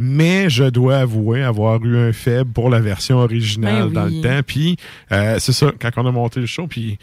[0.01, 4.21] Mais je dois avouer avoir eu un faible pour la version originale Ben dans le
[4.21, 4.39] temps.
[4.47, 4.77] Puis
[5.11, 6.97] euh, c'est ça, quand on a monté le show, puis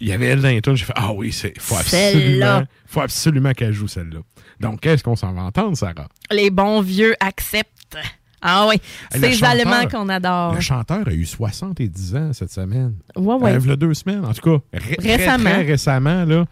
[0.00, 3.00] il y avait elle dans les tunes, j'ai fait Ah oui, c'est faut absolument, faut
[3.00, 4.20] absolument qu'elle joue celle-là.
[4.60, 6.08] Donc qu'est-ce qu'on s'en va entendre, Sarah?
[6.30, 7.98] Les bons vieux acceptent.
[8.42, 8.76] Ah oui,
[9.12, 10.54] Hey, le ces chanteur- Allemands qu'on adore.
[10.54, 12.94] Le chanteur a eu 70 ans cette semaine.
[13.16, 13.52] Ouais, ouais.
[13.54, 14.64] Euh, v'là deux semaines, en tout cas.
[14.78, 15.50] Ré- très, Récemment.
[15.50, 16.44] Très, récemment, là.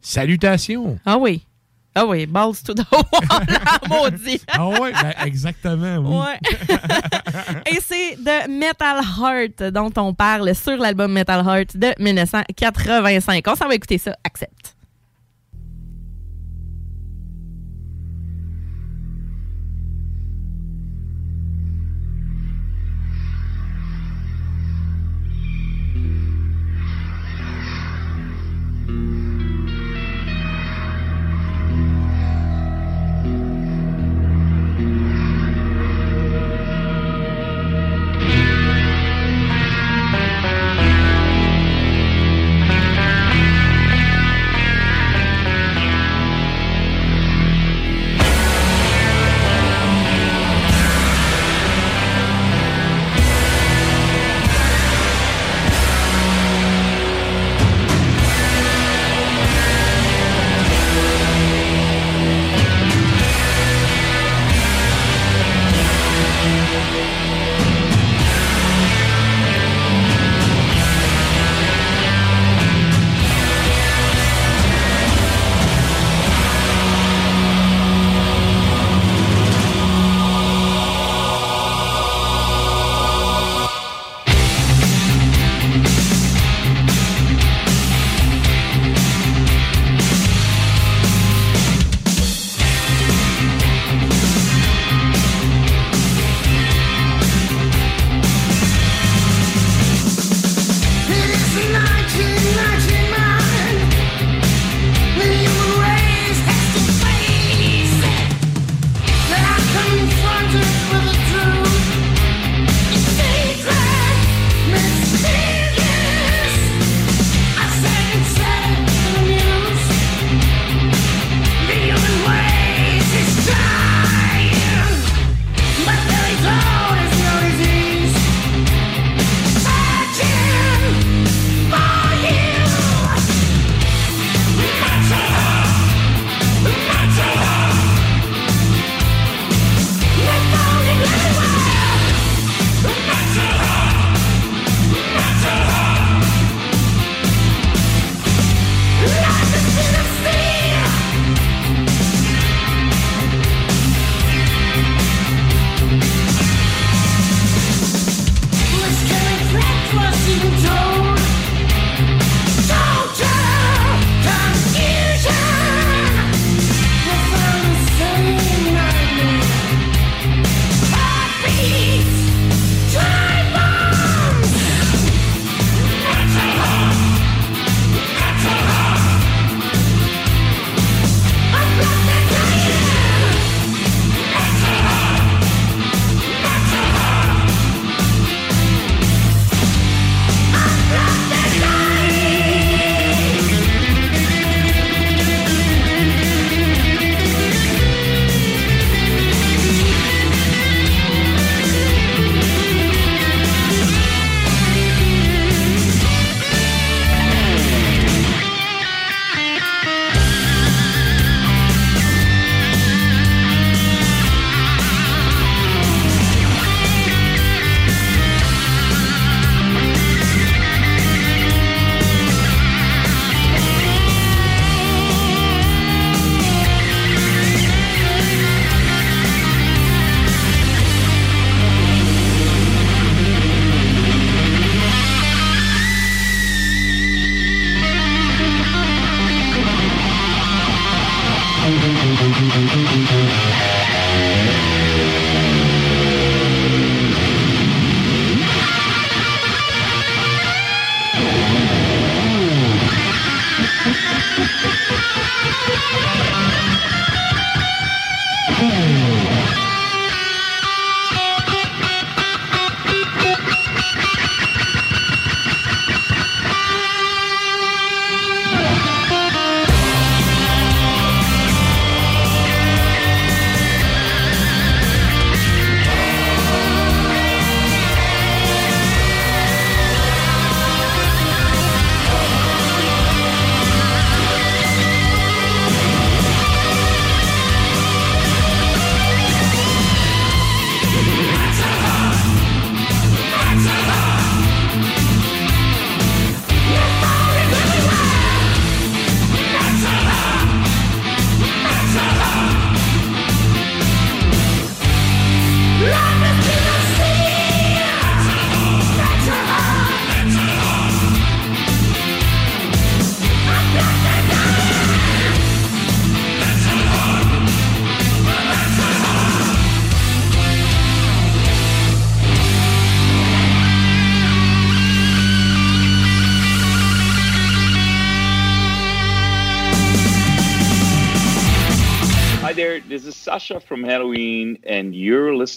[0.00, 0.98] Salutations.
[1.04, 1.44] Ah oui.
[2.00, 3.02] Ah oui, balls to the wall,
[3.48, 4.40] la maudit.
[4.52, 6.16] ah ouais, ben, exactement, oui.
[6.16, 6.38] Ouais.
[7.72, 13.44] Et c'est de Metal Heart dont on parle sur l'album Metal Heart de 1985.
[13.48, 14.16] On s'en va écouter ça.
[14.22, 14.76] Accepte.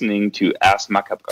[0.01, 1.31] Listening to Ask Macabre.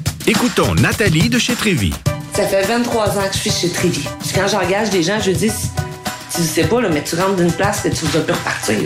[0.27, 1.93] Écoutons Nathalie de chez Trévy.
[2.33, 4.03] Ça fait 23 ans que je suis chez Trévy.
[4.35, 5.51] Quand j'engage des gens, je dis,
[6.33, 8.77] tu sais pas, là, mais tu rentres d'une place que tu vas plus repartir.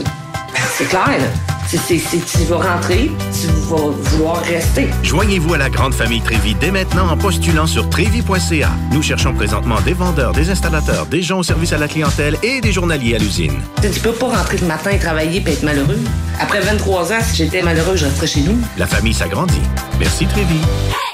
[0.77, 1.25] C'est clair, là.
[1.67, 4.87] C'est- tu vas rentrer, tu vas vouloir rester.
[5.03, 8.69] Joignez-vous à la grande famille Trévy dès maintenant en postulant sur trévy.ca.
[8.91, 12.61] Nous cherchons présentement des vendeurs, des installateurs, des gens au service à la clientèle et
[12.61, 13.59] des journaliers à l'usine.
[13.81, 15.99] Tu peux pas rentrer le matin et travailler et être malheureux.
[16.39, 18.57] Après 23 ans, si j'étais malheureux, je resterais chez nous.
[18.77, 19.61] La famille s'agrandit.
[19.99, 20.59] Merci Trévy.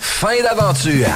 [0.00, 1.06] Fin d'aventure.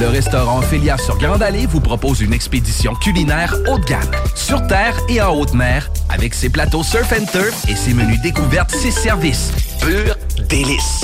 [0.00, 4.66] Le restaurant Ophélia sur Grande Allée vous propose une expédition culinaire haut de gamme, sur
[4.66, 8.70] terre et en haute mer, avec ses plateaux surf and turf et ses menus découvertes,
[8.70, 9.50] ses services.
[9.80, 10.16] Pur
[10.48, 11.03] délice.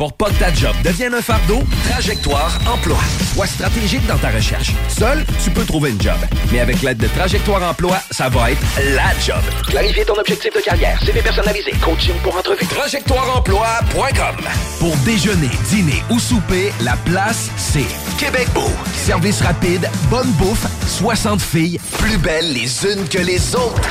[0.00, 1.58] Pour pas que ta job devienne un fardeau,
[1.90, 2.96] Trajectoire Emploi.
[3.34, 4.72] Sois stratégique dans ta recherche.
[4.88, 6.16] Seul, tu peux trouver une job.
[6.50, 8.62] Mais avec l'aide de Trajectoire Emploi, ça va être
[8.94, 9.42] la job.
[9.68, 12.64] Clarifier ton objectif de carrière, CV personnalisé, coaching pour entrevue.
[12.64, 14.36] TrajectoireEmploi.com
[14.78, 17.84] Pour déjeuner, dîner ou souper, la place, c'est
[18.18, 18.70] Québec Beau.
[18.94, 23.82] Service rapide, bonne bouffe, 60 filles, plus belles les unes que les autres.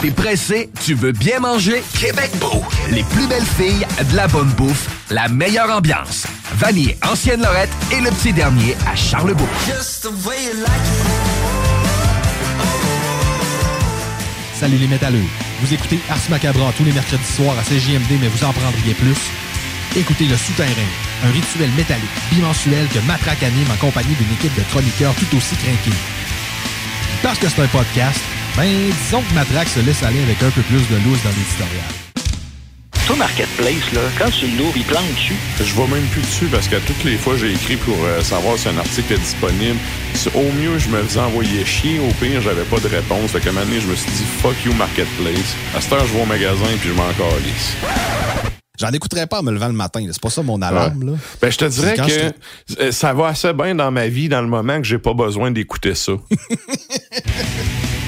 [0.00, 1.82] T'es pressé, tu veux bien manger?
[1.98, 2.62] Québec Beau.
[2.90, 6.26] Les plus belles filles, de la bonne bouffe, la meilleure ambiance.
[6.54, 9.48] Vanier, Ancienne Lorette et le petit dernier à Charlebourg.
[14.54, 15.24] Salut les métalleux.
[15.60, 19.16] Vous écoutez Ars Macabra tous les mercredis soirs à CJMD, mais vous en prendriez plus.
[19.96, 20.70] Écoutez Le Souterrain,
[21.24, 25.56] un rituel métallique bimensuel que Matraque anime en compagnie d'une équipe de chroniqueurs tout aussi
[25.56, 25.96] craqués.
[27.22, 28.20] Parce que c'est un podcast,
[28.56, 31.84] ben disons que Matraque se laisse aller avec un peu plus de loose dans l'éditorial.
[33.06, 35.36] Toi, Marketplace, là, quand tu l'ouvres, il plante dessus.
[35.58, 38.58] Je vais même plus dessus parce que toutes les fois j'ai écrit pour euh, savoir
[38.58, 39.78] si un article est disponible.
[40.14, 42.00] Si Au mieux, je me faisais envoyer chier.
[42.00, 43.30] Au pire, j'avais pas de réponse.
[43.30, 45.54] Fait qu'à un moment donné, je me suis dit fuck you Marketplace.
[45.76, 47.76] À cette heure, je vais au magasin puis je m'en calisse.
[48.80, 50.04] J'en écouterais pas en me levant le matin.
[50.10, 51.04] C'est pas ça mon alarme.
[51.04, 51.12] Ouais.
[51.12, 51.18] Là.
[51.40, 54.78] Ben, je te dirais que ça va assez bien dans ma vie dans le moment
[54.78, 56.12] que j'ai pas besoin d'écouter ça.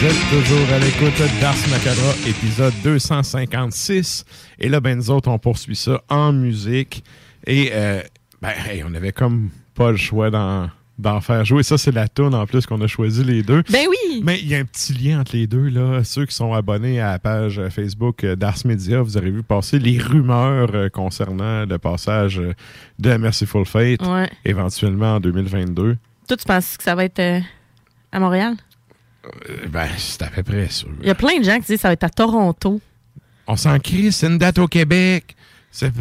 [0.00, 4.24] Vous êtes toujours à l'écoute d'Ars Macabra, épisode 256.
[4.58, 7.04] Et là, ben, nous autres, on poursuit ça en musique.
[7.46, 8.00] Et, euh,
[8.40, 11.62] ben, hey, on avait comme pas le choix d'en, d'en faire jouer.
[11.62, 13.62] Ça, c'est la toune en plus qu'on a choisi les deux.
[13.70, 14.22] Ben oui!
[14.24, 16.02] Mais il y a un petit lien entre les deux, là.
[16.02, 19.98] Ceux qui sont abonnés à la page Facebook d'Ars Media, vous aurez vu passer les
[19.98, 22.40] rumeurs euh, concernant le passage
[22.98, 24.30] de Merciful Fate, Ouais.
[24.46, 25.96] éventuellement en 2022.
[26.26, 27.40] Toi, tu penses que ça va être euh,
[28.12, 28.54] à Montréal?
[29.26, 30.88] Euh, ben, c'est à peu près sûr.
[31.02, 32.80] Il y a plein de gens qui disent que ça va être à Toronto.
[33.46, 35.36] On s'en crie, c'est une date au Québec.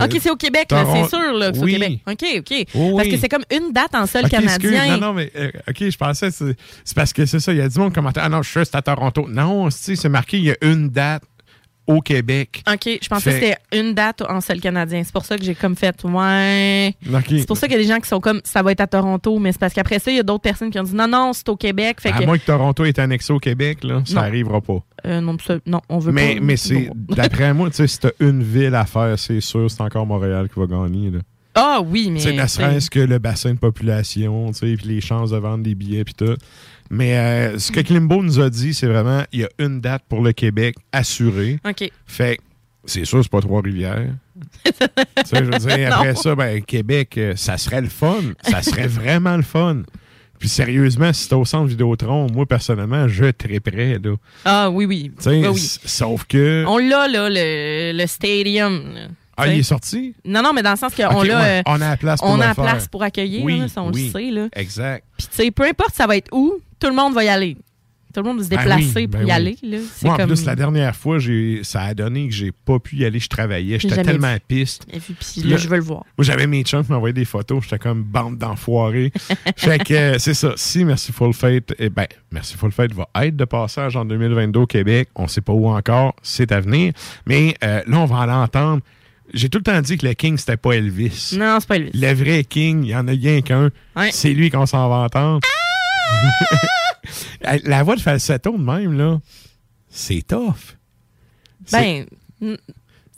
[0.02, 1.76] OK, c'est au Québec, Toron- c'est sûr là, c'est Oui.
[1.76, 2.00] au Québec.
[2.08, 2.96] OK, OK.
[2.96, 4.72] Parce que c'est comme une date en sol Ok, excuse.
[4.72, 4.98] canadien.
[4.98, 7.52] Non, non, mais euh, OK, je pensais que c'est parce que c'est ça.
[7.52, 9.28] Il y a du monde qui commentait Ah non, je suis sûr, c'est à Toronto.
[9.30, 11.22] Non, si, c'est marqué, il y a une date
[11.90, 12.64] au Québec.
[12.72, 15.02] OK, je pensais Fait- que c'était une date en sol canadien.
[15.04, 16.96] C'est pour ça que j'ai comme fait, ouais.
[17.30, 18.88] C'est pour ça qu'il y a des gens qui sont comme, ça va être à
[18.88, 21.08] Toronto, mais c'est parce qu'après ça, il y a d'autres personnes qui ont dit, non,
[21.08, 22.00] non, c'est au Québec.
[22.00, 24.84] Fait À que, moins que Toronto est annexé au Québec, là, ça n'arrivera pas.
[25.08, 25.36] Euh, non,
[25.66, 26.42] non, on veut Mais, pas.
[26.44, 29.82] mais c'est, d'après moi, tu sais, si t'as une ville à faire, c'est sûr, c'est
[29.82, 31.10] encore Montréal qui va gagner.
[31.10, 31.20] Là.
[31.56, 32.20] Ah oui, mais.
[32.20, 35.64] Sais, ne serait-ce que le bassin de population, tu sais, puis les chances de vendre
[35.64, 36.36] des billets, puis tout.
[36.90, 40.04] Mais euh, ce que Klimbo nous a dit, c'est vraiment, il y a une date
[40.10, 41.60] pour le Québec assurée.
[41.68, 41.90] OK.
[42.06, 42.42] Fait que
[42.86, 44.14] c'est sûr, c'est pas Trois-Rivières.
[44.66, 44.72] tu
[45.26, 48.22] sais, je veux dire, après ça, ben, Québec, euh, ça serait le fun.
[48.42, 49.84] Ça serait vraiment le fun.
[50.40, 53.30] Puis sérieusement, si c'était au centre Vidéotron, moi, personnellement, je
[53.60, 54.16] prêt, là.
[54.46, 55.12] Ah oui, oui.
[55.18, 56.64] Tu sais, Oui, sauf que...
[56.66, 58.82] On l'a, là, le, le stadium.
[59.40, 60.14] Ah, il est sorti?
[60.26, 61.40] Non, non, mais dans le sens qu'on Ok, l'a.
[61.40, 63.68] ouais, euh, on a la place pour on a la place pour accueillir, Oui, là,
[63.68, 64.06] ça, on oui.
[64.06, 64.32] le sait.
[64.32, 64.48] Là.
[64.56, 65.06] Exact.
[65.18, 67.58] Puis, tu sais, peu importe ça va être où, tout le monde va y aller.
[68.12, 69.56] Tout le monde va se Ben déplacer pour ben y aller.
[69.62, 69.78] Là.
[70.02, 70.28] Moi, en comme...
[70.30, 71.20] plus, la dernière fois,
[71.62, 73.20] ça a donné que j'ai pas pu y aller.
[73.20, 73.78] Je travaillais.
[73.78, 74.34] J'étais tellement vu.
[74.34, 74.88] à piste.
[74.92, 76.04] Et puis, puis là, je veux le voir.
[76.18, 77.64] Moi, j'avais mes chums qui m'envoyaient des photos.
[77.66, 79.12] J'étais comme bande d'enfoirés.
[79.58, 80.54] fait que euh, c'est ça.
[80.56, 85.10] Si Merciful Fate, eh ben, Merciful Fate va être de passage en 2022 au Québec.
[85.14, 86.16] On sait pas où encore.
[86.24, 86.94] C'est à venir.
[87.28, 88.82] Mais euh, là, on va l'entendre.
[89.34, 91.36] J'ai tout le temps dit que le King, c'était pas Elvis.
[91.38, 91.92] Non, c'est pas Elvis.
[91.94, 93.70] Le vrai King, il y en a rien qu'un.
[93.96, 94.12] Ouais.
[94.12, 95.42] C'est lui qu'on s'en va entendre.
[97.64, 99.20] La voix de falsetto de même, là.
[99.90, 100.76] c'est tough.
[101.72, 102.06] Ben,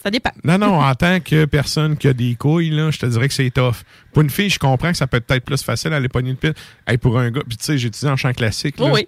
[0.03, 0.31] ça dépend.
[0.43, 3.33] Non, non, en tant que personne qui a des couilles, là, je te dirais que
[3.33, 3.75] c'est tough.
[4.13, 6.31] Pour une fille, je comprends que ça peut être peut-être plus facile à aller pogner
[6.31, 6.53] une pile.
[6.87, 8.79] Hey, pour un gars, puis tu sais, j'ai étudié en chant classique.
[8.79, 9.07] là, Oh oui.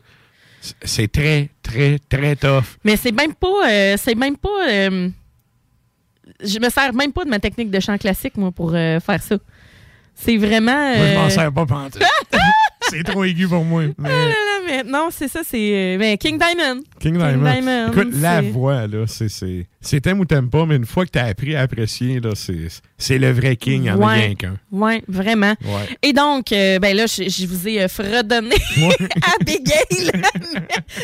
[0.84, 2.64] C'est très, très, très tough.
[2.86, 3.70] Mais c'est même pas.
[3.70, 4.70] euh, c'est même pas.
[4.72, 5.10] euh,
[6.44, 9.22] je me sers même pas de ma technique de chant classique, moi, pour euh, faire
[9.22, 9.36] ça.
[10.16, 10.96] C'est vraiment.
[10.96, 12.04] Moi, je m'en euh, sers pas pantoute.
[12.90, 13.84] c'est trop aigu pour moi.
[13.98, 15.58] mais- Ah là là, mais non, c'est ça, c'est.
[15.74, 16.82] euh, ben, King Diamond.
[17.00, 17.92] King Diamond.
[17.92, 19.28] Écoute, la voix, là, c'est-
[19.82, 22.68] c'est t'aimes ou t'aimes pas, mais une fois que t'as appris à apprécier, là, c'est
[22.98, 24.58] c'est le vrai King, il en a rien qu'un.
[24.72, 25.56] Ouais, vraiment.
[25.66, 25.98] Ouais.
[26.02, 28.56] Et donc, euh, ben là, je, je vous ai euh, fredonné
[29.40, 30.12] Abigail.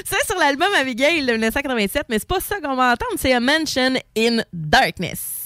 [0.05, 3.39] c'est sur l'album Abigail de 1987, mais c'est pas ça qu'on va entendre, c'est A
[3.39, 5.38] Mansion in Darkness.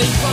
[0.00, 0.29] been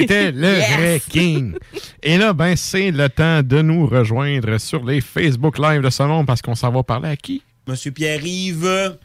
[0.00, 0.76] C'était le Yes!
[0.76, 1.54] vrai King.
[2.02, 6.02] Et là, ben, c'est le temps de nous rejoindre sur les Facebook Live de ce
[6.02, 7.42] monde parce qu'on s'en va parler à qui?
[7.66, 8.96] Monsieur Pierre-Yves.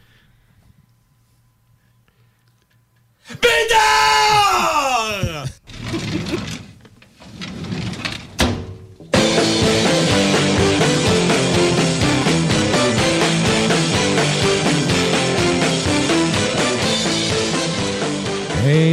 [3.30, 3.87] Bédard!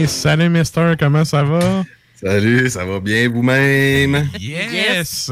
[0.06, 1.84] Hey, salut Mister, comment ça va?
[2.14, 4.30] Salut, ça va bien vous-même?
[4.40, 5.32] Yes!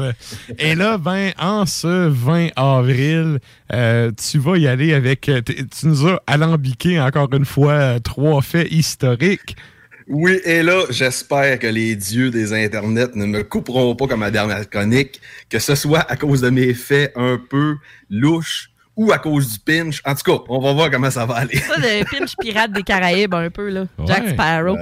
[0.58, 3.38] Et là, ben, en ce 20 avril,
[3.72, 5.28] euh, tu vas y aller avec.
[5.28, 9.54] euh, Tu nous as alambiqué encore une fois euh, trois faits historiques.
[10.08, 14.32] Oui, et là, j'espère que les dieux des internets ne me couperont pas comme ma
[14.32, 17.76] dernière chronique, que ce soit à cause de mes faits un peu
[18.10, 20.00] louches ou à cause du pinch.
[20.04, 21.58] En tout cas, on va voir comment ça va aller.
[21.58, 23.86] Ça, le pinch pirate des Caraïbes, un peu, là.
[24.06, 24.30] Jack.
[24.30, 24.76] Sparrow.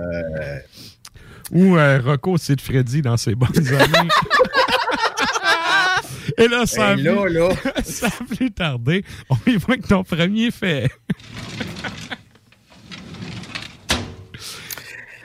[1.50, 4.08] Ou euh, Rocco c'est Freddy dans ses bonnes années.
[6.38, 7.50] Et là, ça Hey, là, là.
[7.84, 9.04] ça a plus tardé.
[9.28, 10.90] On y va avec ton premier fait.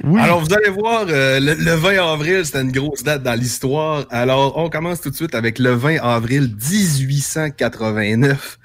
[0.07, 0.21] Oui.
[0.21, 4.05] Alors, vous allez voir, euh, le, le 20 avril, c'était une grosse date dans l'histoire.
[4.09, 8.57] Alors, on commence tout de suite avec le 20 avril 1889.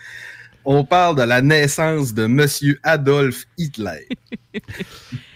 [0.64, 4.06] On parle de la naissance de Monsieur Adolf Hitler.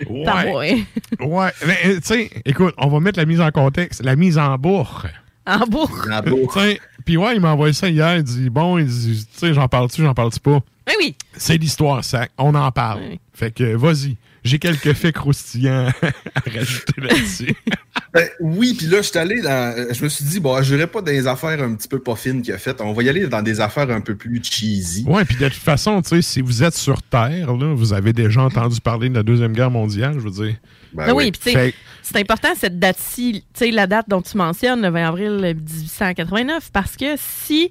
[0.08, 0.84] Ouais.
[1.20, 1.50] Ouais.
[1.66, 4.56] Mais, euh, tu sais, écoute, on va mettre la mise en contexte, la mise en
[4.56, 5.06] bourre.
[5.46, 6.06] En bourre.
[6.10, 8.16] En sais, Puis ouais, il m'a envoyé ça hier.
[8.16, 10.60] Il dit Bon, il dit, tu sais, j'en parle-tu, j'en parle-tu pas?
[10.88, 11.16] Oui, oui.
[11.36, 12.26] C'est l'histoire, ça.
[12.38, 13.00] On en parle.
[13.32, 14.16] Fait que, vas-y.
[14.46, 15.88] J'ai quelques faits croustillants
[16.34, 17.54] à rajouter là-dessus.
[18.12, 19.92] Ben, oui, puis là, je suis allé dans.
[19.92, 22.16] Je me suis dit, bon, je n'irai pas dans des affaires un petit peu pas
[22.16, 22.80] fines qu'il a faites.
[22.80, 25.04] On va y aller dans des affaires un peu plus cheesy.
[25.06, 28.14] Ouais, puis de toute façon, tu sais, si vous êtes sur Terre, là, vous avez
[28.14, 30.54] déjà entendu parler de la Deuxième Guerre mondiale, je veux dire.
[30.94, 34.22] Ben oui, puis tu sais, Fait- c'est important cette date-ci, tu sais, la date dont
[34.22, 37.70] tu mentionnes, le 20 avril 1889, parce que si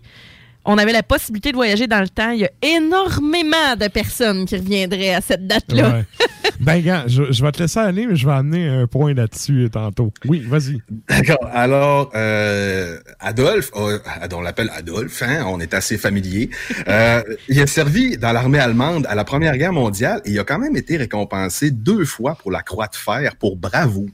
[0.66, 4.46] on avait la possibilité de voyager dans le temps, il y a énormément de personnes
[4.46, 5.90] qui reviendraient à cette date-là.
[5.90, 6.06] Ouais.
[6.60, 9.70] ben, gars, je, je vais te laisser aller, mais je vais amener un point là-dessus
[9.72, 10.12] tantôt.
[10.26, 10.82] Oui, vas-y.
[11.08, 11.50] D'accord.
[11.52, 14.00] Alors, euh, Adolphe, euh,
[14.34, 16.50] on l'appelle Adolphe, hein, on est assez familier.
[16.88, 20.44] Euh, il a servi dans l'armée allemande à la Première Guerre mondiale et il a
[20.44, 24.10] quand même été récompensé deux fois pour la Croix de fer pour bravoure.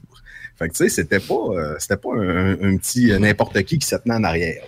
[0.58, 3.78] Fait que tu sais, c'était pas, euh, c'était pas un, un petit euh, n'importe qui
[3.78, 4.62] qui se tenait en arrière.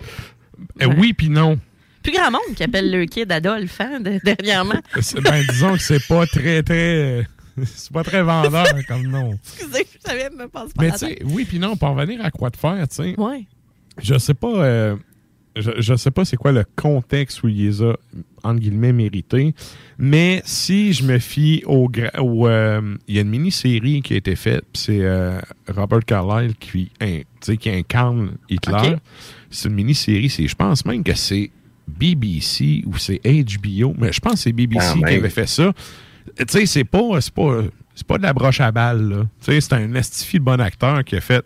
[0.81, 1.59] Euh, oui, puis non.
[2.05, 4.79] Plus grand monde qui appelle le kid Adolphe, hein, de- dernièrement.
[5.23, 7.25] Ben, disons que c'est pas très, très.
[7.65, 9.31] C'est pas très vendeur comme nom.
[9.41, 12.23] Excusez, je savais même pas se Mais tu sais, oui, puis non, pour en revenir
[12.25, 13.15] à quoi de faire, tu sais.
[13.17, 13.45] Ouais.
[14.01, 14.53] Je sais pas.
[14.65, 14.95] euh,
[15.55, 17.93] je, je sais pas c'est quoi le contexte où il les a,
[18.43, 19.55] entre guillemets, mérités.
[19.97, 21.89] Mais si je me fie au.
[22.45, 26.91] euh, Il y a une mini-série qui a été faite, c'est euh, Robert Carlyle qui,
[27.67, 28.97] incarne Hitler.
[29.49, 30.29] C'est une mini-série.
[30.29, 31.51] c'est- Je pense même que c'est
[31.87, 35.71] BBC ou c'est HBO, mais je pense que c'est BBC qui avait fait ça.
[36.37, 37.61] Tu sais, c'est pas, c'est pas,
[37.93, 39.23] c'est pas de la broche à balle, là.
[39.43, 41.45] Tu sais, c'est un estifi de bon acteur qui a fait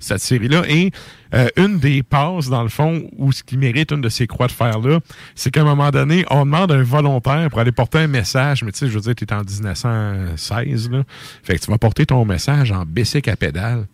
[0.00, 0.62] cette série-là.
[0.68, 0.90] Et
[1.34, 4.46] euh, une des passes, dans le fond, où ce qui mérite une de ces croix
[4.46, 4.98] de fer-là,
[5.34, 8.64] c'est qu'à un moment donné, on demande un volontaire pour aller porter un message.
[8.64, 11.02] Mais tu sais, je veux dire, tu es en 1916, là.
[11.42, 13.86] Fait que tu vas porter ton message en bicycle à pédale.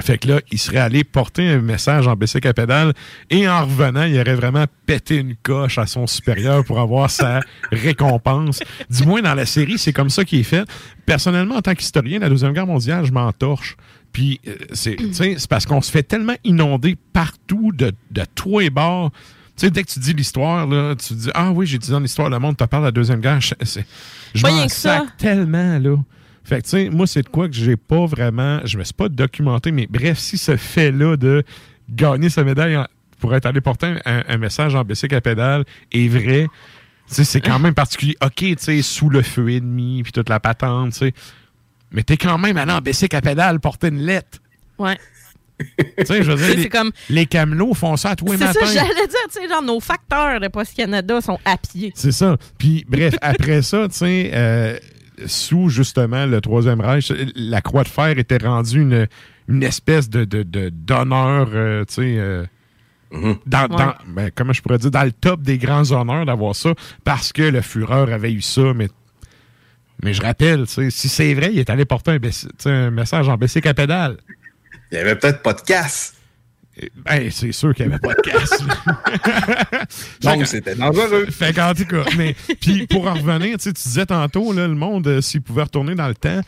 [0.00, 2.92] Fait que là, il serait allé porter un message en bicycle à pédale
[3.30, 7.40] et en revenant, il aurait vraiment pété une coche à son supérieur pour avoir sa
[7.72, 8.60] récompense.
[8.88, 10.68] Du moins, dans la série, c'est comme ça qu'il est fait.
[11.04, 13.76] Personnellement, en tant qu'historien la Deuxième Guerre mondiale, je m'en torche.
[14.12, 18.22] Puis, euh, c'est tu sais, c'est parce qu'on se fait tellement inonder partout de, de
[18.34, 19.10] tous les bords.
[19.56, 22.00] Tu sais, dès que tu dis l'histoire, là, tu dis Ah oui, j'ai dit dans
[22.00, 23.40] l'histoire, le monde te parle de la Deuxième Guerre.
[23.40, 23.54] Je,
[24.34, 25.96] je m'en sac tellement, là.
[26.48, 28.60] Fait que, tu sais, moi, c'est de quoi que j'ai pas vraiment.
[28.64, 31.42] Je me suis pas documenté, mais bref, si ce fait-là de
[31.90, 32.86] gagner sa médaille en-
[33.20, 36.46] pour être allé porter un, un message en bicycle à pédale est vrai,
[37.08, 38.16] tu sais, c'est quand même particulier.
[38.24, 41.12] OK, tu sais, sous le feu ennemi, puis toute la patente, tu sais.
[41.90, 44.38] Mais t'es quand même allé en bicycle à pédale porter une lettre.
[44.78, 44.96] Ouais.
[45.58, 48.44] Tu sais, je veux dire, les, comme- les camelots font ça à tous les C'est
[48.46, 48.66] ça, matins.
[48.72, 51.92] j'allais dire, tu sais, genre, nos facteurs de Post Canada sont à pied.
[51.96, 52.36] C'est ça.
[52.58, 54.78] Puis, bref, après ça, tu sais, euh,
[55.26, 59.06] sous justement le Troisième Reich, la croix de fer était rendue une,
[59.48, 62.16] une espèce de de- de- d'honneur, euh, tu sais.
[62.18, 62.44] euh,
[63.10, 63.68] dans, Ouais.
[63.68, 66.74] dans- ben, comment je pourrais dire, dans le top des grands honneurs d'avoir ça,
[67.04, 68.88] parce que le Führer avait eu ça, mais,
[70.02, 72.18] mais je rappelle, si c'est vrai, il est allé porter
[72.66, 74.18] un, message en bicycle à pédale.
[74.92, 76.14] Il y avait peut-être pas de casse.
[77.04, 78.62] Ben, c'est sûr qu'il n'y avait pas de casse.
[80.22, 81.26] Donc, c'était dangereux.
[81.30, 84.66] Fait qu'en tout cas, mais puis pour en revenir, tu sais, tu disais tantôt, là,
[84.68, 86.40] le monde, euh, s'il pouvait retourner dans le temps,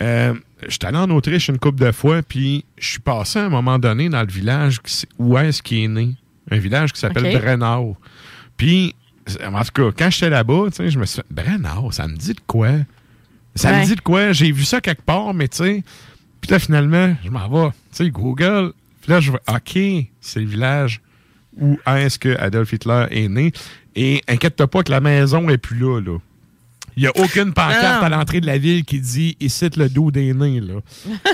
[0.00, 0.34] euh,
[0.68, 3.78] j'étais allé en Autriche une couple de fois, puis je suis passé à un moment
[3.78, 4.78] donné dans le village
[5.18, 6.14] où est-ce qu'il est né.
[6.50, 7.42] Un village qui s'appelle Ok.
[7.42, 7.96] Brennau.
[8.56, 8.94] Puis,
[9.44, 12.16] en tout cas, quand j'étais là-bas, tu sais, je me suis fait, Brennau, ça me
[12.16, 12.68] dit de quoi?
[13.54, 13.80] Ça Ouais.
[13.80, 14.32] me dit de quoi?
[14.32, 15.84] J'ai vu ça quelque part, mais tu sais,
[16.40, 18.72] puis là, finalement, je m'en vais, tu sais, Google.
[19.06, 19.78] Puis là, je vois, OK,
[20.20, 21.00] c'est le village
[21.60, 23.52] où est-ce que Adolf Hitler est né.
[23.94, 26.18] Et inquiète-toi pas que la maison est plus là, là.
[26.96, 28.06] Il n'y a aucune pancarte Non.
[28.06, 30.60] à l'entrée de la ville qui dit ici le dos des nains.
[30.60, 30.80] Là.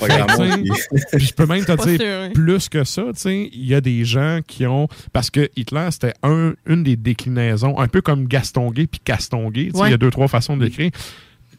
[1.16, 2.32] Je peux même te dire sûr, oui.
[2.34, 3.04] plus que ça.
[3.14, 4.88] tu sais, Il y a des gens qui ont.
[5.14, 9.50] Parce que Hitler, c'était un, une des déclinaisons, un peu comme Gaston Gay puis Caston
[9.50, 9.66] Gay.
[9.66, 9.88] tu sais, Ouais.
[9.88, 10.90] Il y a deux, trois façons de l'écrire.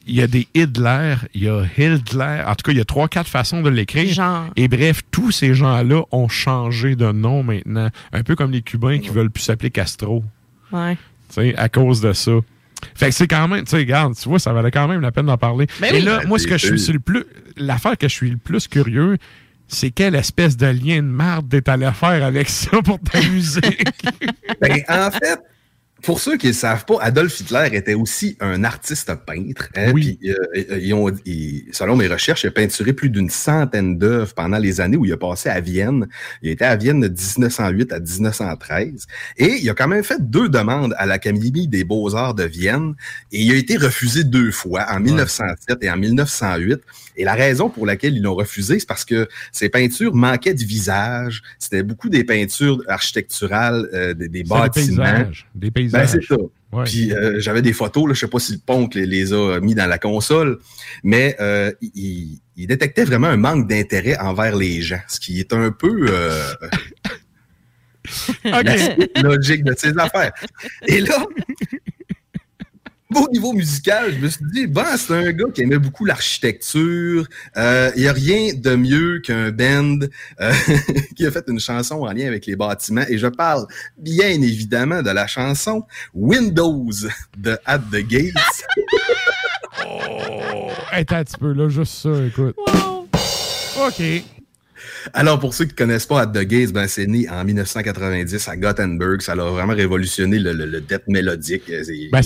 [0.05, 2.43] Il y a des Hitler, il y a Hitler.
[2.45, 4.13] En tout cas, il y a trois, quatre façons de l'écrire.
[4.13, 4.47] Genre.
[4.57, 7.89] Et bref, tous ces gens-là ont changé de nom maintenant.
[8.11, 10.23] Un peu comme les Cubains qui veulent plus s'appeler Castro.
[10.73, 10.95] Ouais.
[11.29, 12.31] tu sais, à cause de ça.
[12.95, 15.11] Fait que c'est quand même, tu sais, regarde, tu vois, ça valait quand même la
[15.13, 15.67] peine d'en parler.
[15.81, 16.01] Et oui.
[16.01, 17.23] là, Ben, moi, ce que je suis le plus,
[17.55, 19.17] l'affaire que je suis le plus curieux,
[19.69, 23.85] c'est quelle espèce de lien de marde t'es allé faire avec ça pour ta musique?
[24.59, 25.39] Ben, en fait,
[26.03, 29.69] pour ceux qui ne savent pas, Adolf Hitler était aussi un artiste peintre.
[29.75, 30.19] hein, Oui.
[30.25, 34.57] euh, ils ont, ils- selon mes recherches, il a peinturé plus d'une centaine d'œuvres pendant
[34.57, 36.07] les années où il a passé à Vienne.
[36.41, 39.07] Il était à Vienne de 1908 à 1913.
[39.37, 42.95] Et il a quand même fait deux demandes à l'Académie des beaux-arts de Vienne.
[43.31, 46.79] Et il a été refusé deux fois, en 1907 et en 1908.
[47.15, 50.63] Et la raison pour laquelle ils l'ont refusé, c'est parce que ses peintures manquaient de
[50.65, 51.43] visage.
[51.59, 55.03] C'était beaucoup des peintures architecturales, euh, des, des des bâtiments.
[55.03, 55.47] paysages.
[55.53, 55.92] Des paysages.
[55.93, 56.35] Ben, c'est ça.
[56.71, 56.85] Ouais.
[56.85, 59.59] Puis euh, j'avais des photos, là, je sais pas si le Poncle les, les a
[59.59, 60.59] mis dans la console,
[61.03, 65.71] mais euh, il, détectait vraiment un manque d'intérêt envers les gens, ce qui est un
[65.71, 66.53] peu euh,
[68.43, 68.63] la
[69.21, 70.33] logique de ses affaires.
[70.87, 71.25] Et là,
[73.21, 77.25] au niveau musical, je me suis dit, bon, c'est un gars qui aimait beaucoup l'architecture.
[77.57, 79.99] Euh, Il n'y a rien de mieux qu'un band
[80.41, 80.53] euh,
[81.15, 83.05] qui a fait une chanson en lien avec les bâtiments.
[83.09, 83.65] Et je parle
[83.97, 85.83] bien évidemment de la chanson
[86.13, 86.91] Windows
[87.37, 88.33] de At the Gates.
[89.85, 92.55] oh, attends un petit peu, là, juste ça, écoute.
[93.79, 94.03] OK.
[95.13, 98.47] Alors, pour ceux qui ne connaissent pas At the Gates, ben, c'est né en 1990
[98.47, 99.21] à Gothenburg.
[99.21, 101.63] Ça a vraiment révolutionné le, le, le death mélodique.
[101.67, 102.21] C'est Ben,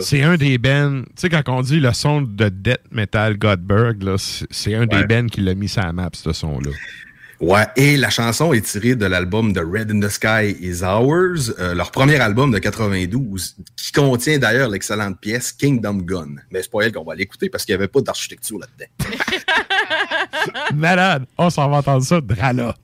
[0.00, 1.02] c'est un, des bands.
[1.02, 4.16] Tu sais, quand on dit le son de Death Metal là,
[4.50, 6.70] c'est un des bands qui l'a mis sur la map, ce son-là.
[7.40, 11.52] Ouais, et la chanson est tirée de l'album The Red in the Sky is Ours,
[11.58, 16.36] euh, leur premier album de 92, qui contient d'ailleurs l'excellente pièce Kingdom Gun.
[16.50, 18.86] Mais c'est pas elle qu'on va l'écouter parce qu'il n'y avait pas d'architecture là-dedans.
[20.74, 21.26] Malade.
[21.38, 22.74] On s'en va entendre ça, Drala.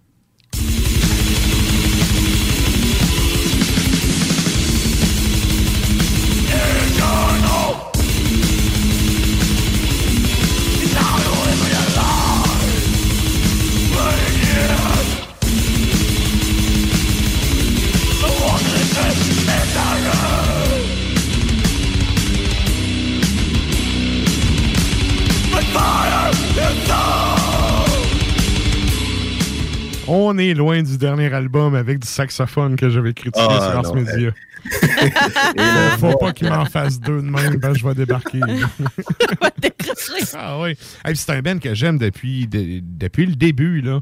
[30.13, 33.95] On est loin du dernier album avec du saxophone que j'avais critiqué Ah, sur Ars
[33.95, 34.31] Media.
[35.57, 38.41] là, Faut pas qu'il m'en fasse deux de même, ben je vais débarquer.
[40.35, 40.77] ah oui.
[41.05, 43.81] Hey, c'est un band que j'aime depuis, de- depuis le début.
[43.83, 44.01] Là.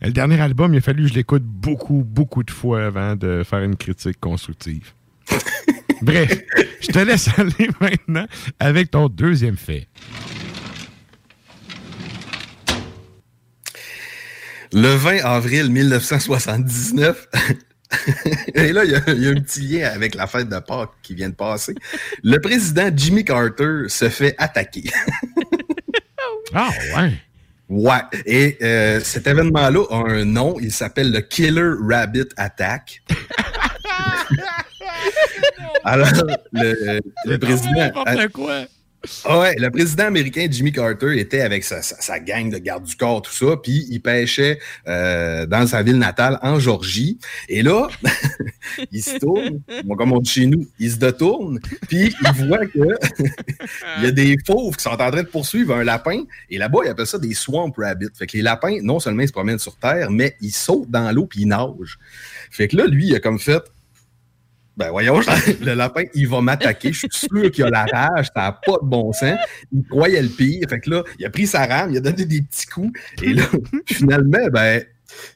[0.00, 3.42] Le dernier album, il a fallu que je l'écoute beaucoup, beaucoup de fois avant de
[3.44, 4.92] faire une critique constructive.
[6.02, 6.36] Bref,
[6.80, 8.26] je te laisse aller maintenant
[8.58, 9.86] avec ton deuxième fait.
[14.72, 17.28] Le 20 avril 1979,
[18.54, 20.58] et là, il y, a- il y a un petit lien avec la fête de
[20.60, 21.74] Pâques qui vient de passer.
[22.22, 24.90] Le président Jimmy Carter se fait attaquer.
[26.54, 27.12] Ah ouais.
[27.70, 28.00] Ouais.
[28.26, 30.56] Et euh, cet événement-là a un nom.
[30.60, 33.00] Il s'appelle le Killer Rabbit Attack.
[35.84, 36.08] Alors,
[36.52, 37.90] le, le président.
[39.24, 43.22] Ah ouais, le président américain Jimmy Carter était avec sa, gang de gardes du corps,
[43.22, 47.18] tout ça, puis il pêchait euh, dans sa ville natale en Georgie.
[47.48, 47.88] Et là,
[48.92, 49.60] il se tourne,
[49.96, 51.58] comme on dit chez nous, il se détourne,
[51.88, 52.78] puis il voit que
[53.98, 56.22] il y a des fauves qui sont en train de poursuivre un lapin.
[56.48, 58.06] Et là-bas, ils appellent ça des swamp rabbits.
[58.14, 61.10] Fait que les lapins, non seulement ils se promènent sur terre, mais ils sautent dans
[61.12, 61.98] l'eau puis ils nagent.
[62.50, 63.62] Fait que là, lui, il a comme fait.
[64.76, 65.20] Ben voyons,
[65.60, 66.92] le lapin, il va m'attaquer.
[66.92, 69.38] Je suis sûr qu'il a la rage, ça n'a pas de bon sens.
[69.70, 70.66] Il croyait le pire.
[70.68, 72.98] Fait que là, il a pris sa rame, il a donné des petits coups.
[73.22, 73.44] Et là,
[73.86, 74.82] finalement, ben,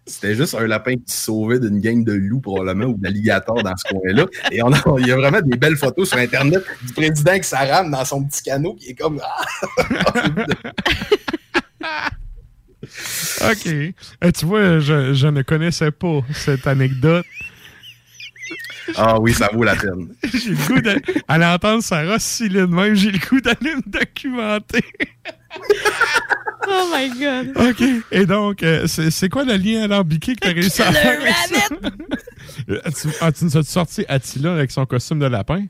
[0.07, 3.77] c'était juste un lapin qui se sauvait d'une gang de loups, probablement, ou d'alligators dans
[3.77, 4.25] ce coin-là.
[4.51, 7.45] Et on a, il y a vraiment des belles photos sur Internet du président avec
[7.45, 9.21] sa rame dans son petit canot qui est comme.
[9.23, 9.45] Ah!
[13.51, 13.67] OK.
[13.67, 17.27] Euh, tu vois, je ne connaissais pas cette anecdote.
[18.97, 20.09] Ah oui, ça vaut la peine.
[20.33, 21.01] J'ai le goût de.
[21.29, 24.85] À l'entendre Sarah de même, j'ai le goût d'aller me documenter.
[26.69, 27.53] Oh my God.
[27.69, 27.83] OK.
[28.11, 31.21] Et donc, euh, c'est c'est quoi le lien alambiqué que tu as réussi à faire?
[31.21, 31.77] avec ça?
[32.69, 35.65] Euh, tu, ah, tu nous as sorti Attila avec son costume de lapin?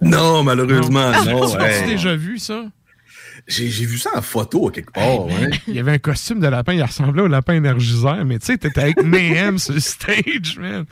[0.00, 1.50] Non, malheureusement, Ah, non.
[1.50, 1.68] Tu ouais.
[1.68, 2.66] l'as-tu déjà vu, ça?
[3.48, 5.50] J'ai vu ça en photo à quelque part, ouais.
[5.66, 8.58] Il y avait un costume de lapin, il ressemblait au lapin énergiseur, mais tu sais,
[8.58, 10.84] t'étais avec Mayhem sur le stage, man.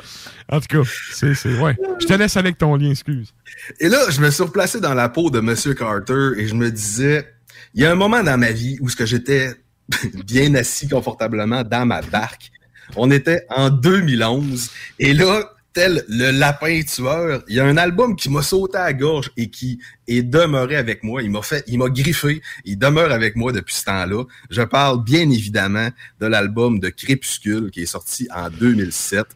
[0.49, 1.77] En tout cas, c'est, c'est, ouais.
[2.01, 3.35] Je te laisse avec ton lien, excuse.
[3.79, 6.71] Et là, je me suis replacé dans la peau de Monsieur Carter et je me
[6.71, 7.31] disais,
[7.75, 9.53] il y a un moment dans ma vie où ce que j'étais
[10.25, 12.51] bien assis confortablement dans ma barque.
[12.97, 18.17] On était en 2011 et là, tel le lapin tueur, il y a un album
[18.17, 19.79] qui m'a sauté à la gorge et qui
[20.09, 21.23] est demeuré avec moi.
[21.23, 22.41] Il m'a fait, il m'a griffé.
[22.65, 24.25] Il demeure avec moi depuis ce temps-là.
[24.49, 29.27] Je parle bien évidemment de l'album de Crépuscule qui est sorti en 2007.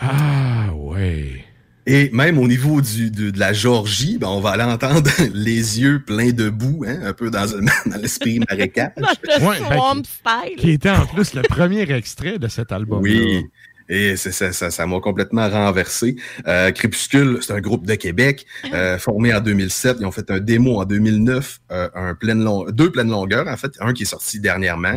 [0.00, 1.44] Ah, ouais.
[1.86, 5.80] Et même au niveau du, de, de la Georgie, ben, on va aller entendre les
[5.82, 8.92] yeux pleins de boue, hein, un peu dans, dans l'esprit marécage.
[8.96, 10.56] Le Ouais, ben, style.
[10.56, 13.02] Qui était en plus le premier extrait de cet album.
[13.02, 13.44] Oui.
[13.88, 16.16] Et ça ça ça m'a complètement renversé.
[16.46, 19.98] Euh, Crépuscule, c'est un groupe de Québec euh, formé en 2007.
[20.00, 23.56] Ils ont fait un démo en 2009, euh, un pleine long- deux pleines longueurs en
[23.58, 24.96] fait, un qui est sorti dernièrement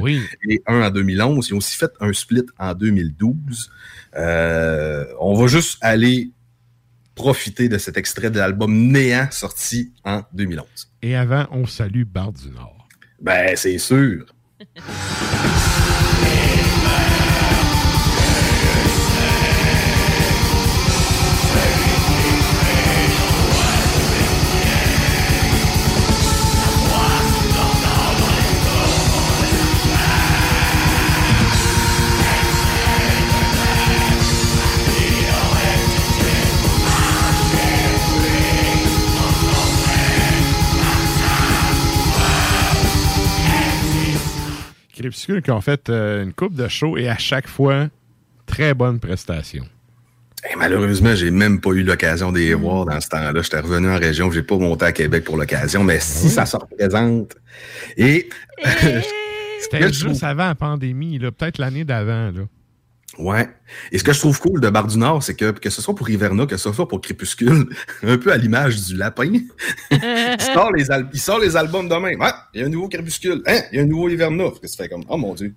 [0.50, 1.50] et un en 2011.
[1.50, 3.70] Ils ont aussi fait un split en 2012.
[4.16, 6.32] Euh, on va juste aller
[7.14, 10.66] profiter de cet extrait de l'album Néant sorti en 2011.
[11.02, 12.88] Et avant, on salue Barre du Nord.
[13.22, 14.26] Ben c'est sûr.
[45.18, 47.88] Crépuscule qui ont fait euh, une coupe de show et à chaque fois,
[48.46, 49.66] très bonne prestation.
[50.50, 53.42] Et malheureusement, j'ai même pas eu l'occasion de les voir dans ce temps-là.
[53.42, 56.56] J'étais revenu en région, j'ai pas monté à Québec pour l'occasion, mais si ça se
[56.56, 57.36] représente.
[57.98, 58.30] Et
[59.60, 62.32] C'était juste avant la pandémie, peut-être l'année d'avant.
[62.32, 62.44] Là.
[63.20, 63.50] Ouais.
[63.92, 65.96] Et ce que je trouve cool de Bar du Nord, c'est que que ce soit
[65.96, 67.68] pour Hiverna, que ce soit pour Crépuscule,
[68.04, 69.26] un peu à l'image du lapin,
[69.92, 72.14] il, sort les al- il sort les albums demain.
[72.22, 73.42] Ah, il y a un nouveau Crépuscule.
[73.48, 74.46] Hein, il y a un nouveau Hiverna.
[74.62, 75.56] Que ça fait comme, oh mon Dieu.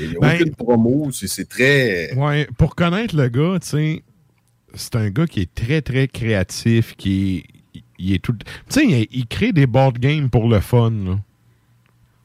[0.00, 1.10] Il n'y a Ben- aucune promo.
[1.12, 2.14] C'est c'est très.
[2.14, 4.02] Ouais, pour connaître le gars, tu sais,
[4.74, 7.44] c'est un gars qui est très, très créatif, qui
[7.74, 8.32] est, il est tout...
[8.32, 11.18] Tu sais, il, il crée des board games pour le fun, là.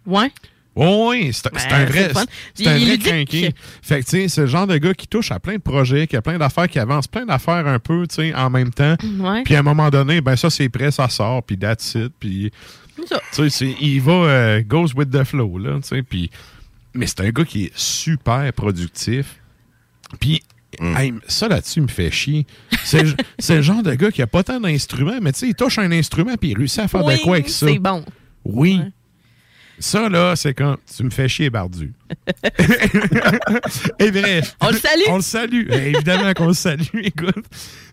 [0.05, 0.31] Ouais.
[0.77, 2.11] Oui, c'est Ben, un vrai,
[2.53, 3.53] c'est un est vrai crinqué.
[3.81, 6.05] Fait que, tu sais, c'est le genre de gars qui touche à plein de projets,
[6.05, 8.95] qui a plein d'affaires, qui avance plein d'affaires un peu, tu sais, en même temps.
[9.19, 9.41] Ouais.
[9.43, 12.13] Puis à un moment donné, ben ça, c'est prêt, ça sort, puis that's it.
[12.19, 12.51] Puis,
[13.33, 16.03] tu sais, il va, euh, goes with the flow, là, tu sais.
[16.03, 16.29] Puis,
[16.93, 19.37] mais c'est un gars qui est super productif.
[20.19, 20.41] Puis,
[20.79, 22.45] hey, ça là-dessus me fait chier.
[22.83, 23.03] C'est
[23.55, 25.91] le- genre de gars qui a pas tant d'instruments, mais tu sais, il touche un
[25.91, 27.67] instrument, puis il réussit à faire Oui, de quoi avec ça.
[27.67, 28.03] c'est bon.
[28.45, 28.79] Oui.
[29.79, 31.93] Ça, là, c'est quand tu me fais chier, Bardu.
[33.99, 34.55] Et bref.
[34.59, 35.03] On le salue.
[35.09, 35.67] On le salue.
[35.69, 37.45] Eh, Évidemment qu'on le salue, écoute.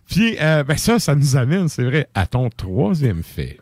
[0.09, 3.59] Puis, euh, ben ça, ça nous amène, c'est vrai, à ton troisième fait.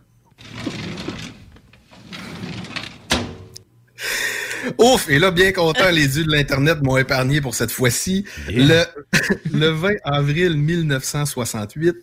[4.77, 5.09] Ouf!
[5.09, 8.25] Et là, bien content, les yeux de l'Internet m'ont épargné pour cette fois-ci.
[8.47, 8.83] Le,
[9.53, 11.95] le 20 avril 1968,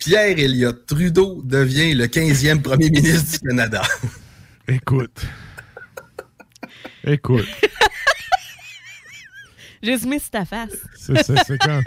[0.00, 3.82] Pierre Elliott Trudeau devient le 15e premier ministre du Canada.
[4.68, 5.26] Écoute.
[7.04, 7.46] Écoute.
[9.84, 10.72] Zoomé sur ta face.
[10.96, 11.82] C'est c'est- c'est comme.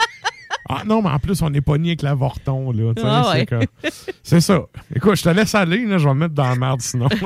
[0.69, 2.93] Ah non, mais en plus, on n'est pas ni avec l'avorton, là.
[3.03, 3.45] Ah c'est ouais.
[3.45, 3.91] comme-
[4.23, 4.65] C'est ça.
[4.95, 7.07] Écoute, je te laisse aller, là, je vais me mettre dans la merde sinon.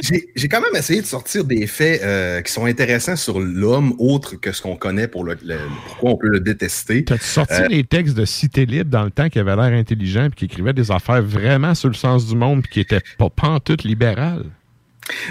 [0.00, 3.94] J'ai j'ai quand même essayé de sortir des faits euh, qui sont intéressants sur l'homme,
[3.98, 7.04] autre que ce qu'on connaît pour le, le- pourquoi on peut le détester.
[7.04, 10.28] T'as-tu sorti Euh, les textes de Cité Libre dans le temps qui avait l'air intelligent
[10.30, 13.28] puis qui écrivait des affaires vraiment sur le sens du monde puis qui étaient pas
[13.28, 14.46] pantoute libérales?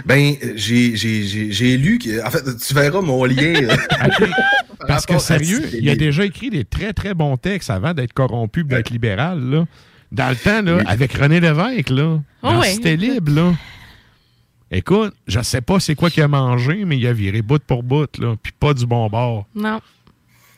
[0.06, 2.24] Ben, j'ai j'ai- j'ai- j'ai lu que.
[2.26, 3.54] En fait, tu verras mon lien.
[4.82, 8.14] par Parce que sérieux, il a déjà écrit des très très bons textes avant d'être
[8.14, 9.66] corrompu et d'être libéral, là.
[10.12, 12.20] Dans le temps, là, avec René Lévesque, là.
[12.44, 12.72] Ouais.
[12.72, 13.54] Cité Libre, là.
[14.74, 17.84] Écoute, je sais pas c'est quoi qu'il a mangé, mais il a viré bout pour
[17.84, 18.36] bout, là.
[18.42, 19.46] Puis pas du bon bord.
[19.56, 19.80] Non.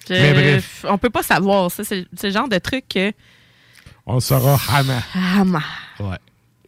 [0.08, 0.86] Je- Mais bref.
[0.88, 1.72] On peut pas savoir.
[1.72, 1.84] ça.
[1.84, 3.12] C'est le genre de truc que.
[4.06, 5.00] On le saura jamais.
[5.16, 5.62] Ah, ma.
[6.00, 6.18] Ouais.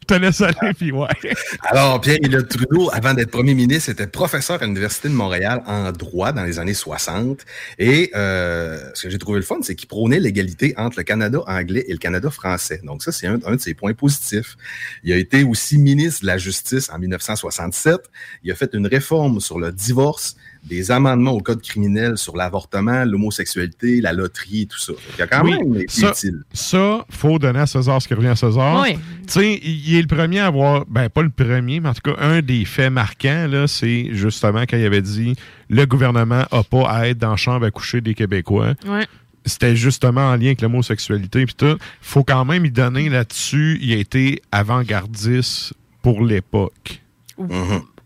[0.05, 1.07] Te laisse aller, puis ouais.
[1.63, 6.31] Alors, Pierre-Éliott Trudeau, avant d'être premier ministre, était professeur à l'Université de Montréal en droit
[6.31, 7.45] dans les années 60.
[7.79, 11.39] Et euh, ce que j'ai trouvé le fun, c'est qu'il prônait l'égalité entre le Canada
[11.47, 12.81] anglais et le Canada français.
[12.83, 14.57] Donc ça, c'est un, un de ses points positifs.
[15.03, 17.97] Il a été aussi ministre de la Justice en 1967.
[18.43, 23.05] Il a fait une réforme sur le divorce, des amendements au code criminel sur l'avortement,
[23.05, 24.93] l'homosexualité, la loterie et tout ça.
[25.17, 26.43] Il a quand Oui, même été ça, utile.
[26.53, 28.81] ça, faut donner à César ce qui revient à César.
[28.81, 28.95] Oui.
[29.27, 32.11] Tu sais, il est le premier à avoir, ben pas le premier, mais en tout
[32.11, 35.35] cas, un des faits marquants, là, c'est justement quand il avait dit
[35.69, 38.73] le gouvernement n'a pas à être dans la chambre à coucher des Québécois.
[38.87, 39.05] Ouais.
[39.47, 41.77] C'était justement en lien avec l'homosexualité puis tout.
[42.01, 47.01] Faut quand même y donner là-dessus, il a été avant-gardiste pour l'époque.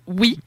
[0.08, 0.40] Oui.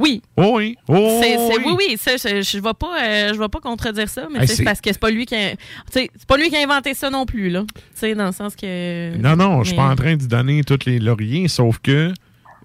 [0.00, 0.22] Oui.
[0.36, 0.76] Oh oui.
[0.88, 1.62] Oh C'est- c'est- oui.
[1.66, 4.48] oui, oui, ça, je, je vais pas, euh, je vais pas contredire ça, mais Hey,
[4.48, 5.52] c'est- c'est parce que c'est pas lui qui, a,
[5.92, 7.64] c'est pas lui qui a inventé ça non plus là.
[8.02, 9.16] Dans le sens que.
[9.18, 12.12] Non, non, je suis pas Mais- en train d'y donner tous les lauriers, sauf que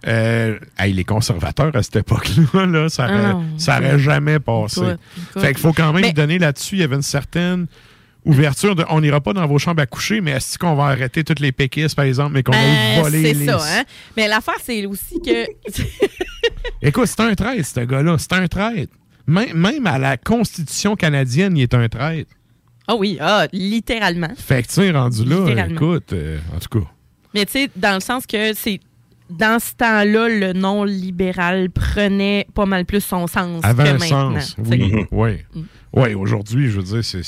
[0.07, 3.99] euh, hey, les conservateurs à cette époque-là, là, ça Ah aurait, non, ça aurait écoute,
[3.99, 4.81] jamais passé.
[4.81, 4.99] écoute,
[5.31, 5.41] écoute.
[5.41, 6.75] Fait qu'il faut quand même Mais- donner là-dessus.
[6.75, 7.65] Il y avait une certaine
[8.23, 11.23] ouverture de on n'ira pas dans vos chambres à coucher, mais est-ce qu'on va arrêter
[11.23, 13.45] toutes les péquistes, par exemple, mais qu'on Ben, va voler c'est les.
[13.45, 13.83] ça, hein.
[14.17, 15.45] Mais l'affaire, c'est aussi que.
[16.85, 18.15] Écoute, c'est un traître, ce gars-là.
[18.17, 18.93] C'est un traître.
[19.27, 22.29] Même, même à la Constitution canadienne, il est un traître.
[22.87, 24.29] Ah oui, ah, littéralement.
[24.37, 26.85] Fait que, tu sais, rendu là, écoute, euh, en tout cas.
[27.33, 28.79] Mais tu sais, dans le sens que c'est.
[29.27, 33.97] Dans ce temps-là, le nom libéral prenait pas mal plus son sens Avant que un
[33.97, 34.39] maintenant.
[34.39, 34.93] sens, oui.
[35.11, 35.61] Oui, Mm.
[35.93, 37.23] oui aujourd'hui, je veux dire, c'est.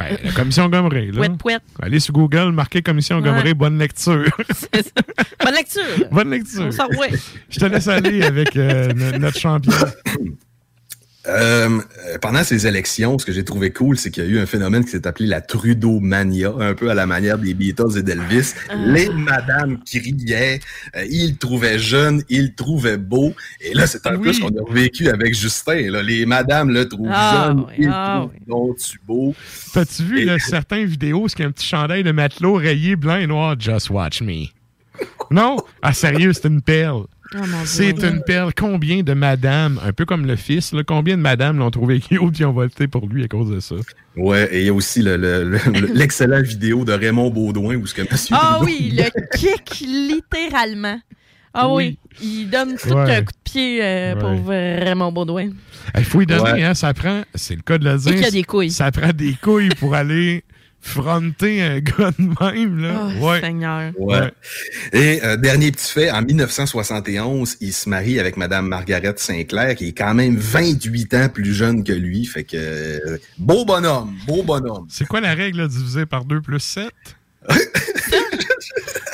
[0.00, 1.28] Ben, la commission Gomeray, là.
[1.38, 1.62] Pouette.
[1.80, 3.22] Allez sur Google, marquez commission Ouais.
[3.22, 4.24] Gomeray, bonne lecture.
[5.44, 6.08] Bonne lecture.
[6.10, 6.68] bonne lecture.
[6.78, 7.14] On.
[7.48, 9.72] Je te laisse aller avec euh, no- notre champion.
[11.26, 11.80] Euh,
[12.22, 14.84] pendant ces élections, ce que j'ai trouvé cool, c'est qu'il y a eu un phénomène
[14.84, 18.54] qui s'est appelé la Trudeau-mania, un peu à la manière des Beatles et d'Elvis.
[18.70, 18.74] Ah.
[18.76, 20.60] Les madames criaient,
[20.96, 23.34] euh, ils le trouvaient jeune, ils le trouvaient beau.
[23.60, 24.34] Et là, c'est un peu Oui.
[24.34, 25.90] ce qu'on a vécu avec Justin.
[25.90, 26.02] Là.
[26.02, 29.34] Les madames le trouvent Ah, jeune, oui, ils le ah, trouvent donc-tu beau.
[29.74, 32.96] T'as-tu vu là, certaines vidéos où il y a un petit chandail de matelot rayé
[32.96, 33.56] blanc et noir?
[33.58, 34.46] Just watch me.
[35.30, 35.58] Non?
[35.80, 37.04] Ah, sérieux, c'est une perle.
[37.34, 37.38] Oh.
[37.64, 38.52] C'est une perle.
[38.56, 42.40] Combien de madames, un peu comme le fils, là, combien de madames l'ont trouvé cute
[42.40, 43.76] et ont voté pour lui à cause de ça?
[44.16, 45.44] Ouais, et il y a aussi le- le-
[46.42, 50.98] vidéo de Raymond Baudouin où ce que Monsieur Ah Trudeau- oui, le kick littéralement.
[51.54, 53.16] Ah oui, il donne tout Ouais.
[53.16, 54.78] un coup de pied euh, pour Ouais.
[54.80, 55.50] vraiment Baudouin.
[55.98, 56.62] Il faut y donner, Ouais.
[56.62, 58.12] hein, ça prend, c'est le cas de le dire.
[58.12, 58.70] qu'il y a des couilles.
[58.70, 60.44] Ça prend des couilles pour aller
[60.80, 63.08] fronter un gars de même, là.
[63.20, 63.40] Oh, ouais.
[63.40, 63.92] Seigneur.
[63.98, 64.32] Ouais.
[64.92, 69.88] Et euh, dernier petit fait, en 1971, il se marie avec Madame Margaret Sinclair, qui
[69.88, 72.24] est quand même 28 ans plus jeune que lui.
[72.24, 74.86] Fait que euh, beau bonhomme, beau bonhomme.
[74.88, 76.90] C'est quoi la règle là, divisée par 2 plus 7?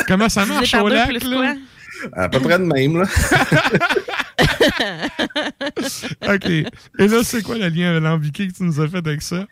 [0.08, 1.56] Comment ça marche au deux lac, plus là?
[2.12, 3.06] À peu près de même, là.
[6.34, 6.48] OK.
[6.48, 9.46] Et là, c'est quoi le lien alambiqué que tu nous as fait avec ça?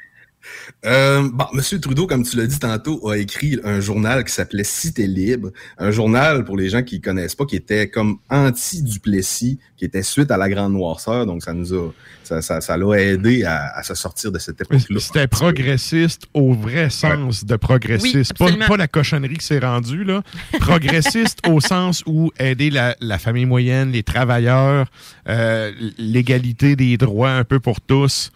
[0.85, 4.65] Euh, bon, Monsieur Trudeau, comme tu l'as dit tantôt, a écrit un journal qui s'appelait
[4.65, 9.85] Cité libre, un journal pour les gens qui connaissent pas, qui était comme anti-Duplessis, qui
[9.85, 11.93] était suite à la Grande Noirceur, donc ça nous a,
[12.23, 15.01] ça, ça, ça l'a aidé à, à se sortir de cette époque-là.
[15.01, 18.33] C'était progressiste au vrai sens de progressiste.
[18.41, 20.23] Oui, pas, la cochonnerie qui s'est rendue, là.
[20.61, 24.87] Progressiste au sens où aider la, la famille moyenne, les travailleurs,
[25.29, 28.31] euh, l'égalité des droits un peu pour tous.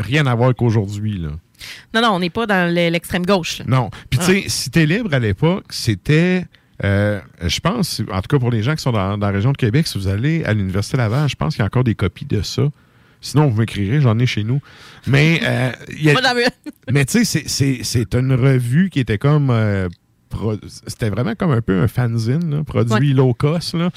[0.00, 1.28] Rien à voir qu'aujourd'hui, là.
[1.94, 3.58] Non, non, on n'est pas dans le- l'extrême gauche.
[3.58, 3.64] là.
[3.68, 3.90] Non.
[4.08, 4.26] Puis, Ah.
[4.26, 6.46] tu sais, Cité libre à l'époque, c'était.
[6.82, 9.52] euh, je pense, en tout cas pour les gens qui sont dans, dans la région
[9.52, 11.94] de Québec, si vous allez à l'Université Laval, je pense qu'il y a encore des
[11.94, 12.62] copies de ça.
[13.20, 14.60] Sinon, vous m'écrirez, j'en ai chez nous.
[15.06, 16.14] Mais, euh, y a-
[16.90, 19.50] mais tu sais, c'est- une revue qui était comme.
[19.50, 19.88] euh,
[20.86, 23.14] C'était vraiment comme un peu un fanzine, là, produit Ouais.
[23.14, 23.74] low cost.
[23.74, 23.90] Là,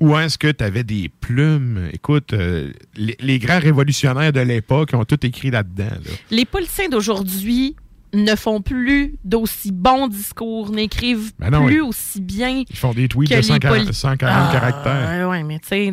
[0.00, 1.88] où est-ce que tu avais des plumes?
[1.92, 5.84] Écoute, euh, les, les grands révolutionnaires de l'époque ont tout écrit là-dedans.
[5.84, 6.10] là.
[6.30, 7.76] Les politiciens d'aujourd'hui
[8.12, 11.88] ne font plus d'aussi bons discours, n'écrivent Ben non, plus oui.
[11.88, 12.62] aussi bien.
[12.68, 15.28] Ils font des tweets de les 140, poli- 140 Ah, caractères.
[15.28, 15.92] Ouais, mais tu sais,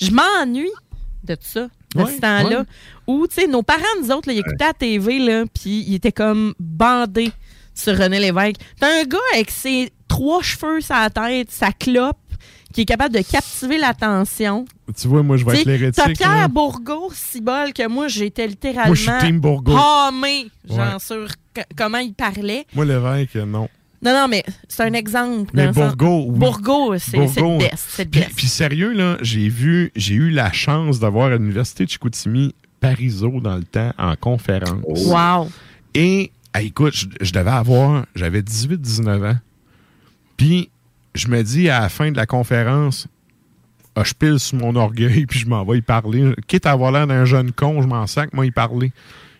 [0.00, 0.70] je m'ennuie
[1.24, 2.64] de ça, de ce temps-là.
[3.06, 5.94] Où, tu sais, nos parents, nous autres, là, ils écoutaient la TV, là, puis ils
[5.94, 7.30] étaient comme bandés
[7.74, 8.56] sur René Lévesque.
[8.80, 12.18] T'as un gars avec ses trois cheveux sur la tête, sa clope,
[12.72, 14.64] qui est capable de captiver l'attention.
[14.96, 15.94] Tu vois, moi, je vais être l'hérétique.
[16.04, 16.12] T'as.
[16.14, 18.86] Pierre Bourgault, si bol, que moi, j'étais littéralement.
[18.88, 19.40] Moi, je suis Team
[20.68, 22.66] genre, sur c- comment il parlait.
[22.74, 23.68] Moi, l'évêque, euh, non.
[24.04, 25.50] Non, non, mais c'est un exemple.
[25.54, 26.38] Mais Bourgault, oui.
[26.38, 28.34] Bourgault, c'est le best.
[28.36, 33.40] Puis, sérieux, là, j'ai vu, j'ai eu la chance d'avoir à l'Université de Chicoutimi Parizeau
[33.40, 34.82] dans le temps en conférence.
[35.06, 35.48] Wow.
[35.94, 39.36] Et, ah, écoute, je, je devais avoir, j'avais 18-19 ans.
[40.36, 40.68] Puis,
[41.14, 43.06] je me dis à la fin de la conférence,
[43.94, 46.34] ah, je pile sur mon orgueil, puis je m'en vais y parler.
[46.46, 48.92] Quitte à avoir l'air d'un jeune con, je m'en sac, moi, y parler.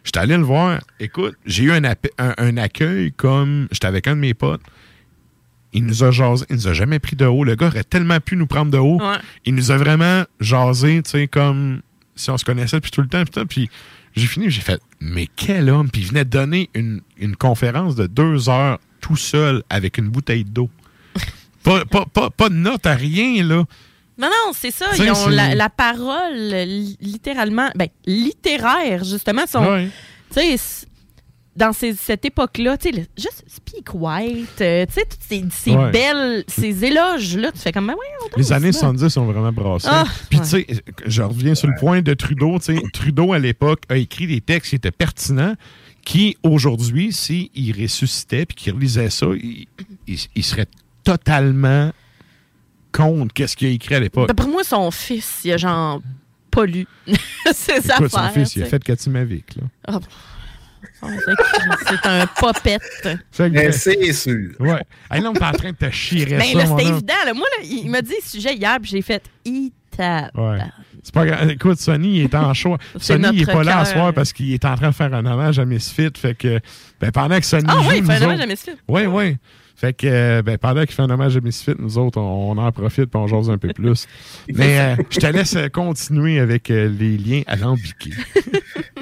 [0.04, 0.80] J'étais allé le voir.
[0.98, 3.68] Écoute, j'ai eu un, appe- un- un accueil comme.
[3.70, 4.60] J'étais avec un de mes potes.
[5.72, 6.44] Il nous a jasé.
[6.50, 7.44] Il nous a jamais pris de haut.
[7.44, 8.98] Le gars aurait tellement pu nous prendre de haut.
[9.00, 9.16] Ouais.
[9.46, 11.80] Il nous a vraiment jasé, tu sais, comme
[12.16, 13.22] si on se connaissait depuis tout le temps.
[13.48, 13.70] Puis,
[14.14, 15.88] j'ai fini, j'ai fait, mais quel homme!
[15.88, 20.08] Puis il venait de donner une, une conférence de deux heures tout seul avec une
[20.08, 20.68] bouteille d'eau.
[21.62, 23.64] Pas, pas, pas, pas de notes à rien, là.
[24.18, 24.86] Non, non, c'est ça.
[24.98, 29.46] Ils ont la, la parole li- littéralement, ben, littéraire, justement.
[29.46, 29.88] Sont, Ouais.
[30.34, 30.86] tu sais,
[31.56, 35.70] dans ces- cette époque-là, tu sais, juste speak white, euh, tu sais, toutes ces, ces
[35.72, 35.90] Ouais.
[35.90, 39.88] belles, ces éloges-là, tu fais comme, ben, ouais, Les années 70 sont vraiment brassées.
[39.90, 40.44] Ah, Puis, ouais.
[40.44, 40.66] tu sais,
[41.06, 42.58] je reviens sur le point de Trudeau.
[42.58, 45.54] tu sais, Trudeau, à l'époque, a écrit des textes qui étaient pertinents,
[46.04, 47.48] qui, aujourd'hui, s'il
[47.80, 49.66] ressuscitait puis qu'il relisait ça, il,
[50.06, 50.66] il- il serait
[51.04, 51.92] totalement
[52.92, 54.28] contre qu'est-ce qu'il a écrit à l'époque.
[54.28, 56.02] D'après moi, son fils, il a genre
[56.50, 56.86] pas lu
[57.52, 58.10] ses Écoute, affaires.
[58.10, 59.62] son fils, il a fait Katimavik, là.
[59.88, 59.98] Ah,
[61.00, 61.08] que
[61.88, 62.82] C'est un popette.
[63.70, 64.50] C'est sûr.
[64.60, 64.82] Ouais.
[65.10, 67.14] Hey, là, on est en train de te chirer Ben ça, c'était évident.
[67.24, 67.34] là.
[67.34, 70.30] Moi, là, il m'a dit le sujet hier, puis j'ai fait Ita.
[70.34, 70.58] Ouais.
[71.02, 71.50] C'est pas grave.
[71.50, 72.78] Écoute, Sonny, il est en choix.
[72.98, 75.24] Sonny, il est pas là à soir parce qu'il est en train de faire un
[75.26, 76.10] hommage à Misfit.
[76.16, 76.60] Fait que,
[77.00, 77.64] ben, pendant que Sonny.
[77.68, 78.70] Ah joue, oui, il fait un hommage autres- à Misfit.
[78.88, 79.36] Oui, oui.
[79.82, 82.56] Fait que, euh, ben, pendant qu'il fait un hommage à Misfit, nous autres, on, on
[82.56, 84.06] en profite et on jase un peu plus.
[84.54, 88.12] Mais euh, je te laisse euh, continuer avec euh, les liens alambiqués.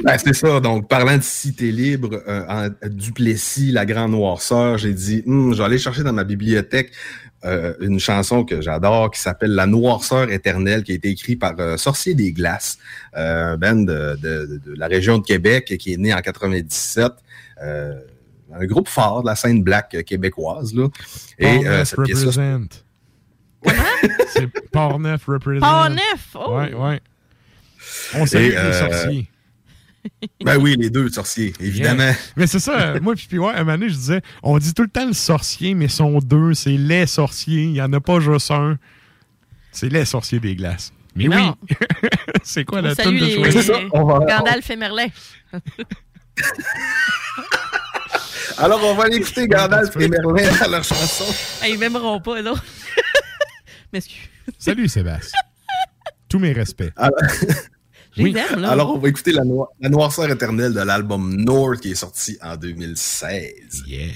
[0.02, 0.60] Ben, c'est ça.
[0.60, 5.76] Donc, parlant de cité libre, en Duplessis, la grande noirceur, j'ai dit, je vais aller
[5.76, 6.90] chercher dans ma bibliothèque
[7.44, 12.14] une chanson que j'adore qui s'appelle La noirceur éternelle, qui a été écrite par Sorcier
[12.14, 12.78] des Glaces,
[13.12, 17.12] un band de, de- de la région de Québec qui est né en 97.
[17.62, 18.00] euh,
[18.52, 20.74] un groupe fort de la scène black euh, québécoise.
[20.74, 20.88] Là.
[21.38, 22.68] Et euh, cette pièce-là, represent.
[24.28, 25.60] C'est Portneuf represent.
[25.60, 26.56] Portneuf, oh!
[26.56, 27.00] Ouais, ouais.
[28.14, 29.28] On Et, les euh, sorciers.
[30.44, 32.04] Ben oui, les deux sorciers, évidemment.
[32.04, 32.16] Yeah.
[32.36, 34.56] Mais c'est ça, euh, moi, puis puis ouais, à un moment donné, je disais, on
[34.58, 37.92] dit tout le temps le sorcier, mais sont deux, c'est les sorciers, il n'y en
[37.92, 38.78] a pas juste un.
[39.72, 40.92] C'est les sorciers des glaces.
[41.14, 41.54] Mais Non.
[41.68, 41.76] oui!
[42.42, 43.50] c'est quoi la tune de les, choix?
[43.50, 45.08] C'est ça, on va- Gandalf et Merlin.
[48.58, 51.24] Alors, on va aller écouter Gandalf et Merlin à leur chanson.
[51.62, 52.54] Ah, ils m'aimeront pas, non?
[53.92, 54.28] M'excuse.
[54.58, 55.38] Salut Sébastien.
[56.28, 56.92] Tous mes respects.
[56.96, 57.18] Alors,
[58.16, 58.70] aime, là.
[58.70, 59.42] Alors, on va écouter la,
[59.80, 63.84] la noirceur éternelle de l'album North qui est sorti en 2016.
[63.86, 64.08] Yeah.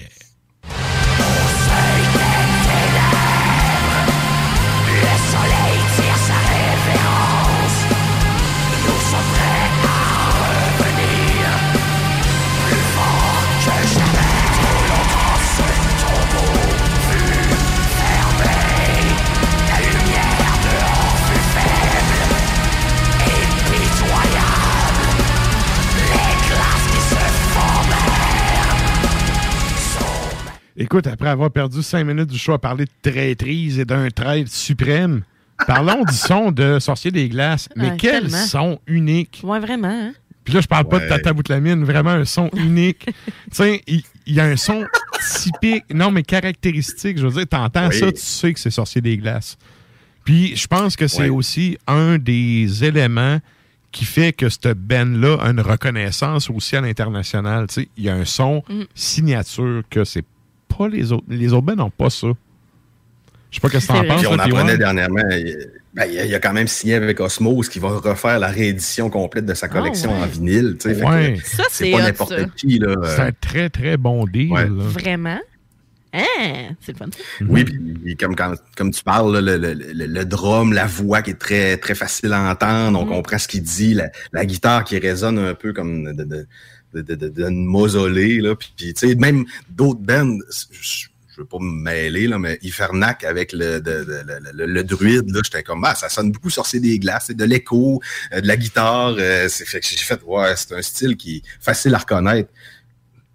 [30.76, 34.50] Écoute, après avoir perdu cinq minutes du choix à parler de traîtrise et d'un traître
[34.50, 35.22] suprême,
[35.66, 37.68] parlons du son de Sorcier des Glaces.
[37.76, 38.38] Mais Ouais, quel tellement.
[38.46, 39.40] son unique!
[39.44, 39.88] Ouais, vraiment.
[39.88, 40.12] hein?
[40.44, 41.08] Puis là, je parle pas de.
[41.08, 43.06] Tata Boutlamine, vraiment un son unique.
[43.06, 43.12] tu
[43.52, 44.84] sais, il y, a un son
[45.42, 47.18] typique, non, mais caractéristique.
[47.18, 47.98] Je veux dire, t'entends Oui.
[47.98, 49.56] ça, tu sais que c'est Sorcier des Glaces.
[50.24, 51.28] Puis je pense que c'est Ouais.
[51.30, 53.38] aussi un des éléments
[53.92, 57.68] qui fait que cette band-là a une reconnaissance aussi à l'international.
[57.68, 58.82] Tu sais, il y a un son Mm.
[58.94, 60.24] signature que c'est
[60.76, 61.24] pas les autres.
[61.28, 62.28] Les n'ont pas ça.
[63.50, 64.18] Je sais pas qu'est-ce que t'en penses.
[64.18, 64.48] Puis on toi, P1.
[64.50, 65.56] apprenait dernièrement, il,
[65.94, 69.10] ben, il a- il a quand même signé avec Osmose qui va refaire la réédition
[69.10, 70.24] complète de sa collection Ah ouais.
[70.24, 70.76] en vinyle.
[70.84, 71.36] Ouais.
[71.44, 72.78] Ça, C'est pas n'importe qui.
[72.80, 72.94] Là.
[73.14, 74.50] C'est un très, très bon deal.
[74.50, 74.64] Ouais.
[74.64, 74.70] là.
[74.72, 75.38] Vraiment?
[76.12, 76.70] Hein?
[76.80, 77.06] C'est le fun.
[77.12, 77.44] ça.
[77.48, 80.86] Oui, puis puis comme, quand- comme tu parles, là, le, le, le, le drum, la
[80.86, 83.08] voix qui est très, très facile à entendre, on Mm.
[83.08, 86.46] comprend ce qu'il dit, la, la guitare qui résonne un peu comme de, de,
[87.02, 88.40] de, de, de- mausolée.
[88.40, 90.38] Là, puis, puis, tu sais, même d'autres bands,
[90.72, 94.72] je, je veux pas me mêler, là, mais Ifernac avec le, de, de- le, le-
[94.72, 98.00] le druide, là, j'étais comme, ah, ça sonne beaucoup sorcier des glaces, c'est de l'écho,
[98.32, 99.16] euh, de la guitare.
[99.18, 102.50] euh, c'est fait que j'ai fait, ouais, c'est un style qui est facile à reconnaître.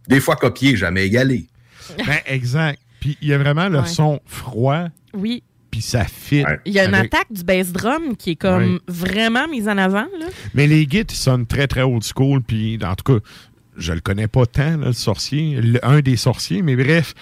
[0.07, 1.47] Des fois copié, jamais égalé.
[2.05, 2.79] Ben, exact.
[2.99, 3.87] Puis il y a vraiment le Ouais.
[3.87, 5.41] son froid, Oui.
[5.71, 6.43] puis ça fit.
[6.65, 8.79] Il y a une avec- attaque du bass drum qui est comme Ouais.
[8.87, 10.07] vraiment mise en avant.
[10.19, 10.27] Là.
[10.53, 12.41] Mais les guides ils sonnent très, très old school.
[12.43, 13.25] Puis, en tout cas,
[13.79, 15.59] je le connais pas tant, là, le sorcier.
[15.61, 16.61] le- un des sorciers.
[16.61, 17.13] Mais bref,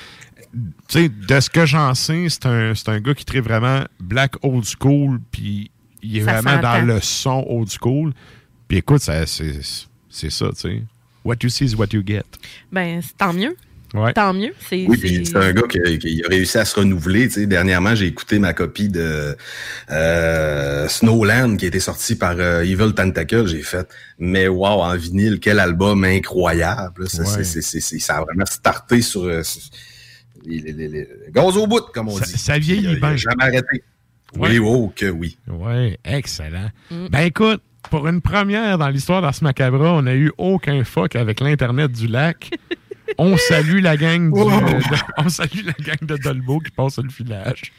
[0.53, 3.83] tu sais, de ce que j'en sais, c'est un, c'est un gars qui traite vraiment
[3.99, 5.19] black old school.
[5.31, 5.71] Puis,
[6.03, 8.13] il est Ça vraiment dans le son old school.
[8.67, 10.83] Puis, écoute, ça, c'est, ça, tu sais.
[11.23, 12.23] What you see is what you get.
[12.71, 13.55] Ben, c'est tant mieux.
[14.13, 14.53] Tant mieux.
[14.69, 17.27] C'est, Oui, c'est- puis c'est un gars qui, qui a réussi à se renouveler.
[17.27, 19.35] Tu sais, dernièrement, j'ai écouté ma copie de
[19.89, 23.47] euh, Snowland qui a été sortie par euh, Evil Tentacle.
[23.47, 23.87] J'ai fait,
[24.19, 27.03] mais wow, en vinyle, quel album incroyable.
[27.03, 27.09] là.
[27.09, 27.43] Ça, Ouais.
[27.43, 27.61] c'est-
[28.11, 29.41] a vraiment starté sur, euh,
[30.45, 32.37] les, les, les, les- gaz au bout, comme on Ça- dit.
[32.37, 33.15] ça vieillit bien.
[33.15, 33.83] jamais arrêté.
[34.35, 34.49] Ouais.
[34.51, 35.37] Oui, oh, que oui.
[35.47, 36.69] Oui, excellent.
[36.91, 37.07] Mm.
[37.09, 41.39] Ben écoute, pour une première dans l'histoire d'Ars Macabra, on n'a eu aucun fuck avec
[41.39, 42.49] l'Internet du lac.
[43.17, 46.97] On salue la gang du, euh, de- on salue la gang de Dolbo qui passe
[46.99, 47.71] le filage.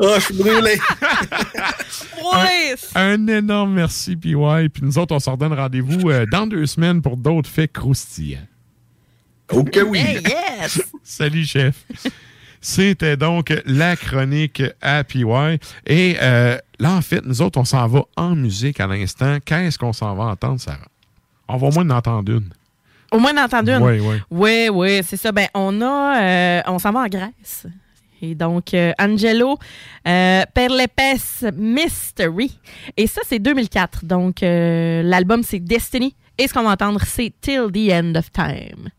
[0.00, 0.78] Oh, je suis brûlé.
[2.32, 2.74] Ouais!
[2.94, 4.34] Un énorme merci, PY.
[4.72, 8.46] Puis nous autres, on se redonne rendez-vous euh, dans deux semaines pour d'autres faits croustillants.
[9.52, 9.98] Ok, oui.
[9.98, 10.80] Hey, yes!
[11.02, 11.84] Salut, chef.
[12.60, 15.24] C'était donc la chronique à PY.
[15.86, 19.36] Et euh, là, en fait, nous autres, on s'en va en musique à l'instant.
[19.44, 20.88] Qu'est-ce qu'on s'en va entendre, Sarah?
[21.46, 22.48] On va au moins en entendre une.
[23.14, 23.82] Au moins d'entendre une.
[23.82, 24.16] Oui, oui.
[24.30, 25.30] Oui, oui, c'est ça.
[25.30, 27.66] Ben, on a, euh, on s'en va en Grèce.
[28.20, 29.56] Et donc, euh, Angelo
[30.08, 32.58] euh, Perlepes Mystery.
[32.96, 34.04] Et ça, c'est 2004.
[34.04, 36.16] Donc, euh, l'album, c'est Destiny.
[36.38, 38.90] Et ce qu'on va entendre, c'est Till the End of Time.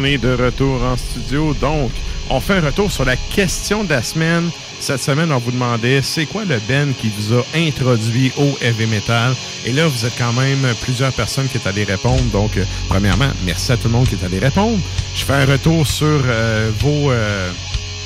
[0.00, 1.54] On est de retour en studio.
[1.60, 1.90] Donc,
[2.30, 4.50] on fait un retour sur la question de la semaine.
[4.78, 8.86] Cette semaine, on vous demandait c'est quoi le Ben qui vous a introduit au heavy
[8.86, 9.34] metal?
[9.66, 12.22] Et là, vous êtes quand même plusieurs personnes qui est allées répondre.
[12.32, 14.78] Donc, euh, premièrement, merci à tout le monde qui est allé répondre.
[15.14, 17.10] Je fais un retour sur euh, vos.
[17.10, 17.50] euh,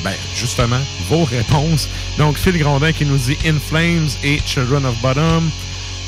[0.02, 1.88] ben, justement, vos réponses.
[2.18, 5.50] Donc, Phil Grondin qui nous dit In Flames et Children of Bottom.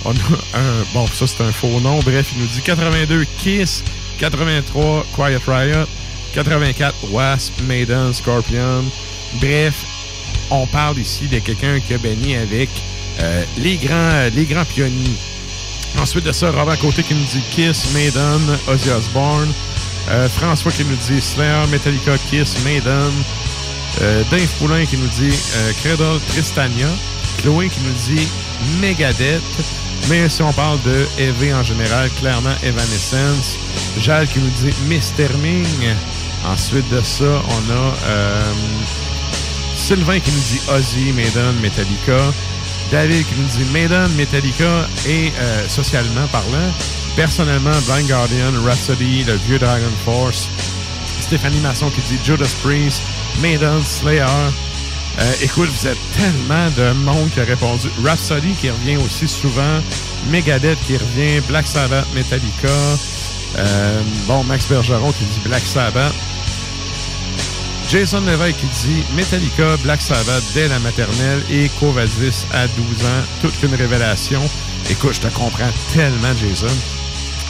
[0.04, 0.84] On a un.
[0.92, 2.00] Bon, ça, c'est un faux nom.
[2.00, 3.82] Bref, il nous dit 82 Kiss,
[4.18, 5.86] 83 Quiet Riot,
[6.34, 8.84] 84 Wasp, Maiden, Scorpion.
[9.40, 9.74] Bref,
[10.50, 12.68] on parle ici de quelqu'un qui a baigné avec
[13.20, 15.16] euh, les, grands, les grands pionniers.
[15.98, 19.52] Ensuite de ça, Robert Côté qui nous dit Kiss, Maiden, Ozzy Osbourne.
[20.08, 23.12] Euh, François qui nous dit Slayer, Metallica, Kiss, Maiden.
[24.02, 26.88] Euh, Dave Poulain qui nous dit euh, Cradle, Tristania.
[27.38, 28.28] Chloé qui nous dit
[28.80, 29.42] Megadeth.
[30.08, 33.58] Mais si on parle de EV en général, clairement Evanescence.
[33.98, 35.28] Jal qui nous dit Mr.
[35.42, 35.94] Ming.
[36.44, 38.52] Ensuite de ça, on a euh,
[39.74, 42.32] Sylvain qui nous dit Ozzy, Maiden, Metallica.
[42.90, 46.72] David qui nous dit Maiden, Metallica et euh, socialement parlant.
[47.16, 50.48] Personnellement, Blind Guardian, Rhapsody, le vieux Dragon Force.
[51.20, 53.02] Stéphanie Masson qui dit Judas Priest,
[53.40, 54.26] Maiden, Slayer.
[55.18, 57.88] Euh, écoute, vous êtes tellement de monde qui a répondu.
[58.04, 59.80] Rhapsody qui revient aussi souvent.
[60.30, 61.40] Megadeth qui revient.
[61.48, 62.68] Black Sabbath, Metallica.
[63.58, 66.12] Euh, bon, Max Bergeron qui dit Black Sabbath.
[67.88, 73.24] Jason Lévesque qui dit Metallica, Black Sabbath dès la maternelle et Covadis à 12 ans.
[73.40, 74.42] Toute une révélation.
[74.90, 76.66] Écoute, je te comprends tellement, Jason.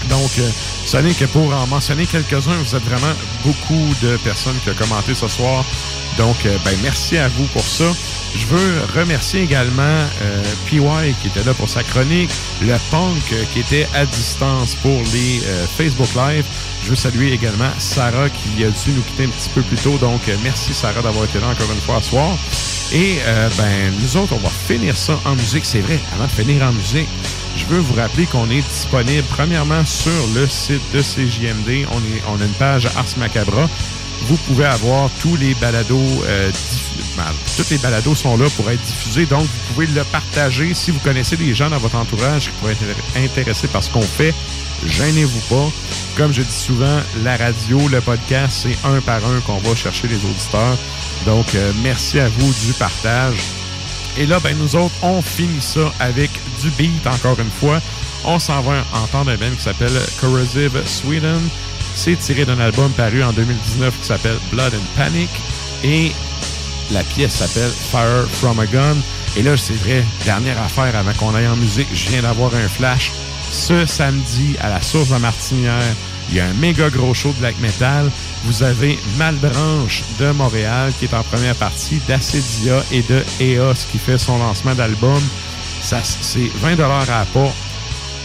[0.09, 0.49] Donc, euh,
[0.85, 3.13] ce n'est que pour en mentionner quelques-uns, vous êtes vraiment
[3.45, 5.65] beaucoup de personnes qui ont commenté ce soir.
[6.17, 7.85] Donc, euh, ben, merci à vous pour ça.
[8.35, 12.31] Je veux remercier également euh, PY qui était là pour sa chronique,
[12.63, 15.43] le Punk qui était à distance pour les
[15.77, 16.45] Facebook Live.
[16.85, 19.97] Je veux saluer également Sarah qui a dû nous quitter un petit peu plus tôt.
[19.99, 22.37] Donc, merci Sarah d'avoir été là encore une fois ce soir.
[22.93, 23.19] Et
[23.57, 25.65] ben, nous autres, on va finir ça en musique.
[25.65, 27.09] C'est vrai, avant de finir en musique,
[27.57, 31.87] je veux vous rappeler qu'on est disponible premièrement sur le site de CJMD.
[31.91, 33.69] On, est, on a une page Ars Macabra.
[34.23, 36.51] Vous pouvez avoir tous les balados, euh,
[37.17, 37.25] ben,
[37.57, 39.27] tous les balados sont là pour être diffusés.
[39.27, 42.73] Donc, vous pouvez le partager si vous connaissez des gens dans votre entourage qui pourraient
[42.73, 44.35] être intéressés par ce qu'on fait.
[44.85, 45.71] Gênez-vous pas.
[46.17, 50.09] Comme je dis souvent, la radio, le podcast, c'est un par un qu'on va chercher
[50.09, 50.77] les auditeurs.
[51.25, 53.39] Donc, euh, merci à vous du partage.
[54.19, 56.31] Et là, ben, nous autres, on finit ça avec
[56.63, 57.81] du beat encore une fois.
[58.25, 61.41] On s'en va entendre un band qui s'appelle Corrosive Sweden.
[61.95, 65.31] C'est tiré d'un album paru en 2019 qui s'appelle Blood and Panic.
[65.85, 66.13] Et
[66.91, 68.97] la pièce s'appelle Fire from a Gun.
[69.37, 72.69] Et là, c'est vrai, dernière affaire avant qu'on aille en musique, je viens d'avoir un
[72.69, 73.13] flash.
[73.51, 75.95] Ce samedi, à la Source de Martinière,
[76.31, 78.11] il y a un méga gros show de black metal.
[78.45, 83.99] Vous avez Malbranche de Montréal qui est en première partie, d'Acedia et de EOS qui
[83.99, 85.21] fait son lancement d'album.
[85.81, 87.55] Ça, C'est 20 à la porte.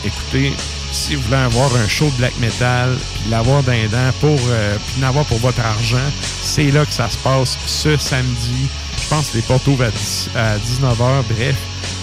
[0.04, 0.54] Écoutez,
[0.92, 4.78] si vous voulez avoir un show de black metal, puis l'avoir d'un dent pour, euh,
[4.88, 5.98] puis l'avoir pour votre argent,
[6.42, 8.68] c'est là que ça se passe ce samedi.
[9.02, 11.24] Je pense que les portes ouvrent à, 10 à 19h.
[11.30, 11.56] Bref,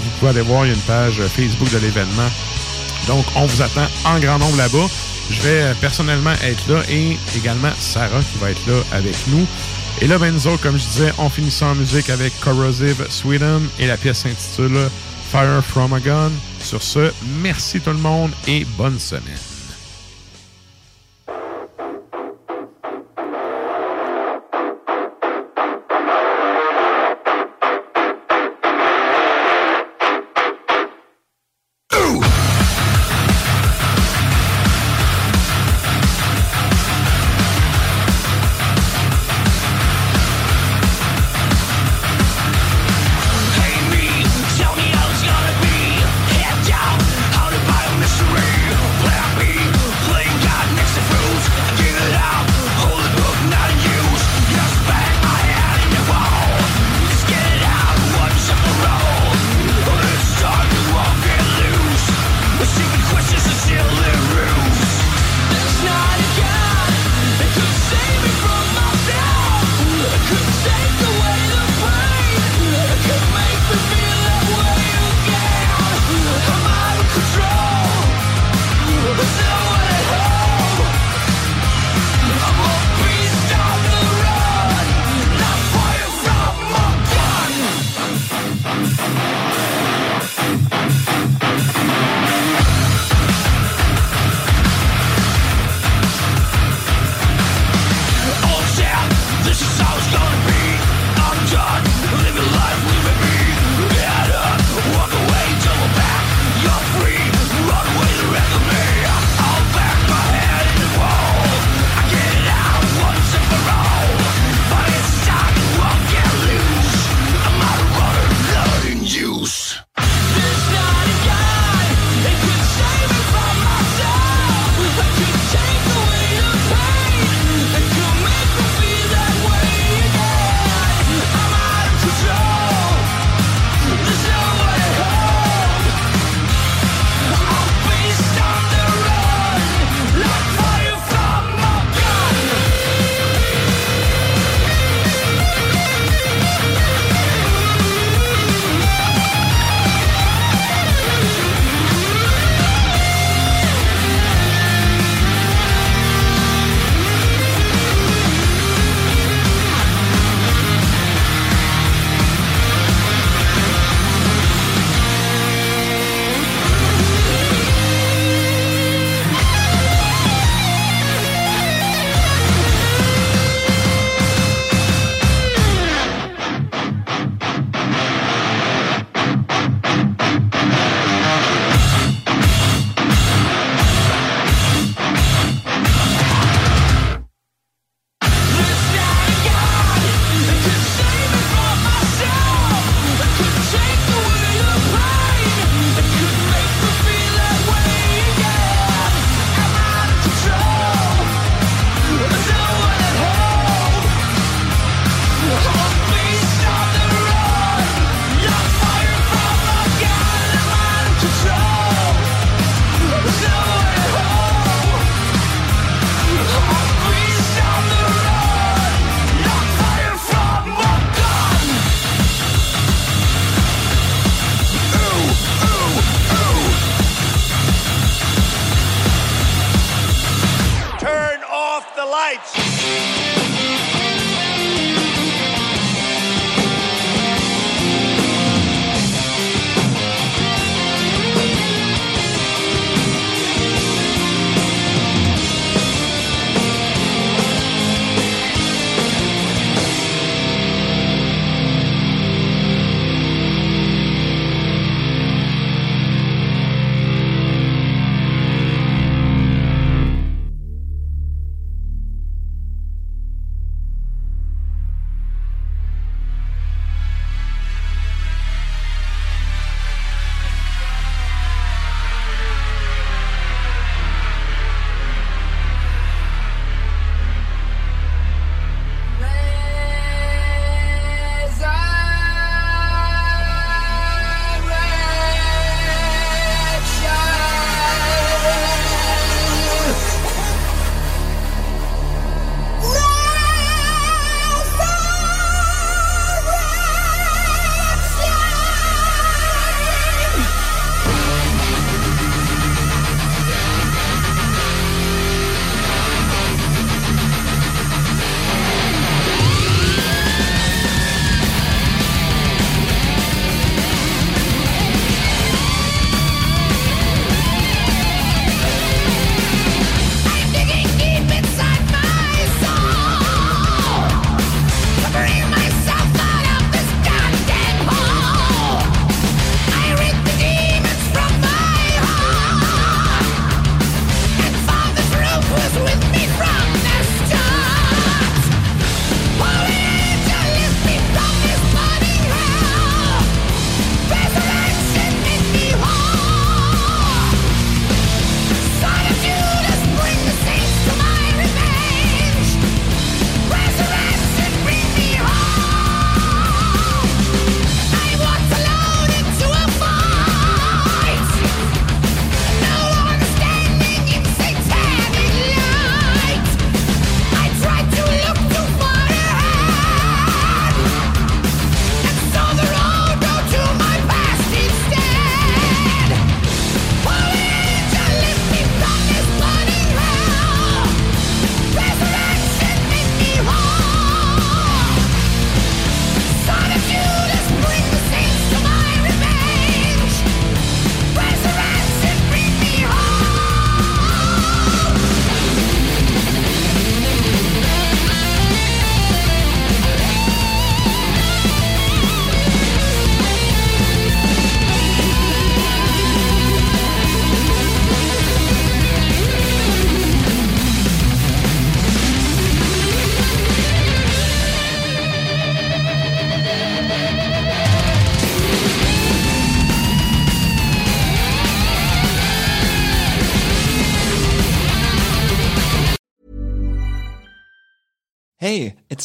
[0.04, 2.30] vous pouvez aller voir, une page Facebook de l'événement.
[3.06, 4.86] Donc, on vous attend en grand nombre là-bas.
[5.30, 9.46] Je vais euh, personnellement être là et également Sarah qui va être là avec nous.
[10.00, 13.96] Et là, ben, comme je disais, on finit en musique avec Corrosive Sweden et la
[13.96, 14.88] pièce s'intitule
[15.30, 16.30] Fire from a Gun.
[16.62, 19.47] Sur ce, merci tout le monde et bonne semaine.